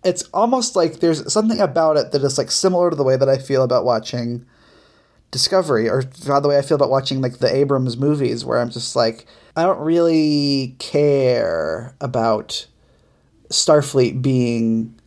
it's 0.05 0.23
almost 0.35 0.77
like 0.77 1.01
there's 1.01 1.31
something 1.33 1.61
about 1.61 1.97
it 1.97 2.13
that 2.13 2.23
is 2.23 2.39
like 2.39 2.51
similar 2.51 2.91
to 2.91 2.97
the 2.97 3.05
way 3.05 3.17
that 3.17 3.29
I 3.29 3.39
feel 3.39 3.63
about 3.63 3.85
watching 3.85 4.47
Discovery 5.31 5.89
or 5.89 6.03
the 6.03 6.49
way 6.49 6.57
I 6.57 6.63
feel 6.63 6.77
about 6.77 6.91
watching 6.91 7.21
like 7.21 7.39
the 7.39 7.55
Abrams 7.55 7.97
movies 7.97 8.45
where 8.45 8.59
I'm 8.59 8.71
just 8.71 8.97
like 8.97 9.27
I 9.57 9.63
don't 9.63 9.81
really 9.81 10.77
care 10.79 11.95
about 12.01 12.67
Starfleet 13.51 14.23
being 14.23 14.99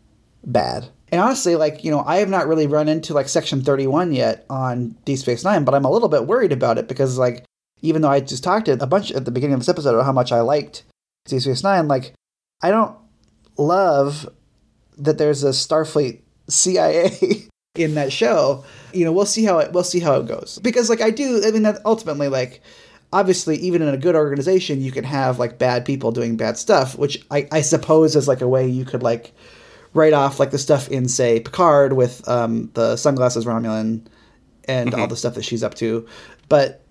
bad. 0.44 0.90
And 1.12 1.22
honestly, 1.22 1.56
like, 1.56 1.84
you 1.84 1.92
know, 1.92 2.04
I 2.06 2.18
have 2.18 2.30
not 2.30 2.48
really 2.48 2.68
run 2.68 2.88
into 2.88 3.14
like 3.14 3.28
Section 3.28 3.62
31 3.62 4.14
yet 4.14 4.46
on 4.50 4.96
Deep 5.06 5.20
Space 5.20 5.44
Nine, 5.44 5.64
but 5.64 5.74
I'm 5.74 5.86
a 5.86 5.92
little 5.92 6.10
bit 6.10 6.28
worried 6.28 6.52
about 6.52 6.78
it 6.78 6.88
because, 6.88 7.18
like, 7.18 7.46
even 7.82 8.02
though 8.02 8.10
I 8.10 8.20
just 8.20 8.44
talked 8.44 8.68
a 8.68 8.88
bunch 8.88 9.12
at 9.12 9.26
the 9.26 9.32
beginning 9.32 9.54
of 9.56 9.60
this 9.60 9.70
episode 9.70 9.96
about 9.96 10.06
how 10.06 10.12
much 10.12 10.32
I 10.32 10.42
liked 10.42 10.84
Deep 11.26 11.42
Space 11.42 11.64
Nine, 11.64 11.88
like, 11.88 12.14
I 12.62 12.72
don't 12.72 12.96
love 13.58 14.28
that 15.02 15.18
there's 15.18 15.44
a 15.44 15.50
Starfleet 15.50 16.22
CIA 16.48 17.12
in 17.76 17.96
that 17.96 18.12
show. 18.12 18.64
You 18.94 19.06
know, 19.06 19.12
we'll 19.12 19.26
see 19.26 19.44
how 19.44 19.60
it 19.60 19.72
we'll 19.72 19.84
see 19.84 20.00
how 20.00 20.16
it 20.16 20.28
goes 20.28 20.60
because, 20.62 20.90
like, 20.90 21.02
I 21.02 21.10
do. 21.10 21.42
I 21.46 21.52
mean, 21.52 21.64
that 21.64 21.80
ultimately, 21.86 22.28
like, 22.28 22.62
obviously, 23.14 23.58
even 23.58 23.82
in 23.82 23.90
a 23.90 23.98
good 23.98 24.16
organization, 24.16 24.82
you 24.82 24.92
can 24.92 25.04
have 25.04 25.40
like 25.40 25.58
bad 25.58 25.86
people 25.86 26.12
doing 26.12 26.38
bad 26.38 26.58
stuff, 26.58 26.98
which 26.98 27.26
I, 27.32 27.48
I 27.52 27.62
suppose 27.62 28.16
is 28.16 28.28
like 28.28 28.42
a 28.42 28.48
way 28.48 28.68
you 28.68 28.86
could 28.86 29.04
like 29.04 29.34
write 29.94 30.14
off 30.14 30.40
like 30.40 30.52
the 30.52 30.58
stuff 30.58 30.88
in 30.90 31.08
say 31.08 31.40
Picard 31.40 31.94
with 31.94 32.28
um, 32.28 32.70
the 32.74 32.96
sunglasses 32.96 33.46
Romulan 33.46 34.06
and 34.66 34.94
all 34.94 35.08
the 35.08 35.18
stuff 35.18 35.36
that 35.36 35.44
she's 35.44 35.64
up 35.64 35.74
to. 35.76 36.08
But 36.48 36.82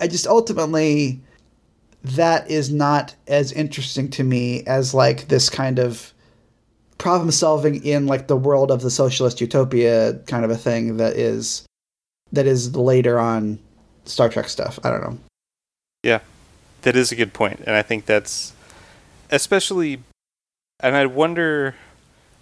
I 0.00 0.06
just 0.06 0.26
ultimately 0.26 1.20
that 2.02 2.48
is 2.48 2.72
not 2.72 3.16
as 3.26 3.50
interesting 3.52 4.08
to 4.10 4.22
me 4.22 4.62
as 4.64 4.94
like 4.94 5.26
this 5.28 5.50
kind 5.50 5.78
of 5.78 6.12
problem 6.98 7.30
solving 7.30 7.84
in 7.84 8.06
like 8.06 8.26
the 8.26 8.36
world 8.36 8.70
of 8.70 8.80
the 8.80 8.90
socialist 8.90 9.40
utopia 9.40 10.14
kind 10.26 10.44
of 10.44 10.50
a 10.50 10.56
thing 10.56 10.96
that 10.96 11.14
is 11.14 11.66
that 12.32 12.46
is 12.46 12.74
later 12.74 13.18
on 13.18 13.58
Star 14.04 14.28
Trek 14.28 14.48
stuff. 14.48 14.78
I 14.84 14.90
don't 14.90 15.02
know. 15.02 15.18
Yeah, 16.02 16.20
that 16.82 16.96
is 16.96 17.12
a 17.12 17.16
good 17.16 17.32
point, 17.32 17.60
and 17.66 17.74
I 17.76 17.82
think 17.82 18.06
that's 18.06 18.52
especially. 19.30 20.02
And 20.80 20.94
I 20.94 21.06
wonder. 21.06 21.74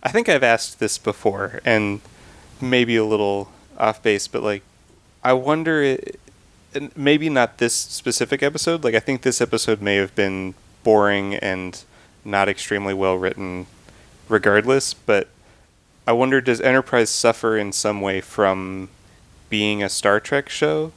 I 0.02 0.10
think 0.10 0.28
I've 0.28 0.42
asked 0.42 0.80
this 0.80 0.98
before, 0.98 1.60
and 1.64 2.00
maybe 2.60 2.96
a 2.96 3.04
little 3.04 3.50
off 3.78 4.02
base, 4.02 4.28
but 4.28 4.42
like, 4.42 4.62
I 5.22 5.32
wonder. 5.32 5.98
Maybe 6.96 7.30
not 7.30 7.58
this 7.58 7.72
specific 7.72 8.42
episode. 8.42 8.82
Like, 8.82 8.96
I 8.96 9.00
think 9.00 9.22
this 9.22 9.40
episode 9.40 9.80
may 9.80 9.94
have 9.94 10.12
been 10.16 10.54
boring 10.82 11.36
and 11.36 11.80
not 12.24 12.48
extremely 12.48 12.92
well 12.92 13.16
written, 13.16 13.68
regardless. 14.28 14.94
But 14.94 15.28
I 16.06 16.12
wonder, 16.12 16.40
does 16.40 16.60
Enterprise 16.60 17.10
suffer 17.10 17.56
in 17.56 17.72
some 17.72 18.00
way 18.00 18.20
from 18.20 18.88
being 19.50 19.82
a 19.82 19.88
Star 19.88 20.20
Trek 20.20 20.48
show? 20.48 20.92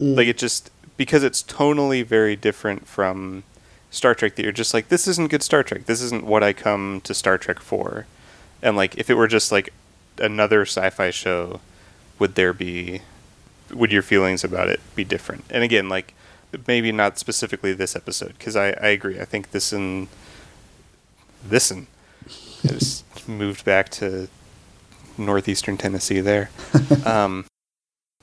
Mm. 0.00 0.16
Like, 0.16 0.28
it 0.28 0.38
just 0.38 0.70
because 0.96 1.22
it's 1.22 1.42
tonally 1.42 2.04
very 2.04 2.36
different 2.36 2.86
from 2.86 3.44
Star 3.90 4.14
Trek. 4.14 4.36
That 4.36 4.42
you're 4.42 4.52
just 4.52 4.74
like, 4.74 4.88
this 4.88 5.08
isn't 5.08 5.30
good 5.30 5.42
Star 5.42 5.62
Trek. 5.62 5.86
This 5.86 6.02
isn't 6.02 6.24
what 6.24 6.42
I 6.42 6.52
come 6.52 7.00
to 7.04 7.14
Star 7.14 7.38
Trek 7.38 7.60
for. 7.60 8.06
And 8.62 8.76
like, 8.76 8.96
if 8.96 9.10
it 9.10 9.14
were 9.14 9.28
just 9.28 9.50
like 9.50 9.72
another 10.18 10.62
sci-fi 10.62 11.10
show, 11.10 11.60
would 12.18 12.34
there 12.34 12.52
be 12.52 13.02
would 13.72 13.92
your 13.92 14.02
feelings 14.02 14.44
about 14.44 14.68
it 14.68 14.80
be 14.94 15.04
different? 15.04 15.44
And 15.50 15.64
again, 15.64 15.88
like 15.88 16.14
maybe 16.66 16.92
not 16.92 17.18
specifically 17.18 17.72
this 17.72 17.96
episode 17.96 18.34
because 18.38 18.56
I, 18.56 18.70
I 18.70 18.88
agree. 18.88 19.18
I 19.20 19.24
think 19.24 19.50
this 19.50 19.72
and 19.72 20.08
this 21.42 21.70
and 21.70 21.86
I 22.64 22.68
just 22.68 23.28
moved 23.28 23.64
back 23.64 23.88
to 23.90 24.28
northeastern 25.18 25.76
Tennessee 25.76 26.20
there. 26.20 26.50
um, 27.04 27.44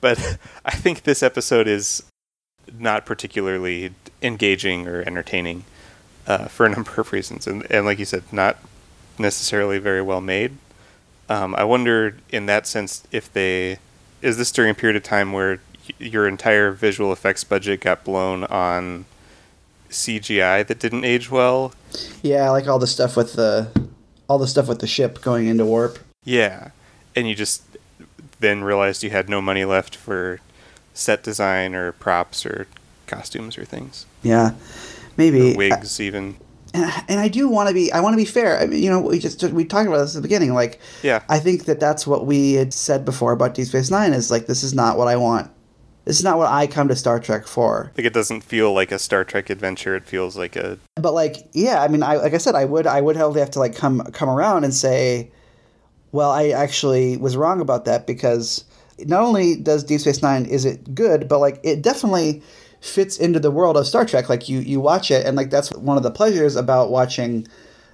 but 0.00 0.38
I 0.64 0.72
think 0.72 1.02
this 1.02 1.22
episode 1.22 1.68
is 1.68 2.02
not 2.78 3.06
particularly 3.06 3.92
engaging 4.22 4.86
or 4.86 5.02
entertaining 5.02 5.64
uh, 6.26 6.46
for 6.46 6.66
a 6.66 6.68
number 6.68 7.00
of 7.00 7.12
reasons, 7.12 7.46
and 7.46 7.66
and 7.70 7.84
like 7.84 7.98
you 7.98 8.04
said, 8.04 8.24
not 8.32 8.58
necessarily 9.18 9.78
very 9.78 10.02
well 10.02 10.20
made. 10.20 10.56
Um, 11.28 11.54
I 11.54 11.64
wonder, 11.64 12.16
in 12.30 12.46
that 12.46 12.66
sense, 12.66 13.06
if 13.12 13.32
they 13.32 13.78
is 14.22 14.36
this 14.36 14.52
during 14.52 14.70
a 14.70 14.74
period 14.74 14.96
of 14.96 15.02
time 15.02 15.32
where 15.32 15.60
y- 15.88 15.94
your 15.98 16.28
entire 16.28 16.70
visual 16.72 17.12
effects 17.12 17.44
budget 17.44 17.80
got 17.80 18.04
blown 18.04 18.44
on 18.44 19.06
CGI 19.90 20.66
that 20.66 20.78
didn't 20.78 21.04
age 21.04 21.30
well? 21.30 21.72
Yeah, 22.22 22.50
like 22.50 22.68
all 22.68 22.78
the 22.78 22.86
stuff 22.86 23.16
with 23.16 23.34
the 23.34 23.70
all 24.30 24.38
the 24.38 24.46
stuff 24.46 24.68
with 24.68 24.78
the 24.78 24.86
ship 24.86 25.20
going 25.22 25.48
into 25.48 25.64
warp. 25.64 25.98
Yeah, 26.22 26.70
and 27.16 27.28
you 27.28 27.34
just 27.34 27.64
then 28.38 28.62
realized 28.62 29.02
you 29.02 29.10
had 29.10 29.28
no 29.28 29.42
money 29.42 29.64
left 29.64 29.96
for 29.96 30.38
set 30.94 31.24
design 31.24 31.74
or 31.74 31.90
props 31.90 32.46
or 32.46 32.68
costumes 33.08 33.58
or 33.58 33.64
things, 33.64 34.06
Yeah, 34.22 34.52
maybe 35.16 35.50
or 35.50 35.54
uh, 35.54 35.56
wigs 35.56 35.98
even. 36.00 36.36
and, 36.72 36.92
and 37.08 37.18
I 37.18 37.26
do 37.26 37.48
want 37.48 37.70
to 37.70 37.74
be 37.74 37.92
I 37.92 37.98
want 38.00 38.12
to 38.12 38.16
be 38.18 38.24
fair. 38.24 38.60
I 38.60 38.66
mean, 38.66 38.80
you 38.80 38.88
know, 38.88 39.00
we 39.00 39.18
just 39.18 39.42
we 39.42 39.64
talked 39.64 39.88
about 39.88 39.98
this 39.98 40.14
at 40.14 40.22
the 40.22 40.28
beginning. 40.28 40.54
Like, 40.54 40.78
Yeah, 41.02 41.24
I 41.28 41.40
think 41.40 41.64
that 41.64 41.80
that's 41.80 42.06
what 42.06 42.24
we 42.24 42.52
had 42.52 42.72
said 42.72 43.04
before 43.04 43.32
about 43.32 43.54
Deep 43.54 43.66
Space 43.66 43.90
Nine 43.90 44.12
is 44.12 44.30
like 44.30 44.46
this 44.46 44.62
is 44.62 44.72
not 44.74 44.96
what 44.96 45.08
I 45.08 45.16
want. 45.16 45.50
This 46.10 46.18
is 46.18 46.24
not 46.24 46.38
what 46.38 46.48
I 46.48 46.66
come 46.66 46.88
to 46.88 46.96
Star 46.96 47.20
Trek 47.20 47.46
for. 47.46 47.92
like 47.96 48.04
it 48.04 48.12
doesn't 48.12 48.40
feel 48.40 48.72
like 48.72 48.90
a 48.90 48.98
Star 48.98 49.22
Trek 49.22 49.48
adventure. 49.48 49.94
It 49.94 50.02
feels 50.02 50.36
like 50.36 50.56
a 50.56 50.76
But 50.96 51.14
like, 51.14 51.36
yeah, 51.52 51.80
I 51.80 51.86
mean, 51.86 52.02
I 52.02 52.16
like 52.16 52.34
I 52.34 52.38
said, 52.38 52.56
I 52.56 52.64
would 52.64 52.84
I 52.84 53.00
would 53.00 53.14
hopefully 53.14 53.38
have 53.38 53.52
to 53.52 53.60
like 53.60 53.76
come 53.76 54.00
come 54.12 54.28
around 54.28 54.64
and 54.64 54.74
say, 54.74 55.30
well, 56.10 56.32
I 56.32 56.48
actually 56.48 57.16
was 57.16 57.36
wrong 57.36 57.60
about 57.60 57.84
that 57.84 58.08
because 58.08 58.64
not 58.98 59.22
only 59.22 59.54
does 59.54 59.84
Deep 59.84 60.00
Space 60.00 60.20
Nine 60.20 60.46
is 60.46 60.64
it 60.64 60.96
good, 60.96 61.28
but 61.28 61.38
like 61.38 61.60
it 61.62 61.80
definitely 61.80 62.42
fits 62.80 63.16
into 63.16 63.38
the 63.38 63.52
world 63.52 63.76
of 63.76 63.86
Star 63.86 64.04
Trek. 64.04 64.28
Like 64.28 64.48
you 64.48 64.58
you 64.58 64.80
watch 64.80 65.12
it, 65.12 65.24
and 65.24 65.36
like 65.36 65.50
that's 65.50 65.72
one 65.76 65.96
of 65.96 66.02
the 66.02 66.10
pleasures 66.10 66.56
about 66.56 66.90
watching 66.90 67.46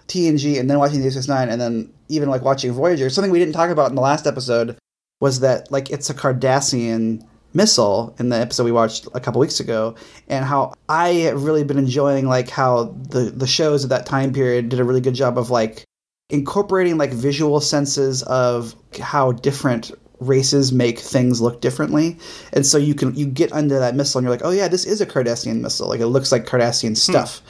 TNG 0.09 0.59
and 0.59 0.71
then 0.71 0.79
watching 0.79 1.03
Deep 1.03 1.13
Space 1.13 1.29
Nine, 1.29 1.51
and 1.51 1.61
then 1.61 1.93
even 2.09 2.31
like 2.31 2.41
watching 2.41 2.73
Voyager. 2.73 3.11
Something 3.11 3.31
we 3.31 3.39
didn't 3.39 3.53
talk 3.53 3.69
about 3.69 3.91
in 3.91 3.95
the 3.95 4.01
last 4.01 4.27
episode 4.27 4.79
was 5.21 5.41
that 5.41 5.71
like 5.71 5.91
it's 5.91 6.09
a 6.09 6.15
Cardassian 6.15 7.23
missile 7.57 8.15
in 8.19 8.29
the 8.29 8.37
episode 8.37 8.65
we 8.65 8.73
watched 8.73 9.09
a 9.15 9.21
couple 9.21 9.41
weeks 9.41 9.59
ago 9.59 9.95
and 10.29 10.45
how 10.45 10.75
I 10.89 11.09
have 11.25 11.43
really 11.43 11.65
been 11.65 11.79
enjoying 11.79 12.27
like 12.27 12.51
how 12.51 12.95
the 13.09 13.31
the 13.35 13.47
shows 13.47 13.83
of 13.83 13.91
that 13.91 14.07
time 14.07 14.33
period 14.33 14.69
did 14.69 14.79
a 14.79 14.85
really 14.85 15.01
good 15.01 15.15
job 15.15 15.39
of 15.39 15.51
like 15.51 15.85
incorporating 16.29 16.99
like 16.99 17.13
visual 17.13 17.61
senses 17.61 18.23
of 18.25 18.75
how 19.01 19.33
different 19.33 19.91
races 20.21 20.73
make 20.73 20.99
things 20.99 21.41
look 21.41 21.61
differently 21.61 22.19
and 22.53 22.65
so 22.65 22.79
you 22.79 22.95
can 22.95 23.15
you 23.15 23.27
get 23.27 23.53
under 23.53 23.79
that 23.79 23.95
missile 23.95 24.19
and 24.19 24.25
you're 24.27 24.35
like 24.35 24.45
oh 24.45 24.51
yeah 24.51 24.69
this 24.69 24.85
is 24.85 25.01
a 25.01 25.07
Cardassian 25.07 25.61
missile 25.61 25.89
like 25.89 26.01
it 26.01 26.07
looks 26.07 26.33
like 26.33 26.47
Cardassian 26.47 26.91
hmm. 26.91 26.95
stuff 26.95 27.43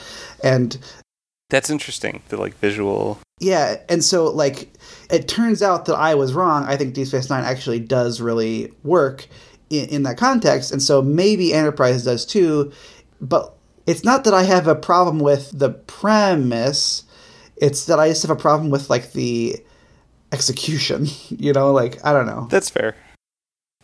and 0.42 0.78
that's 1.48 1.70
interesting. 1.70 2.22
The 2.28 2.36
like 2.36 2.59
visual. 2.59 3.20
yeah, 3.38 3.76
and 3.88 4.02
so 4.02 4.24
like 4.24 4.72
it 5.11 5.28
turns 5.28 5.62
out 5.62 5.84
that 5.86 5.94
I 5.94 6.14
was 6.14 6.34
wrong. 6.34 6.64
I 6.64 6.76
think 6.76 6.94
Deep 6.94 7.07
Space 7.07 7.30
Nine 7.30 7.44
actually 7.44 7.78
does 7.78 8.20
really 8.20 8.72
work 8.82 9.28
in, 9.71 9.89
in 9.89 10.03
that 10.05 10.17
context, 10.17 10.73
and 10.73 10.83
so 10.83 11.03
maybe 11.03 11.53
Enterprise 11.53 12.05
does 12.05 12.25
too. 12.27 12.73
But 13.21 13.55
it's 13.87 14.05
not 14.05 14.25
that 14.25 14.35
I 14.35 14.43
have 14.43 14.67
a 14.67 14.75
problem 14.75 15.19
with 15.19 15.59
the 15.59 15.71
premise; 15.71 17.05
it's 17.57 17.87
that 17.87 17.99
I 17.99 18.09
just 18.09 18.23
have 18.23 18.31
a 18.31 18.37
problem 18.37 18.71
with 18.71 18.91
like 18.91 19.12
the 19.12 19.57
execution. 20.33 21.07
You 21.31 21.53
know, 21.53 21.73
like 21.73 22.05
I 22.05 22.12
don't 22.12 22.27
know. 22.27 22.47
That's 22.51 22.71
fair. 22.71 22.95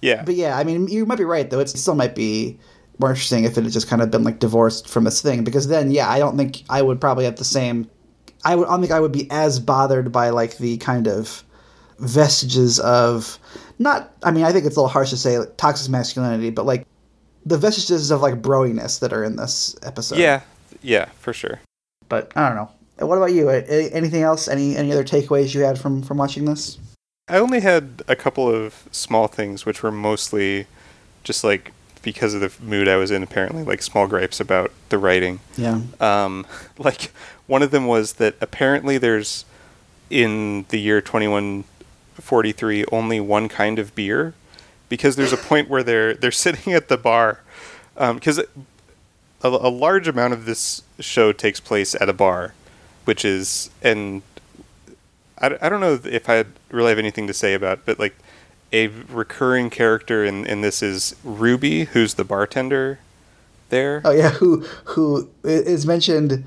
Yeah, 0.00 0.24
But 0.24 0.34
yeah, 0.34 0.58
I 0.58 0.64
mean, 0.64 0.88
you 0.88 1.06
might 1.06 1.18
be 1.18 1.24
right 1.24 1.48
though. 1.48 1.60
It 1.60 1.68
still 1.68 1.94
might 1.94 2.16
be 2.16 2.58
more 2.98 3.10
interesting 3.10 3.44
if 3.44 3.56
it 3.56 3.62
had 3.62 3.72
just 3.72 3.88
kind 3.88 4.02
of 4.02 4.10
been 4.10 4.24
like 4.24 4.40
divorced 4.40 4.88
from 4.88 5.06
its 5.06 5.20
thing, 5.20 5.44
because 5.44 5.68
then 5.68 5.90
yeah, 5.90 6.08
I 6.08 6.18
don't 6.18 6.36
think 6.36 6.64
I 6.68 6.82
would 6.82 7.00
probably 7.00 7.24
have 7.24 7.36
the 7.36 7.44
same. 7.44 7.88
I 8.44 8.56
would. 8.56 8.66
I 8.66 8.70
don't 8.72 8.80
think 8.80 8.92
I 8.92 9.00
would 9.00 9.12
be 9.12 9.30
as 9.30 9.60
bothered 9.60 10.10
by 10.10 10.30
like 10.30 10.58
the 10.58 10.76
kind 10.78 11.06
of 11.06 11.44
vestiges 11.98 12.78
of 12.80 13.38
not. 13.78 14.12
I 14.22 14.30
mean, 14.30 14.44
I 14.44 14.52
think 14.52 14.66
it's 14.66 14.76
a 14.76 14.80
little 14.80 14.88
harsh 14.88 15.10
to 15.10 15.16
say 15.16 15.38
like, 15.38 15.56
toxic 15.56 15.90
masculinity, 15.90 16.50
but 16.50 16.66
like 16.66 16.86
the 17.44 17.58
vestiges 17.58 18.10
of 18.10 18.20
like 18.20 18.40
broiness 18.40 18.98
that 18.98 19.12
are 19.12 19.24
in 19.24 19.36
this 19.36 19.76
episode. 19.82 20.18
yeah, 20.18 20.42
yeah, 20.82 21.06
for 21.18 21.32
sure. 21.32 21.60
But 22.08 22.32
I 22.36 22.48
don't 22.48 22.56
know. 22.56 22.70
What 23.06 23.16
about 23.16 23.32
you? 23.32 23.48
Anything 23.48 24.22
else? 24.22 24.48
Any 24.48 24.76
any 24.76 24.92
other 24.92 25.04
takeaways 25.04 25.54
you 25.54 25.62
had 25.62 25.78
from 25.78 26.02
from 26.02 26.18
watching 26.18 26.44
this? 26.44 26.78
I 27.28 27.38
only 27.38 27.60
had 27.60 28.02
a 28.08 28.16
couple 28.16 28.48
of 28.48 28.88
small 28.90 29.26
things, 29.28 29.64
which 29.64 29.82
were 29.82 29.92
mostly 29.92 30.66
just 31.24 31.44
like 31.44 31.72
because 32.02 32.34
of 32.34 32.40
the 32.40 32.52
mood 32.62 32.88
I 32.88 32.96
was 32.96 33.10
in. 33.10 33.22
Apparently, 33.22 33.64
like 33.64 33.82
small 33.82 34.06
gripes 34.06 34.40
about 34.40 34.72
the 34.90 34.98
writing. 34.98 35.40
Yeah. 35.56 35.80
Um, 36.00 36.46
like 36.78 37.12
one 37.46 37.62
of 37.62 37.70
them 37.70 37.86
was 37.86 38.14
that 38.14 38.36
apparently 38.40 38.98
there's 38.98 39.44
in 40.10 40.66
the 40.68 40.78
year 40.78 41.00
2143 42.22 42.84
only 42.92 43.20
one 43.20 43.48
kind 43.48 43.78
of 43.78 43.94
beer? 43.94 44.34
Because 44.88 45.16
there's 45.16 45.32
a 45.32 45.36
point 45.36 45.68
where 45.68 45.82
they're 45.82 46.14
they're 46.14 46.30
sitting 46.30 46.72
at 46.72 46.88
the 46.88 46.96
bar 46.96 47.40
um, 47.96 48.16
because 48.16 48.38
a, 48.38 48.46
a 49.42 49.48
large 49.48 50.08
amount 50.08 50.32
of 50.32 50.44
this 50.44 50.82
show 51.00 51.32
takes 51.32 51.60
place 51.60 51.94
at 51.94 52.08
a 52.08 52.12
bar 52.12 52.54
which 53.04 53.24
is 53.24 53.70
and 53.82 54.22
I, 55.38 55.56
I 55.60 55.68
don't 55.68 55.80
know 55.80 55.98
if 56.04 56.28
I 56.28 56.44
really 56.70 56.90
have 56.90 56.98
anything 56.98 57.26
to 57.26 57.34
say 57.34 57.54
about 57.54 57.84
but 57.84 57.98
like 57.98 58.14
a 58.72 58.86
recurring 58.86 59.70
character 59.70 60.24
in, 60.24 60.46
in 60.46 60.60
this 60.60 60.82
is 60.82 61.14
Ruby 61.24 61.84
who's 61.84 62.14
the 62.14 62.24
bartender 62.24 63.00
there. 63.68 64.02
Oh 64.04 64.12
yeah, 64.12 64.30
who 64.30 64.60
who 64.84 65.28
is 65.42 65.84
mentioned 65.84 66.44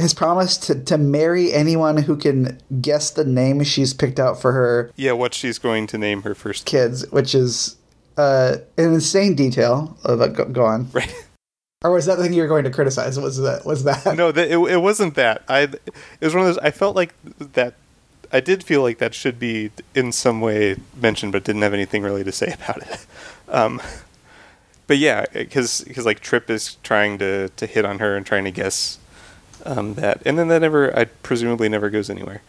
has 0.00 0.12
promised 0.14 0.64
to, 0.64 0.74
to 0.84 0.98
marry 0.98 1.52
anyone 1.52 1.98
who 1.98 2.16
can 2.16 2.58
guess 2.80 3.10
the 3.10 3.24
name 3.24 3.62
she's 3.62 3.94
picked 3.94 4.18
out 4.18 4.40
for 4.40 4.52
her 4.52 4.90
Yeah, 4.96 5.12
what 5.12 5.34
she's 5.34 5.58
going 5.58 5.86
to 5.88 5.98
name 5.98 6.22
her 6.22 6.34
first 6.34 6.66
kids, 6.66 7.10
which 7.12 7.34
is 7.34 7.76
uh, 8.16 8.56
an 8.76 8.94
insane 8.94 9.34
detail. 9.34 9.96
But 10.04 10.34
go, 10.34 10.44
go 10.46 10.64
on. 10.64 10.88
Right. 10.94 11.12
Or 11.82 11.90
was 11.90 12.06
that 12.06 12.16
the 12.16 12.22
thing 12.22 12.32
you 12.32 12.40
were 12.40 12.48
going 12.48 12.64
to 12.64 12.70
criticize? 12.70 13.20
Was 13.20 13.38
that 13.42 13.66
was 13.66 13.84
that? 13.84 14.16
No, 14.16 14.32
that, 14.32 14.50
it, 14.50 14.56
it 14.56 14.78
wasn't 14.78 15.16
that. 15.16 15.42
I 15.48 15.60
it 15.60 15.92
was 16.20 16.34
one 16.34 16.46
of 16.46 16.54
those. 16.54 16.58
I 16.58 16.70
felt 16.70 16.96
like 16.96 17.14
that. 17.38 17.74
I 18.32 18.40
did 18.40 18.64
feel 18.64 18.80
like 18.80 18.98
that 18.98 19.12
should 19.14 19.38
be 19.38 19.70
in 19.94 20.10
some 20.10 20.40
way 20.40 20.76
mentioned, 20.96 21.32
but 21.32 21.44
didn't 21.44 21.60
have 21.60 21.74
anything 21.74 22.02
really 22.02 22.24
to 22.24 22.32
say 22.32 22.52
about 22.54 22.78
it. 22.78 23.06
Um, 23.50 23.82
but 24.86 24.96
yeah, 24.96 25.26
because 25.34 25.86
like 26.06 26.20
Trip 26.20 26.48
is 26.48 26.76
trying 26.82 27.18
to 27.18 27.50
to 27.50 27.66
hit 27.66 27.84
on 27.84 27.98
her 27.98 28.16
and 28.16 28.24
trying 28.24 28.44
to 28.44 28.50
guess 28.50 28.98
um, 29.64 29.94
that, 29.94 30.22
and 30.24 30.38
then 30.38 30.48
that 30.48 30.60
never, 30.62 30.96
I 30.98 31.04
presumably 31.04 31.68
never 31.68 31.90
goes 31.90 32.10
anywhere. 32.10 32.42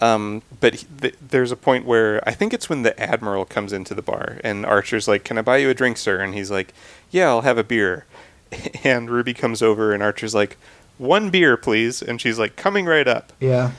Um, 0.00 0.42
but 0.60 0.74
he- 0.74 0.86
th- 1.00 1.14
there's 1.26 1.50
a 1.52 1.56
point 1.56 1.86
where 1.86 2.26
I 2.28 2.32
think 2.32 2.52
it's 2.52 2.68
when 2.68 2.82
the 2.82 2.98
admiral 3.00 3.44
comes 3.44 3.72
into 3.72 3.94
the 3.94 4.02
bar 4.02 4.38
and 4.44 4.66
Archer's 4.66 5.08
like, 5.08 5.24
"Can 5.24 5.38
I 5.38 5.42
buy 5.42 5.56
you 5.56 5.70
a 5.70 5.74
drink, 5.74 5.96
sir?" 5.96 6.20
And 6.20 6.34
he's 6.34 6.50
like, 6.50 6.74
"Yeah, 7.10 7.28
I'll 7.28 7.40
have 7.42 7.56
a 7.56 7.64
beer." 7.64 8.04
and 8.84 9.08
Ruby 9.10 9.32
comes 9.32 9.62
over, 9.62 9.94
and 9.94 10.02
Archer's 10.02 10.34
like, 10.34 10.58
"One 10.98 11.30
beer, 11.30 11.56
please," 11.56 12.02
and 12.02 12.20
she's 12.20 12.38
like, 12.38 12.56
"Coming 12.56 12.84
right 12.84 13.08
up." 13.08 13.32
Yeah. 13.40 13.72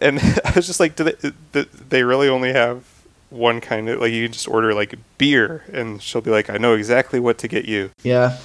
And 0.00 0.20
I 0.44 0.52
was 0.54 0.66
just 0.68 0.78
like, 0.78 0.94
"Do 0.94 1.04
they? 1.04 1.30
Do 1.52 1.64
they 1.88 2.04
really 2.04 2.28
only 2.28 2.52
have 2.52 2.84
one 3.30 3.60
kind 3.60 3.88
of 3.88 4.00
like? 4.00 4.12
You 4.12 4.24
can 4.24 4.32
just 4.32 4.48
order 4.48 4.74
like 4.74 4.94
beer, 5.18 5.64
and 5.72 6.00
she'll 6.02 6.20
be 6.20 6.30
like, 6.30 6.50
"I 6.50 6.56
know 6.58 6.74
exactly 6.74 7.20
what 7.20 7.38
to 7.38 7.48
get 7.48 7.64
you." 7.64 7.90
Yeah. 8.02 8.38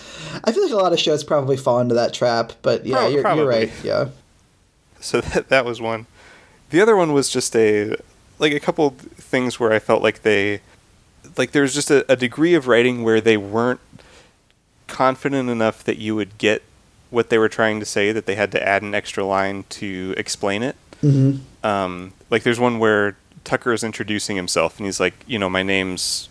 I 0.43 0.51
feel 0.51 0.63
like 0.63 0.73
a 0.73 0.77
lot 0.77 0.93
of 0.93 0.99
shows 0.99 1.23
probably 1.23 1.57
fall 1.57 1.79
into 1.79 1.95
that 1.95 2.13
trap, 2.13 2.53
but 2.61 2.85
yeah, 2.85 2.97
Pro- 2.97 3.07
you're, 3.09 3.21
probably. 3.21 3.43
you're 3.43 3.51
right. 3.51 3.71
Yeah. 3.83 4.09
So 4.99 5.21
that 5.33 5.49
that 5.49 5.65
was 5.65 5.81
one. 5.81 6.07
The 6.69 6.81
other 6.81 6.95
one 6.95 7.13
was 7.13 7.29
just 7.29 7.55
a 7.55 7.95
like 8.39 8.53
a 8.53 8.59
couple 8.59 8.91
things 8.91 9.59
where 9.59 9.71
I 9.71 9.79
felt 9.79 10.01
like 10.01 10.23
they 10.23 10.61
like 11.37 11.51
there 11.51 11.61
was 11.61 11.73
just 11.73 11.91
a, 11.91 12.09
a 12.11 12.15
degree 12.15 12.53
of 12.55 12.67
writing 12.67 13.03
where 13.03 13.21
they 13.21 13.37
weren't 13.37 13.79
confident 14.87 15.49
enough 15.49 15.83
that 15.83 15.97
you 15.97 16.15
would 16.15 16.37
get 16.37 16.63
what 17.09 17.29
they 17.29 17.37
were 17.37 17.49
trying 17.49 17.79
to 17.79 17.85
say 17.85 18.11
that 18.11 18.25
they 18.25 18.35
had 18.35 18.51
to 18.53 18.67
add 18.67 18.81
an 18.81 18.95
extra 18.95 19.23
line 19.23 19.65
to 19.69 20.13
explain 20.17 20.63
it. 20.63 20.75
Mm-hmm. 21.03 21.65
Um, 21.65 22.13
like 22.29 22.43
there's 22.43 22.59
one 22.59 22.79
where 22.79 23.15
Tucker 23.43 23.73
is 23.73 23.83
introducing 23.83 24.35
himself 24.35 24.77
and 24.77 24.85
he's 24.85 24.99
like, 24.99 25.13
you 25.27 25.37
know, 25.39 25.49
my 25.49 25.63
name's 25.63 26.29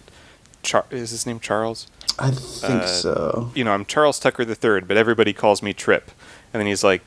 Char- 0.62 0.84
is 0.90 1.11
his 1.11 1.26
name 1.26 1.40
Charles? 1.40 1.86
I 2.18 2.30
think 2.30 2.82
Uh, 2.82 2.86
so. 2.86 3.52
you 3.54 3.64
know, 3.64 3.72
I'm 3.72 3.84
Charles 3.86 4.18
Tucker 4.18 4.44
the 4.44 4.54
third, 4.54 4.86
but 4.86 4.96
everybody 4.96 5.32
calls 5.32 5.62
me 5.62 5.72
Trip. 5.72 6.11
And 6.52 6.61
then 6.61 6.66
he's 6.66 6.84
like, 6.84 7.02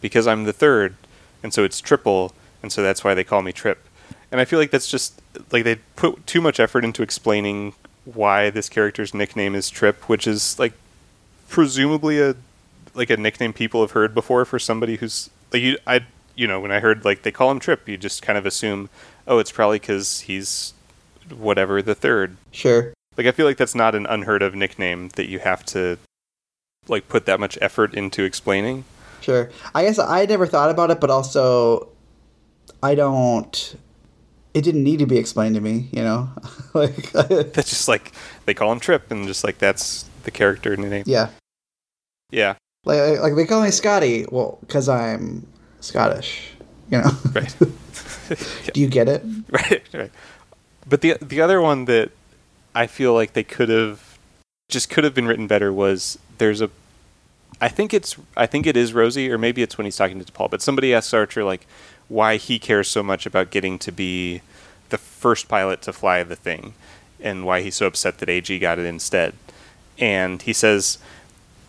because 0.00 0.26
I'm 0.26 0.44
the 0.44 0.52
third, 0.52 0.94
and 1.42 1.52
so 1.52 1.64
it's 1.64 1.80
triple, 1.80 2.32
and 2.62 2.70
so 2.72 2.82
that's 2.82 3.02
why 3.04 3.12
they 3.14 3.24
call 3.24 3.42
me 3.42 3.52
Trip. 3.52 3.84
And 4.30 4.40
I 4.40 4.44
feel 4.44 4.58
like 4.58 4.70
that's 4.70 4.88
just 4.88 5.20
like 5.52 5.64
they 5.64 5.76
put 5.96 6.26
too 6.26 6.40
much 6.40 6.58
effort 6.60 6.84
into 6.84 7.02
explaining 7.02 7.74
why 8.04 8.50
this 8.50 8.68
character's 8.68 9.12
nickname 9.12 9.54
is 9.54 9.68
Trip, 9.68 10.08
which 10.08 10.26
is 10.26 10.58
like 10.58 10.72
presumably 11.48 12.20
a 12.20 12.34
like 12.94 13.10
a 13.10 13.16
nickname 13.16 13.52
people 13.52 13.82
have 13.82 13.90
heard 13.92 14.14
before 14.14 14.44
for 14.44 14.58
somebody 14.58 14.96
who's 14.96 15.28
like 15.52 15.62
you 15.62 15.76
I 15.86 16.00
you 16.36 16.46
know 16.46 16.60
when 16.60 16.70
I 16.70 16.80
heard 16.80 17.04
like 17.04 17.22
they 17.22 17.32
call 17.32 17.50
him 17.50 17.58
Trip, 17.58 17.88
you 17.88 17.96
just 17.96 18.22
kind 18.22 18.38
of 18.38 18.46
assume 18.46 18.88
oh 19.26 19.38
it's 19.38 19.50
probably 19.50 19.78
because 19.78 20.20
he's 20.20 20.72
whatever 21.36 21.82
the 21.82 21.94
third 21.94 22.36
Sure. 22.52 22.92
like 23.16 23.26
I 23.26 23.32
feel 23.32 23.46
like 23.46 23.56
that's 23.56 23.74
not 23.74 23.94
an 23.96 24.06
unheard 24.06 24.42
of 24.42 24.54
nickname 24.54 25.08
that 25.16 25.28
you 25.28 25.40
have 25.40 25.64
to 25.66 25.98
like 26.88 27.08
put 27.08 27.26
that 27.26 27.40
much 27.40 27.58
effort 27.60 27.94
into 27.94 28.22
explaining. 28.22 28.84
Sure. 29.20 29.50
I 29.74 29.82
guess 29.82 29.98
I 29.98 30.24
never 30.26 30.46
thought 30.46 30.70
about 30.70 30.90
it, 30.92 31.00
but 31.00 31.10
also 31.10 31.88
I 32.82 32.94
don't. 32.94 33.74
It 34.54 34.62
didn't 34.62 34.84
need 34.84 35.00
to 35.00 35.06
be 35.06 35.18
explained 35.18 35.56
to 35.56 35.60
me, 35.60 35.88
you 35.90 36.02
know. 36.02 36.28
like, 36.74 37.10
That's 37.12 37.70
just 37.70 37.88
like 37.88 38.12
they 38.44 38.54
call 38.54 38.70
him 38.70 38.78
Trip, 38.80 39.10
and 39.10 39.26
just 39.26 39.42
like 39.42 39.58
that's 39.58 40.08
the 40.22 40.30
character 40.30 40.76
name. 40.76 41.02
yeah, 41.06 41.30
Yeah, 42.30 42.54
like 42.84 43.18
like 43.18 43.34
they 43.34 43.44
call 43.46 43.62
me 43.62 43.70
Scotty. 43.72 44.26
Well, 44.30 44.58
because 44.60 44.88
I'm 44.88 45.46
Scottish, 45.80 46.50
you 46.90 46.98
know. 46.98 47.10
right, 47.32 47.54
Do 48.72 48.80
you 48.80 48.88
get 48.88 49.08
it? 49.08 49.22
right, 49.50 49.82
right. 49.92 50.10
But 50.88 51.00
the 51.00 51.16
the 51.20 51.40
other 51.40 51.60
one 51.60 51.86
that 51.86 52.10
I 52.74 52.86
feel 52.86 53.14
like 53.14 53.32
they 53.32 53.44
could 53.44 53.68
have 53.68 54.18
just 54.68 54.90
could 54.90 55.04
have 55.04 55.14
been 55.14 55.26
written 55.26 55.46
better 55.46 55.72
was 55.72 56.18
there's 56.38 56.60
a 56.60 56.70
I 57.60 57.68
think 57.68 57.94
it's 57.94 58.16
I 58.36 58.46
think 58.46 58.66
it 58.66 58.76
is 58.76 58.92
Rosie 58.92 59.30
or 59.30 59.38
maybe 59.38 59.62
it's 59.62 59.78
when 59.78 59.84
he's 59.84 59.96
talking 59.96 60.22
to 60.22 60.32
Paul, 60.32 60.48
but 60.48 60.62
somebody 60.62 60.94
asks 60.94 61.14
Archer 61.14 61.44
like 61.44 61.66
why 62.08 62.36
he 62.36 62.58
cares 62.58 62.88
so 62.88 63.02
much 63.02 63.26
about 63.26 63.50
getting 63.50 63.78
to 63.80 63.90
be 63.90 64.42
the 64.90 64.98
first 64.98 65.48
pilot 65.48 65.82
to 65.82 65.92
fly 65.92 66.22
the 66.22 66.36
thing 66.36 66.74
and 67.20 67.44
why 67.44 67.62
he's 67.62 67.74
so 67.74 67.86
upset 67.86 68.18
that 68.18 68.28
AG 68.28 68.56
got 68.60 68.78
it 68.78 68.84
instead. 68.84 69.34
And 69.98 70.42
he 70.42 70.52
says, 70.52 70.98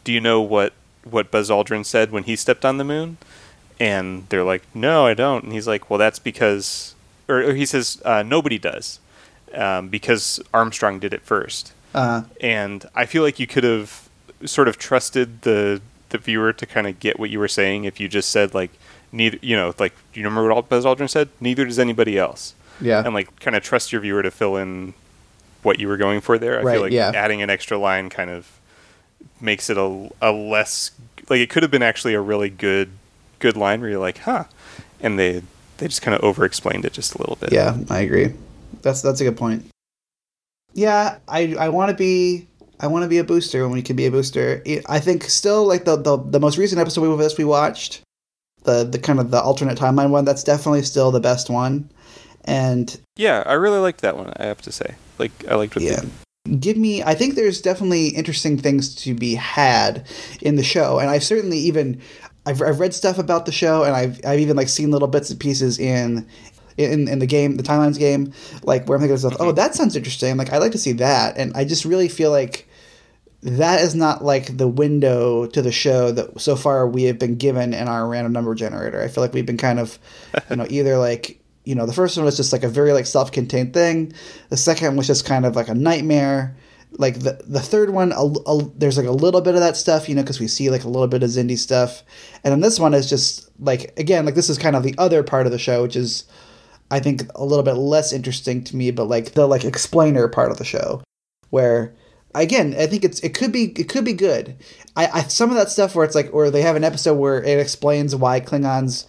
"Do 0.04 0.12
you 0.12 0.22
know 0.22 0.42
what 0.42 0.74
what 1.04 1.32
Buzz 1.32 1.50
Aldrin 1.50 1.86
said 1.86 2.12
when 2.12 2.24
he 2.24 2.36
stepped 2.36 2.66
on 2.66 2.78
the 2.78 2.84
moon?" 2.84 3.18
And 3.80 4.28
they're 4.30 4.44
like, 4.44 4.64
"No, 4.74 5.06
I 5.06 5.14
don't." 5.14 5.44
And 5.44 5.54
he's 5.54 5.68
like, 5.68 5.90
"Well, 5.90 6.00
that's 6.00 6.20
because," 6.20 6.96
or, 7.28 7.40
or 7.42 7.54
he 7.54 7.66
says, 7.66 8.02
uh, 8.04 8.24
"Nobody 8.24 8.58
does, 8.58 9.00
um, 9.54 9.90
because 9.90 10.40
Armstrong 10.54 11.00
did 11.00 11.14
it 11.14 11.22
first. 11.22 11.74
Uh, 11.94 12.24
And 12.42 12.86
I 12.96 13.06
feel 13.06 13.24
like 13.24 13.40
you 13.40 13.48
could 13.48 13.64
have 13.64 14.10
sort 14.46 14.68
of 14.68 14.78
trusted 14.78 15.42
the 15.42 15.82
the 16.10 16.18
viewer 16.18 16.54
to 16.54 16.66
kind 16.66 16.88
of 16.88 17.00
get 17.00 17.20
what 17.20 17.30
you 17.30 17.38
were 17.40 17.48
saying 17.50 17.84
if 17.84 18.00
you 18.00 18.08
just 18.08 18.30
said 18.30 18.54
like 18.54 18.72
neither, 19.12 19.38
you 19.42 19.56
know, 19.56 19.74
like 19.78 19.94
do 20.14 20.20
you 20.20 20.26
remember 20.26 20.54
what 20.54 20.70
Buzz 20.70 20.86
Aldrin 20.86 21.10
said? 21.10 21.30
Neither 21.42 21.66
does 21.66 21.80
anybody 21.80 22.18
else 22.18 22.54
yeah. 22.80 23.04
and 23.04 23.14
like 23.14 23.40
kind 23.40 23.56
of 23.58 23.64
trust 23.64 23.92
your 23.92 24.00
viewer 24.02 24.24
to 24.24 24.32
fill 24.32 24.56
in 24.56 24.94
what 25.64 25.80
you 25.80 25.88
were 25.88 25.98
going 25.98 26.22
for 26.22 26.38
there. 26.38 26.60
I 26.60 26.64
Right, 26.64 26.74
feel 26.74 26.82
like 26.82 26.92
yeah. 26.94 27.12
adding 27.14 27.42
an 27.42 27.50
extra 27.50 27.78
line 27.78 28.10
kind 28.10 28.30
of 28.30 28.60
makes 29.42 29.70
it 29.70 29.78
a, 29.78 30.10
a 30.22 30.32
less 30.32 30.92
like 31.30 31.40
it 31.40 31.50
could 31.50 31.64
have 31.64 31.72
been 31.72 31.84
actually 31.84 32.14
a 32.14 32.22
really 32.22 32.50
good 32.50 32.90
good 33.40 33.58
line 33.58 33.82
where 33.82 33.90
you're 33.90 34.00
like, 34.00 34.20
huh, 34.20 34.46
and 35.00 35.18
they 35.18 35.44
they 35.78 35.88
just 35.88 36.02
kind 36.02 36.16
of 36.16 36.24
over 36.24 36.46
explained 36.46 36.86
it 36.86 36.94
just 36.94 37.16
a 37.16 37.18
little 37.20 37.36
bit. 37.36 37.52
Yeah, 37.52 37.78
I 37.90 38.00
agree. 38.00 38.34
That's 38.82 39.02
that's 39.02 39.22
a 39.22 39.24
good 39.24 39.38
point. 39.38 39.66
Yeah, 40.74 41.18
I 41.28 41.56
I 41.56 41.70
want 41.70 41.90
to 41.90 41.96
be 41.96 42.48
I 42.80 42.88
want 42.88 43.04
to 43.04 43.10
be 43.10 43.18
a 43.18 43.24
booster 43.24 43.64
when 43.64 43.72
we 43.72 43.82
can 43.82 43.96
be 43.96 44.06
a 44.06 44.12
booster. 44.12 44.64
I 44.88 45.00
think 45.00 45.24
still 45.24 45.66
like 45.66 45.86
the 45.86 45.96
the, 45.96 46.18
the 46.18 46.40
most 46.40 46.58
recent 46.58 46.80
episode 46.80 47.10
we 47.10 47.16
this 47.18 47.38
we 47.38 47.46
watched, 47.46 48.02
the 48.64 48.84
the 48.84 49.00
kind 49.00 49.20
of 49.20 49.32
the 49.32 49.42
alternate 49.42 49.78
timeline 49.78 50.10
one. 50.10 50.26
That's 50.26 50.44
definitely 50.44 50.84
still 50.84 51.12
the 51.12 51.20
best 51.20 51.50
one. 51.50 51.90
And 52.46 53.00
yeah, 53.16 53.44
I 53.46 53.54
really 53.54 53.80
liked 53.80 54.02
that 54.02 54.18
one. 54.18 54.32
I 54.38 54.46
have 54.46 54.62
to 54.62 54.72
say, 54.72 54.96
like 55.18 55.32
I 55.50 55.56
liked 55.56 55.76
what 55.76 55.84
yeah, 55.84 56.02
they 56.46 56.56
give 56.56 56.78
me. 56.78 57.04
I 57.04 57.14
think 57.14 57.36
there's 57.36 57.62
definitely 57.62 58.10
interesting 58.10 58.58
things 58.58 58.96
to 58.96 59.14
be 59.14 59.36
had 59.36 60.06
in 60.42 60.56
the 60.56 60.64
show, 60.64 61.00
and 61.00 61.10
I've 61.10 61.24
certainly 61.24 61.58
even 61.58 62.02
I've, 62.48 62.62
I've 62.62 62.80
read 62.80 62.94
stuff 62.94 63.18
about 63.20 63.46
the 63.46 63.52
show, 63.52 63.84
and 63.84 63.94
I've 63.94 64.22
I've 64.26 64.40
even 64.40 64.56
like 64.56 64.70
seen 64.70 64.90
little 64.90 65.10
bits 65.10 65.30
and 65.30 65.40
pieces 65.40 65.78
in 65.78 66.26
in, 66.78 67.08
in 67.08 67.20
the 67.20 67.26
game, 67.26 67.58
the 67.58 67.64
timelines 67.64 68.00
game, 68.00 68.32
like 68.64 68.88
where 68.88 68.96
I'm 68.96 69.02
thinking 69.02 69.18
to 69.18 69.26
myself, 69.26 69.42
oh, 69.42 69.48
mm-hmm. 69.48 69.56
that 69.56 69.76
sounds 69.76 69.96
interesting. 69.96 70.38
Like 70.38 70.54
I'd 70.54 70.60
like 70.60 70.72
to 70.72 70.78
see 70.78 70.94
that, 70.94 71.38
and 71.38 71.52
I 71.56 71.66
just 71.66 71.84
really 71.84 72.08
feel 72.08 72.32
like 72.32 72.70
that 73.42 73.82
is 73.82 73.96
not 73.96 74.24
like 74.24 74.58
the 74.58 74.68
window 74.68 75.46
to 75.48 75.62
the 75.62 75.72
show 75.72 76.12
that 76.12 76.40
so 76.40 76.56
far 76.56 76.88
we 76.88 77.04
have 77.04 77.20
been 77.20 77.36
given 77.36 77.74
in 77.74 77.88
our 77.88 78.08
random 78.08 78.32
number 78.32 78.56
generator. 78.56 79.02
I 79.02 79.10
feel 79.10 79.24
like 79.24 79.34
we've 79.34 79.46
been 79.46 79.58
kind 79.58 79.80
of, 79.80 80.00
you 80.50 80.56
know, 80.56 80.68
either 80.70 80.98
like 80.98 81.40
you 81.66 81.76
know 81.76 81.86
the 81.86 81.94
first 81.94 82.16
one 82.16 82.26
was 82.26 82.38
just 82.38 82.54
like 82.54 82.64
a 82.64 82.70
very 82.70 82.94
like 82.94 83.06
self-contained 83.06 83.74
thing, 83.74 84.14
the 84.50 84.58
second 84.58 84.96
was 84.96 85.08
just 85.08 85.26
kind 85.26 85.46
of 85.46 85.56
like 85.56 85.68
a 85.68 85.76
nightmare. 85.76 86.56
Like 86.92 87.20
the 87.20 87.42
the 87.46 87.60
third 87.60 87.90
one, 87.90 88.12
a, 88.12 88.24
a, 88.24 88.64
there's 88.76 88.98
like 88.98 89.08
a 89.08 89.12
little 89.12 89.42
bit 89.42 89.56
of 89.56 89.60
that 89.60 89.78
stuff, 89.78 90.08
you 90.08 90.16
know, 90.16 90.22
because 90.22 90.40
we 90.40 90.48
see 90.48 90.70
like 90.70 90.84
a 90.84 90.90
little 90.90 91.08
bit 91.08 91.22
of 91.22 91.30
Xindi 91.30 91.58
stuff, 91.58 92.04
and 92.44 92.52
then 92.52 92.62
this 92.62 92.80
one 92.80 92.94
is 92.94 93.10
just 93.10 93.50
like 93.60 93.94
again, 94.00 94.26
like 94.26 94.36
this 94.36 94.50
is 94.50 94.58
kind 94.58 94.76
of 94.76 94.84
the 94.84 94.96
other 94.98 95.22
part 95.22 95.46
of 95.46 95.52
the 95.52 95.60
show, 95.60 95.84
which 95.84 95.96
is 95.96 96.24
I 96.90 97.00
think 97.00 97.24
a 97.36 97.44
little 97.44 97.64
bit 97.64 97.74
less 97.74 98.14
interesting 98.14 98.64
to 98.66 98.76
me, 98.76 98.92
but 98.92 99.06
like 99.06 99.34
the 99.34 99.48
like 99.48 99.66
explainer 99.66 100.28
part 100.28 100.52
of 100.52 100.58
the 100.58 100.66
show, 100.66 101.04
where 101.50 101.94
again 102.34 102.76
I 102.78 102.88
think 102.88 103.04
it's 103.04 103.20
it 103.20 103.34
could 103.34 103.52
be 103.52 103.74
it 103.78 103.90
could 103.90 104.06
be 104.06 104.14
good. 104.14 104.56
I, 104.96 105.08
I 105.08 105.22
some 105.24 105.50
of 105.50 105.58
that 105.58 105.70
stuff 105.70 105.96
where 105.96 106.06
it's 106.06 106.16
like 106.16 106.30
or 106.32 106.50
they 106.50 106.62
have 106.62 106.76
an 106.76 106.84
episode 106.84 107.16
where 107.16 107.44
it 107.44 107.60
explains 107.60 108.16
why 108.16 108.40
Klingons 108.40 109.06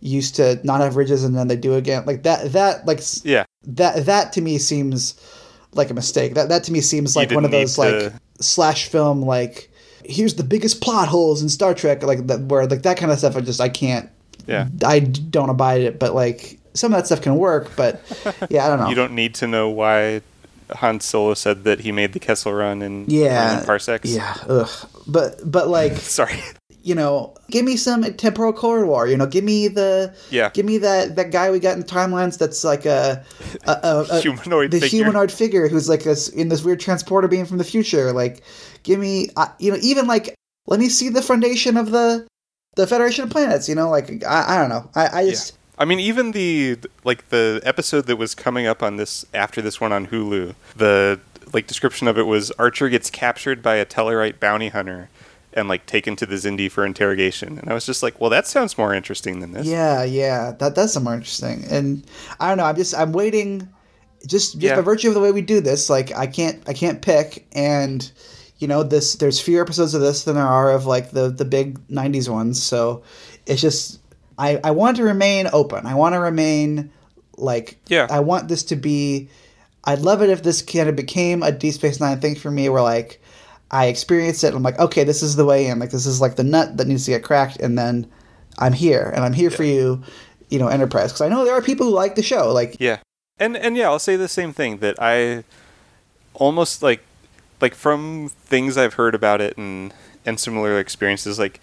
used 0.00 0.36
to 0.36 0.60
not 0.64 0.80
have 0.80 0.96
ridges 0.96 1.24
and 1.24 1.36
then 1.36 1.48
they 1.48 1.56
do 1.56 1.74
again 1.74 2.04
like 2.06 2.22
that 2.22 2.52
that 2.52 2.86
like 2.86 3.00
Yeah, 3.24 3.44
that 3.64 4.06
that 4.06 4.32
to 4.34 4.40
me 4.40 4.58
seems 4.58 5.20
like 5.72 5.90
a 5.90 5.94
mistake. 5.94 6.34
That 6.34 6.48
that 6.48 6.64
to 6.64 6.72
me 6.72 6.80
seems 6.80 7.16
like 7.16 7.30
one 7.30 7.44
of 7.44 7.50
those 7.50 7.78
need 7.78 7.84
like 7.84 8.12
slash 8.40 8.88
film 8.88 9.22
like 9.22 9.70
here's 10.04 10.34
the 10.34 10.44
biggest 10.44 10.80
plot 10.80 11.08
holes 11.08 11.42
in 11.42 11.48
Star 11.48 11.74
Trek 11.74 12.02
like 12.02 12.26
that 12.28 12.40
where 12.42 12.66
like 12.66 12.82
that 12.82 12.96
kind 12.96 13.12
of 13.12 13.18
stuff 13.18 13.36
I 13.36 13.40
just 13.40 13.60
I 13.60 13.68
can't 13.68 14.08
yeah. 14.48 14.68
I 14.84 15.00
don't 15.00 15.50
abide 15.50 15.82
it, 15.82 15.98
but 15.98 16.14
like 16.14 16.58
some 16.74 16.92
of 16.92 16.98
that 16.98 17.06
stuff 17.06 17.20
can 17.20 17.36
work. 17.36 17.70
But 17.76 18.00
yeah, 18.50 18.66
I 18.66 18.68
don't 18.68 18.80
know. 18.80 18.88
You 18.88 18.94
don't 18.94 19.12
need 19.12 19.34
to 19.36 19.46
know 19.46 19.68
why 19.68 20.22
Han 20.70 21.00
Solo 21.00 21.34
said 21.34 21.64
that 21.64 21.80
he 21.80 21.92
made 21.92 22.14
the 22.14 22.20
Kessel 22.20 22.52
Run 22.52 22.82
in 22.82 23.04
yeah, 23.08 23.62
parsecs. 23.64 24.10
yeah, 24.10 24.36
ugh. 24.48 24.70
But 25.06 25.40
but 25.44 25.68
like 25.68 25.92
Sorry. 25.96 26.40
You 26.82 26.94
know, 26.94 27.34
give 27.50 27.64
me 27.64 27.76
some 27.76 28.02
temporal 28.14 28.52
corridor. 28.52 29.10
You 29.10 29.16
know, 29.16 29.26
give 29.26 29.44
me 29.44 29.68
the 29.68 30.14
Yeah. 30.30 30.50
give 30.50 30.64
me 30.66 30.78
that 30.78 31.16
that 31.16 31.30
guy 31.30 31.50
we 31.50 31.58
got 31.58 31.76
in 31.76 31.82
timelines 31.82 32.38
that's 32.38 32.64
like 32.64 32.86
a, 32.86 33.24
a, 33.66 33.72
a, 33.72 34.06
a 34.10 34.20
Humanoid 34.22 34.70
the 34.70 34.80
figure. 34.80 35.04
humanoid 35.04 35.32
figure 35.32 35.68
who's 35.68 35.88
like 35.88 36.04
this 36.04 36.28
in 36.28 36.48
this 36.48 36.64
weird 36.64 36.80
transporter 36.80 37.28
being 37.28 37.46
from 37.46 37.58
the 37.58 37.64
future. 37.64 38.12
Like, 38.12 38.42
give 38.82 39.00
me 39.00 39.28
uh, 39.36 39.48
you 39.58 39.70
know 39.72 39.78
even 39.82 40.06
like 40.06 40.34
let 40.66 40.80
me 40.80 40.88
see 40.88 41.08
the 41.08 41.22
foundation 41.22 41.76
of 41.76 41.90
the 41.90 42.26
the 42.76 42.86
Federation 42.86 43.24
of 43.24 43.30
Planets. 43.30 43.68
You 43.68 43.74
know, 43.74 43.90
like 43.90 44.24
I, 44.24 44.56
I 44.56 44.58
don't 44.58 44.68
know. 44.68 44.90
I, 44.94 45.20
I 45.20 45.26
just 45.30 45.54
I 45.78 45.84
mean, 45.84 46.00
even 46.00 46.32
the 46.32 46.78
like 47.04 47.28
the 47.28 47.60
episode 47.64 48.06
that 48.06 48.16
was 48.16 48.34
coming 48.34 48.66
up 48.66 48.82
on 48.82 48.96
this 48.96 49.24
after 49.32 49.62
this 49.62 49.80
one 49.80 49.92
on 49.92 50.08
Hulu, 50.08 50.54
the 50.76 51.20
like 51.52 51.66
description 51.66 52.08
of 52.08 52.18
it 52.18 52.24
was 52.24 52.50
Archer 52.52 52.88
gets 52.88 53.10
captured 53.10 53.62
by 53.62 53.76
a 53.76 53.86
Tellarite 53.86 54.38
bounty 54.40 54.68
hunter 54.68 55.08
and 55.52 55.68
like 55.68 55.86
taken 55.86 56.14
to 56.16 56.26
the 56.26 56.36
Xindi 56.36 56.70
for 56.70 56.84
interrogation, 56.84 57.58
and 57.58 57.68
I 57.70 57.74
was 57.74 57.86
just 57.86 58.02
like, 58.02 58.20
well, 58.20 58.30
that 58.30 58.46
sounds 58.46 58.76
more 58.78 58.92
interesting 58.94 59.40
than 59.40 59.52
this. 59.52 59.66
Yeah, 59.66 60.04
yeah, 60.04 60.52
that 60.58 60.74
that's 60.74 60.92
some 60.92 61.04
more 61.04 61.14
interesting. 61.14 61.64
And 61.70 62.04
I 62.40 62.48
don't 62.48 62.58
know. 62.58 62.64
I'm 62.64 62.76
just 62.76 62.94
I'm 62.94 63.12
waiting, 63.12 63.68
just 64.26 64.52
just 64.54 64.56
Yeah. 64.62 64.76
by 64.76 64.82
virtue 64.82 65.08
of 65.08 65.14
the 65.14 65.20
way 65.20 65.32
we 65.32 65.42
do 65.42 65.60
this. 65.60 65.88
Like 65.90 66.14
I 66.16 66.26
can't 66.26 66.62
I 66.68 66.72
can't 66.72 67.00
pick, 67.02 67.46
and 67.52 68.10
you 68.58 68.66
know 68.68 68.82
this 68.82 69.14
there's 69.16 69.40
fewer 69.40 69.62
episodes 69.62 69.94
of 69.94 70.00
this 70.00 70.24
than 70.24 70.34
there 70.34 70.44
are 70.44 70.72
of 70.72 70.84
like 70.86 71.12
the 71.12 71.28
the 71.30 71.44
big 71.44 71.78
90s 71.88 72.28
ones 72.28 72.60
so 72.60 73.04
it's 73.46 73.60
just 73.62 74.00
i 74.36 74.58
i 74.64 74.72
want 74.72 74.96
to 74.96 75.04
remain 75.04 75.46
open 75.52 75.86
i 75.86 75.94
want 75.94 76.12
to 76.16 76.18
remain 76.18 76.90
like 77.36 77.78
Yeah. 77.86 78.08
i 78.10 78.18
want 78.18 78.48
this 78.48 78.64
to 78.64 78.74
be 78.74 79.28
i'd 79.84 80.00
love 80.00 80.22
it 80.22 80.28
if 80.30 80.42
this 80.42 80.60
kind 80.60 80.88
of 80.88 80.96
became 80.96 81.44
a 81.44 81.52
D 81.52 81.70
space 81.70 82.00
nine 82.00 82.18
thing 82.20 82.34
for 82.34 82.50
me 82.50 82.68
where 82.68 82.82
like 82.82 83.22
i 83.70 83.86
experience 83.86 84.42
it 84.44 84.48
and 84.48 84.56
i'm 84.56 84.62
like 84.62 84.78
okay 84.78 85.04
this 85.04 85.22
is 85.22 85.36
the 85.36 85.44
way 85.44 85.66
in 85.66 85.78
like 85.78 85.90
this 85.90 86.06
is 86.06 86.20
like 86.20 86.36
the 86.36 86.44
nut 86.44 86.76
that 86.76 86.86
needs 86.86 87.04
to 87.04 87.10
get 87.10 87.22
cracked 87.22 87.56
and 87.60 87.78
then 87.78 88.06
i'm 88.58 88.72
here 88.72 89.12
and 89.14 89.24
i'm 89.24 89.32
here 89.32 89.50
for 89.50 89.64
you 89.64 90.02
you 90.50 90.58
know 90.58 90.68
enterprise 90.68 91.12
because 91.12 91.20
i 91.20 91.28
know 91.28 91.44
there 91.44 91.54
are 91.54 91.62
people 91.62 91.86
who 91.86 91.92
like 91.92 92.14
the 92.14 92.22
show 92.22 92.52
like 92.52 92.76
Yeah. 92.80 92.98
And 93.40 93.56
and 93.56 93.76
yeah, 93.76 93.86
I'll 93.86 94.00
say 94.00 94.16
the 94.16 94.26
same 94.26 94.52
thing 94.52 94.78
that 94.78 94.96
I 94.98 95.44
almost 96.34 96.82
like 96.82 97.02
like 97.60 97.74
from 97.74 98.30
things 98.30 98.76
I've 98.76 98.94
heard 98.94 99.14
about 99.14 99.40
it 99.40 99.56
and 99.56 99.94
and 100.26 100.40
similar 100.40 100.78
experiences 100.80 101.38
like 101.38 101.60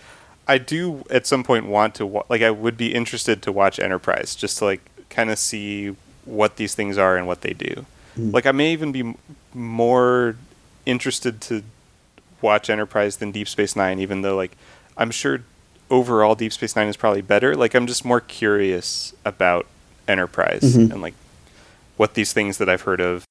I 0.47 0.57
do 0.57 1.03
at 1.09 1.27
some 1.27 1.43
point 1.43 1.65
want 1.65 1.93
to 1.95 2.05
wa- 2.05 2.23
like 2.29 2.41
I 2.41 2.51
would 2.51 2.77
be 2.77 2.93
interested 2.93 3.41
to 3.41 3.51
watch 3.51 3.77
Enterprise 3.77 4.35
just 4.35 4.59
to 4.59 4.65
like 4.65 4.81
kind 5.09 5.29
of 5.29 5.37
see 5.37 5.97
what 6.23 6.55
these 6.55 6.75
things 6.75 6.97
are 6.97 7.17
and 7.17 7.27
what 7.27 7.41
they 7.41 7.51
do. 7.53 7.85
Mm. 8.17 8.31
Like 8.33 8.45
I 8.45 8.53
may 8.53 8.71
even 8.71 8.93
be 8.93 9.01
m- 9.01 9.17
more 9.53 10.37
interested 10.85 11.41
to 11.41 11.63
watch 12.41 12.69
Enterprise 12.69 13.17
than 13.17 13.31
Deep 13.31 13.47
Space 13.47 13.75
9 13.75 13.99
even 13.99 14.21
though 14.21 14.35
like 14.35 14.55
I'm 14.97 15.11
sure 15.11 15.41
overall 15.89 16.35
Deep 16.35 16.53
Space 16.53 16.75
9 16.75 16.87
is 16.87 16.97
probably 16.97 17.21
better. 17.21 17.55
Like 17.55 17.73
I'm 17.75 17.87
just 17.87 18.03
more 18.05 18.21
curious 18.21 19.13
about 19.25 19.65
Enterprise 20.07 20.61
Mhm. 20.75 20.91
and 20.91 21.01
like 21.01 21.13
what 21.97 22.13
these 22.13 22.33
things 22.33 22.57
that 22.57 22.69
I've 22.69 22.81
heard 22.81 23.01
of 23.01 23.23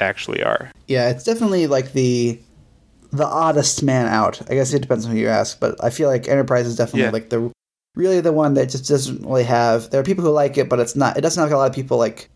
actually 0.00 0.42
are. 0.42 0.70
Yeah, 0.88 1.10
it's 1.10 1.24
definitely 1.24 1.66
like 1.66 1.92
the 1.92 2.38
the 3.12 3.26
oddest 3.26 3.82
man 3.82 4.06
out. 4.06 4.40
I 4.50 4.54
guess 4.54 4.72
it 4.72 4.80
depends 4.82 5.04
on 5.04 5.10
who 5.12 5.18
you 5.18 5.28
ask, 5.28 5.58
but 5.58 5.82
I 5.82 5.90
feel 5.90 6.08
like 6.08 6.28
Enterprise 6.28 6.66
is 6.66 6.76
definitely 6.76 7.02
Yeah. 7.02 7.10
like 7.10 7.28
the 7.30 7.50
really 7.96 8.20
the 8.20 8.32
one 8.32 8.54
that 8.54 8.66
just 8.70 8.86
doesn't 8.88 9.26
really 9.26 9.42
have. 9.42 9.90
There 9.90 10.00
are 10.00 10.04
people 10.04 10.22
who 10.24 10.30
like 10.30 10.56
it, 10.58 10.68
but 10.68 10.78
it's 10.78 10.94
not. 10.94 11.16
It 11.16 11.22
doesn't 11.22 11.42
have 11.42 11.50
a 11.52 11.56
lot 11.56 11.68
of 11.68 11.74
people 11.74 11.98
like 11.98 12.28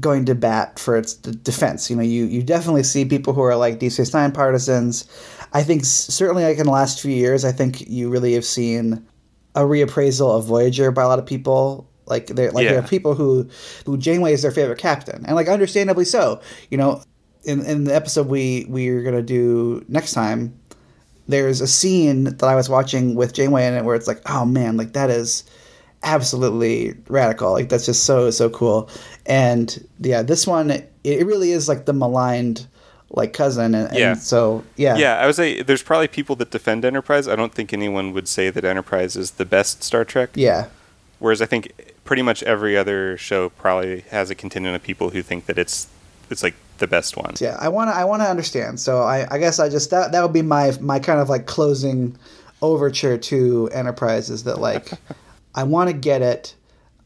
going 0.00 0.24
to 0.26 0.34
bat 0.34 0.78
for 0.78 0.96
its 0.96 1.14
defense. 1.14 1.88
You 1.88 1.96
know, 1.96 2.02
you 2.02 2.24
you 2.24 2.42
definitely 2.42 2.82
see 2.82 3.04
people 3.04 3.32
who 3.32 3.42
are 3.42 3.54
like 3.56 3.78
Deep 3.78 3.92
Space 3.92 4.12
Nine 4.12 4.32
partisans. 4.32 5.04
I 5.52 5.62
think 5.62 5.84
certainly 5.84 6.44
like 6.44 6.58
in 6.58 6.66
the 6.66 6.72
last 6.72 7.00
few 7.00 7.12
years, 7.12 7.44
I 7.44 7.52
think 7.52 7.88
you 7.88 8.10
really 8.10 8.34
have 8.34 8.44
seen 8.44 9.06
a 9.54 9.62
reappraisal 9.62 10.36
of 10.36 10.44
Voyager 10.44 10.90
by 10.90 11.02
a 11.02 11.08
lot 11.08 11.18
of 11.18 11.26
people. 11.26 11.88
Like 12.06 12.28
there, 12.28 12.50
like 12.52 12.66
there 12.66 12.78
are 12.78 12.86
people 12.86 13.14
who 13.14 13.48
who 13.84 13.98
Janeway 13.98 14.32
is 14.32 14.42
their 14.42 14.50
favorite 14.50 14.78
captain, 14.78 15.24
and 15.26 15.36
like 15.36 15.48
understandably 15.48 16.04
so. 16.04 16.40
You 16.70 16.78
know, 16.78 17.02
in 17.44 17.64
in 17.66 17.84
the 17.84 17.94
episode 17.94 18.28
we 18.28 18.66
we're 18.68 19.02
gonna 19.02 19.22
do 19.22 19.84
next 19.88 20.12
time, 20.12 20.58
there's 21.26 21.60
a 21.60 21.66
scene 21.66 22.24
that 22.24 22.42
I 22.42 22.54
was 22.54 22.70
watching 22.70 23.14
with 23.14 23.34
Janeway 23.34 23.66
in 23.66 23.74
it 23.74 23.84
where 23.84 23.94
it's 23.94 24.08
like, 24.08 24.22
oh 24.26 24.46
man, 24.46 24.76
like 24.78 24.94
that 24.94 25.10
is 25.10 25.44
absolutely 26.02 26.94
radical. 27.08 27.52
Like 27.52 27.68
that's 27.68 27.86
just 27.86 28.04
so 28.04 28.30
so 28.30 28.48
cool. 28.48 28.88
And 29.26 29.86
yeah, 30.00 30.22
this 30.22 30.46
one 30.46 30.70
it, 30.70 30.92
it 31.04 31.26
really 31.26 31.52
is 31.52 31.68
like 31.68 31.84
the 31.86 31.92
maligned 31.92 32.66
like 33.10 33.32
cousin, 33.32 33.74
and, 33.74 33.96
Yeah. 33.96 34.12
and 34.12 34.20
so 34.20 34.64
yeah, 34.76 34.96
Yeah, 34.96 35.16
I 35.18 35.26
would 35.26 35.34
say 35.34 35.62
there's 35.62 35.82
probably 35.82 36.08
people 36.08 36.36
that 36.36 36.50
defend 36.50 36.84
Enterprise. 36.84 37.26
I 37.26 37.36
don't 37.36 37.54
think 37.54 37.72
anyone 37.72 38.12
would 38.12 38.28
say 38.28 38.50
that 38.50 38.64
Enterprise 38.64 39.16
is 39.16 39.32
the 39.32 39.44
best 39.46 39.82
Star 39.82 40.04
Trek. 40.04 40.30
yeah. 40.34 40.66
Whereas 41.18 41.42
I 41.42 41.46
think 41.46 41.72
pretty 42.04 42.22
much 42.22 42.42
every 42.44 42.76
other 42.76 43.16
show 43.18 43.48
probably 43.48 44.02
has 44.10 44.30
a 44.30 44.34
contingent 44.36 44.76
of 44.76 44.82
people 44.82 45.10
who 45.10 45.20
think 45.22 45.46
that 45.46 45.58
it's 45.58 45.88
it's 46.30 46.42
like 46.44 46.54
the 46.78 46.86
best 46.86 47.16
one. 47.16 47.34
Yeah, 47.40 47.56
I 47.58 47.68
want 47.68 47.90
to. 47.90 47.94
I 47.96 48.04
want 48.04 48.22
to 48.22 48.28
understand. 48.28 48.78
So 48.78 49.02
I, 49.02 49.26
I 49.34 49.38
guess 49.38 49.58
I 49.58 49.68
just 49.68 49.90
that 49.90 50.12
that 50.12 50.22
would 50.22 50.32
be 50.32 50.42
my 50.42 50.72
my 50.80 51.00
kind 51.00 51.18
of 51.20 51.28
like 51.28 51.46
closing 51.46 52.16
overture 52.62 53.16
to 53.18 53.68
Enterprise 53.72 54.30
is 54.30 54.44
that 54.44 54.60
like 54.60 54.92
I 55.56 55.64
want 55.64 55.90
to 55.90 55.94
get 55.96 56.22
it. 56.22 56.54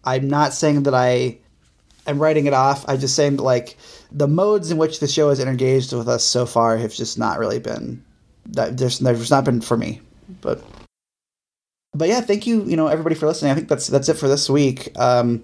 I'm 0.05 0.28
not 0.28 0.53
saying 0.53 0.82
that 0.82 0.94
I 0.94 1.38
am 2.07 2.18
writing 2.18 2.46
it 2.46 2.53
off. 2.53 2.84
I'm 2.88 2.98
just 2.98 3.14
saying 3.16 3.36
that 3.36 3.42
like 3.44 3.78
the 4.14 4.28
modes 4.28 4.70
in 4.70 4.78
which 4.78 5.00
the 5.00 5.08
show 5.08 5.28
has 5.28 5.40
engaged 5.40 5.92
with 5.92 6.08
us 6.08 6.24
so 6.24 6.46
far 6.46 6.76
have 6.76 6.92
just 6.92 7.18
not 7.18 7.38
really 7.38 7.58
been 7.58 8.04
that 8.46 8.76
there's 8.76 8.98
there's 8.98 9.30
not 9.30 9.44
been 9.44 9.60
for 9.60 9.76
me. 9.76 10.00
But 10.40 10.62
but 11.94 12.08
yeah, 12.08 12.20
thank 12.20 12.46
you, 12.46 12.64
you 12.64 12.76
know, 12.76 12.86
everybody 12.86 13.14
for 13.14 13.26
listening. 13.26 13.52
I 13.52 13.54
think 13.54 13.68
that's 13.68 13.86
that's 13.86 14.08
it 14.08 14.14
for 14.14 14.28
this 14.28 14.48
week. 14.48 14.90
Um, 14.98 15.42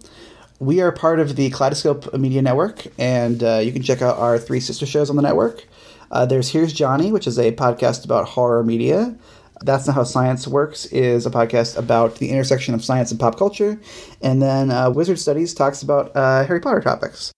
we 0.60 0.80
are 0.80 0.90
part 0.90 1.20
of 1.20 1.36
the 1.36 1.50
Kaleidoscope 1.50 2.12
Media 2.14 2.42
Network, 2.42 2.86
and 2.98 3.42
uh, 3.42 3.58
you 3.58 3.72
can 3.72 3.82
check 3.82 4.02
out 4.02 4.18
our 4.18 4.38
three 4.38 4.60
sister 4.60 4.86
shows 4.86 5.10
on 5.10 5.16
the 5.16 5.22
network. 5.22 5.66
Uh, 6.10 6.26
there's 6.26 6.50
Here's 6.50 6.72
Johnny, 6.72 7.12
which 7.12 7.26
is 7.26 7.38
a 7.38 7.52
podcast 7.52 8.04
about 8.04 8.28
horror 8.28 8.64
media. 8.64 9.14
That's 9.60 9.86
Not 9.86 9.94
How 9.94 10.04
Science 10.04 10.46
Works 10.46 10.86
is 10.86 11.26
a 11.26 11.30
podcast 11.30 11.76
about 11.76 12.16
the 12.16 12.30
intersection 12.30 12.74
of 12.74 12.84
science 12.84 13.10
and 13.10 13.18
pop 13.18 13.36
culture. 13.36 13.80
And 14.22 14.40
then 14.40 14.70
uh, 14.70 14.90
Wizard 14.90 15.18
Studies 15.18 15.52
talks 15.52 15.82
about 15.82 16.14
uh, 16.16 16.44
Harry 16.44 16.60
Potter 16.60 16.80
topics. 16.80 17.32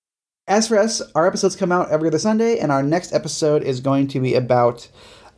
As 0.50 0.66
for 0.66 0.76
us, 0.76 1.00
our 1.14 1.28
episodes 1.28 1.54
come 1.54 1.70
out 1.70 1.92
every 1.92 2.08
other 2.08 2.18
Sunday, 2.18 2.58
and 2.58 2.72
our 2.72 2.82
next 2.82 3.12
episode 3.12 3.62
is 3.62 3.78
going 3.78 4.08
to 4.08 4.18
be 4.18 4.34
about 4.34 4.88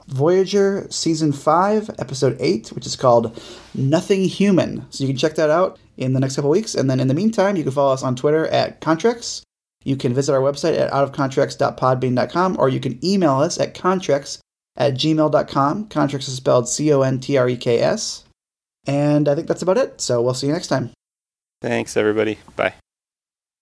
Voyager 0.09 0.87
Season 0.89 1.33
5, 1.33 1.91
Episode 1.99 2.35
8, 2.41 2.69
which 2.69 2.87
is 2.87 2.97
called 2.97 3.39
Nothing 3.75 4.25
Human. 4.25 4.87
So 4.89 5.05
you 5.05 5.09
can 5.09 5.19
check 5.19 5.35
that 5.35 5.51
out 5.51 5.79
in 5.99 6.15
the 6.15 6.21
next 6.21 6.37
couple 6.37 6.49
weeks. 6.49 6.75
And 6.75 6.89
then 6.89 6.99
in 6.99 7.09
the 7.09 7.15
meantime, 7.15 7.57
you 7.57 7.63
can 7.63 7.73
follow 7.73 7.93
us 7.93 8.03
on 8.03 8.17
Twitter 8.17 8.47
at 8.47 8.81
Contreks. 8.81 9.43
You 9.85 9.97
can 9.97 10.15
visit 10.15 10.33
our 10.33 10.41
website 10.41 10.79
at 10.79 10.91
outofcontreks.podbean.com 10.91 12.57
or 12.59 12.71
you 12.71 12.81
can 12.81 13.05
email 13.05 13.35
us 13.35 13.61
at 13.61 13.75
contreks 13.75 14.39
at 14.79 14.95
gmail.com. 14.95 15.89
Contreks 15.89 16.29
is 16.29 16.37
spelled 16.37 16.69
C 16.69 16.91
O 16.91 17.03
N 17.03 17.21
T 17.21 17.37
R 17.37 17.49
E 17.51 17.57
K 17.59 17.81
S. 17.81 18.25
And 18.87 19.29
I 19.29 19.35
think 19.35 19.47
that's 19.47 19.63
about 19.63 19.77
it. 19.77 20.01
So 20.01 20.23
we'll 20.23 20.35
see 20.35 20.47
you 20.47 20.53
next 20.55 20.69
time. 20.69 20.91
Thanks 21.61 21.97
everybody. 21.97 22.39
Bye. 22.57 22.75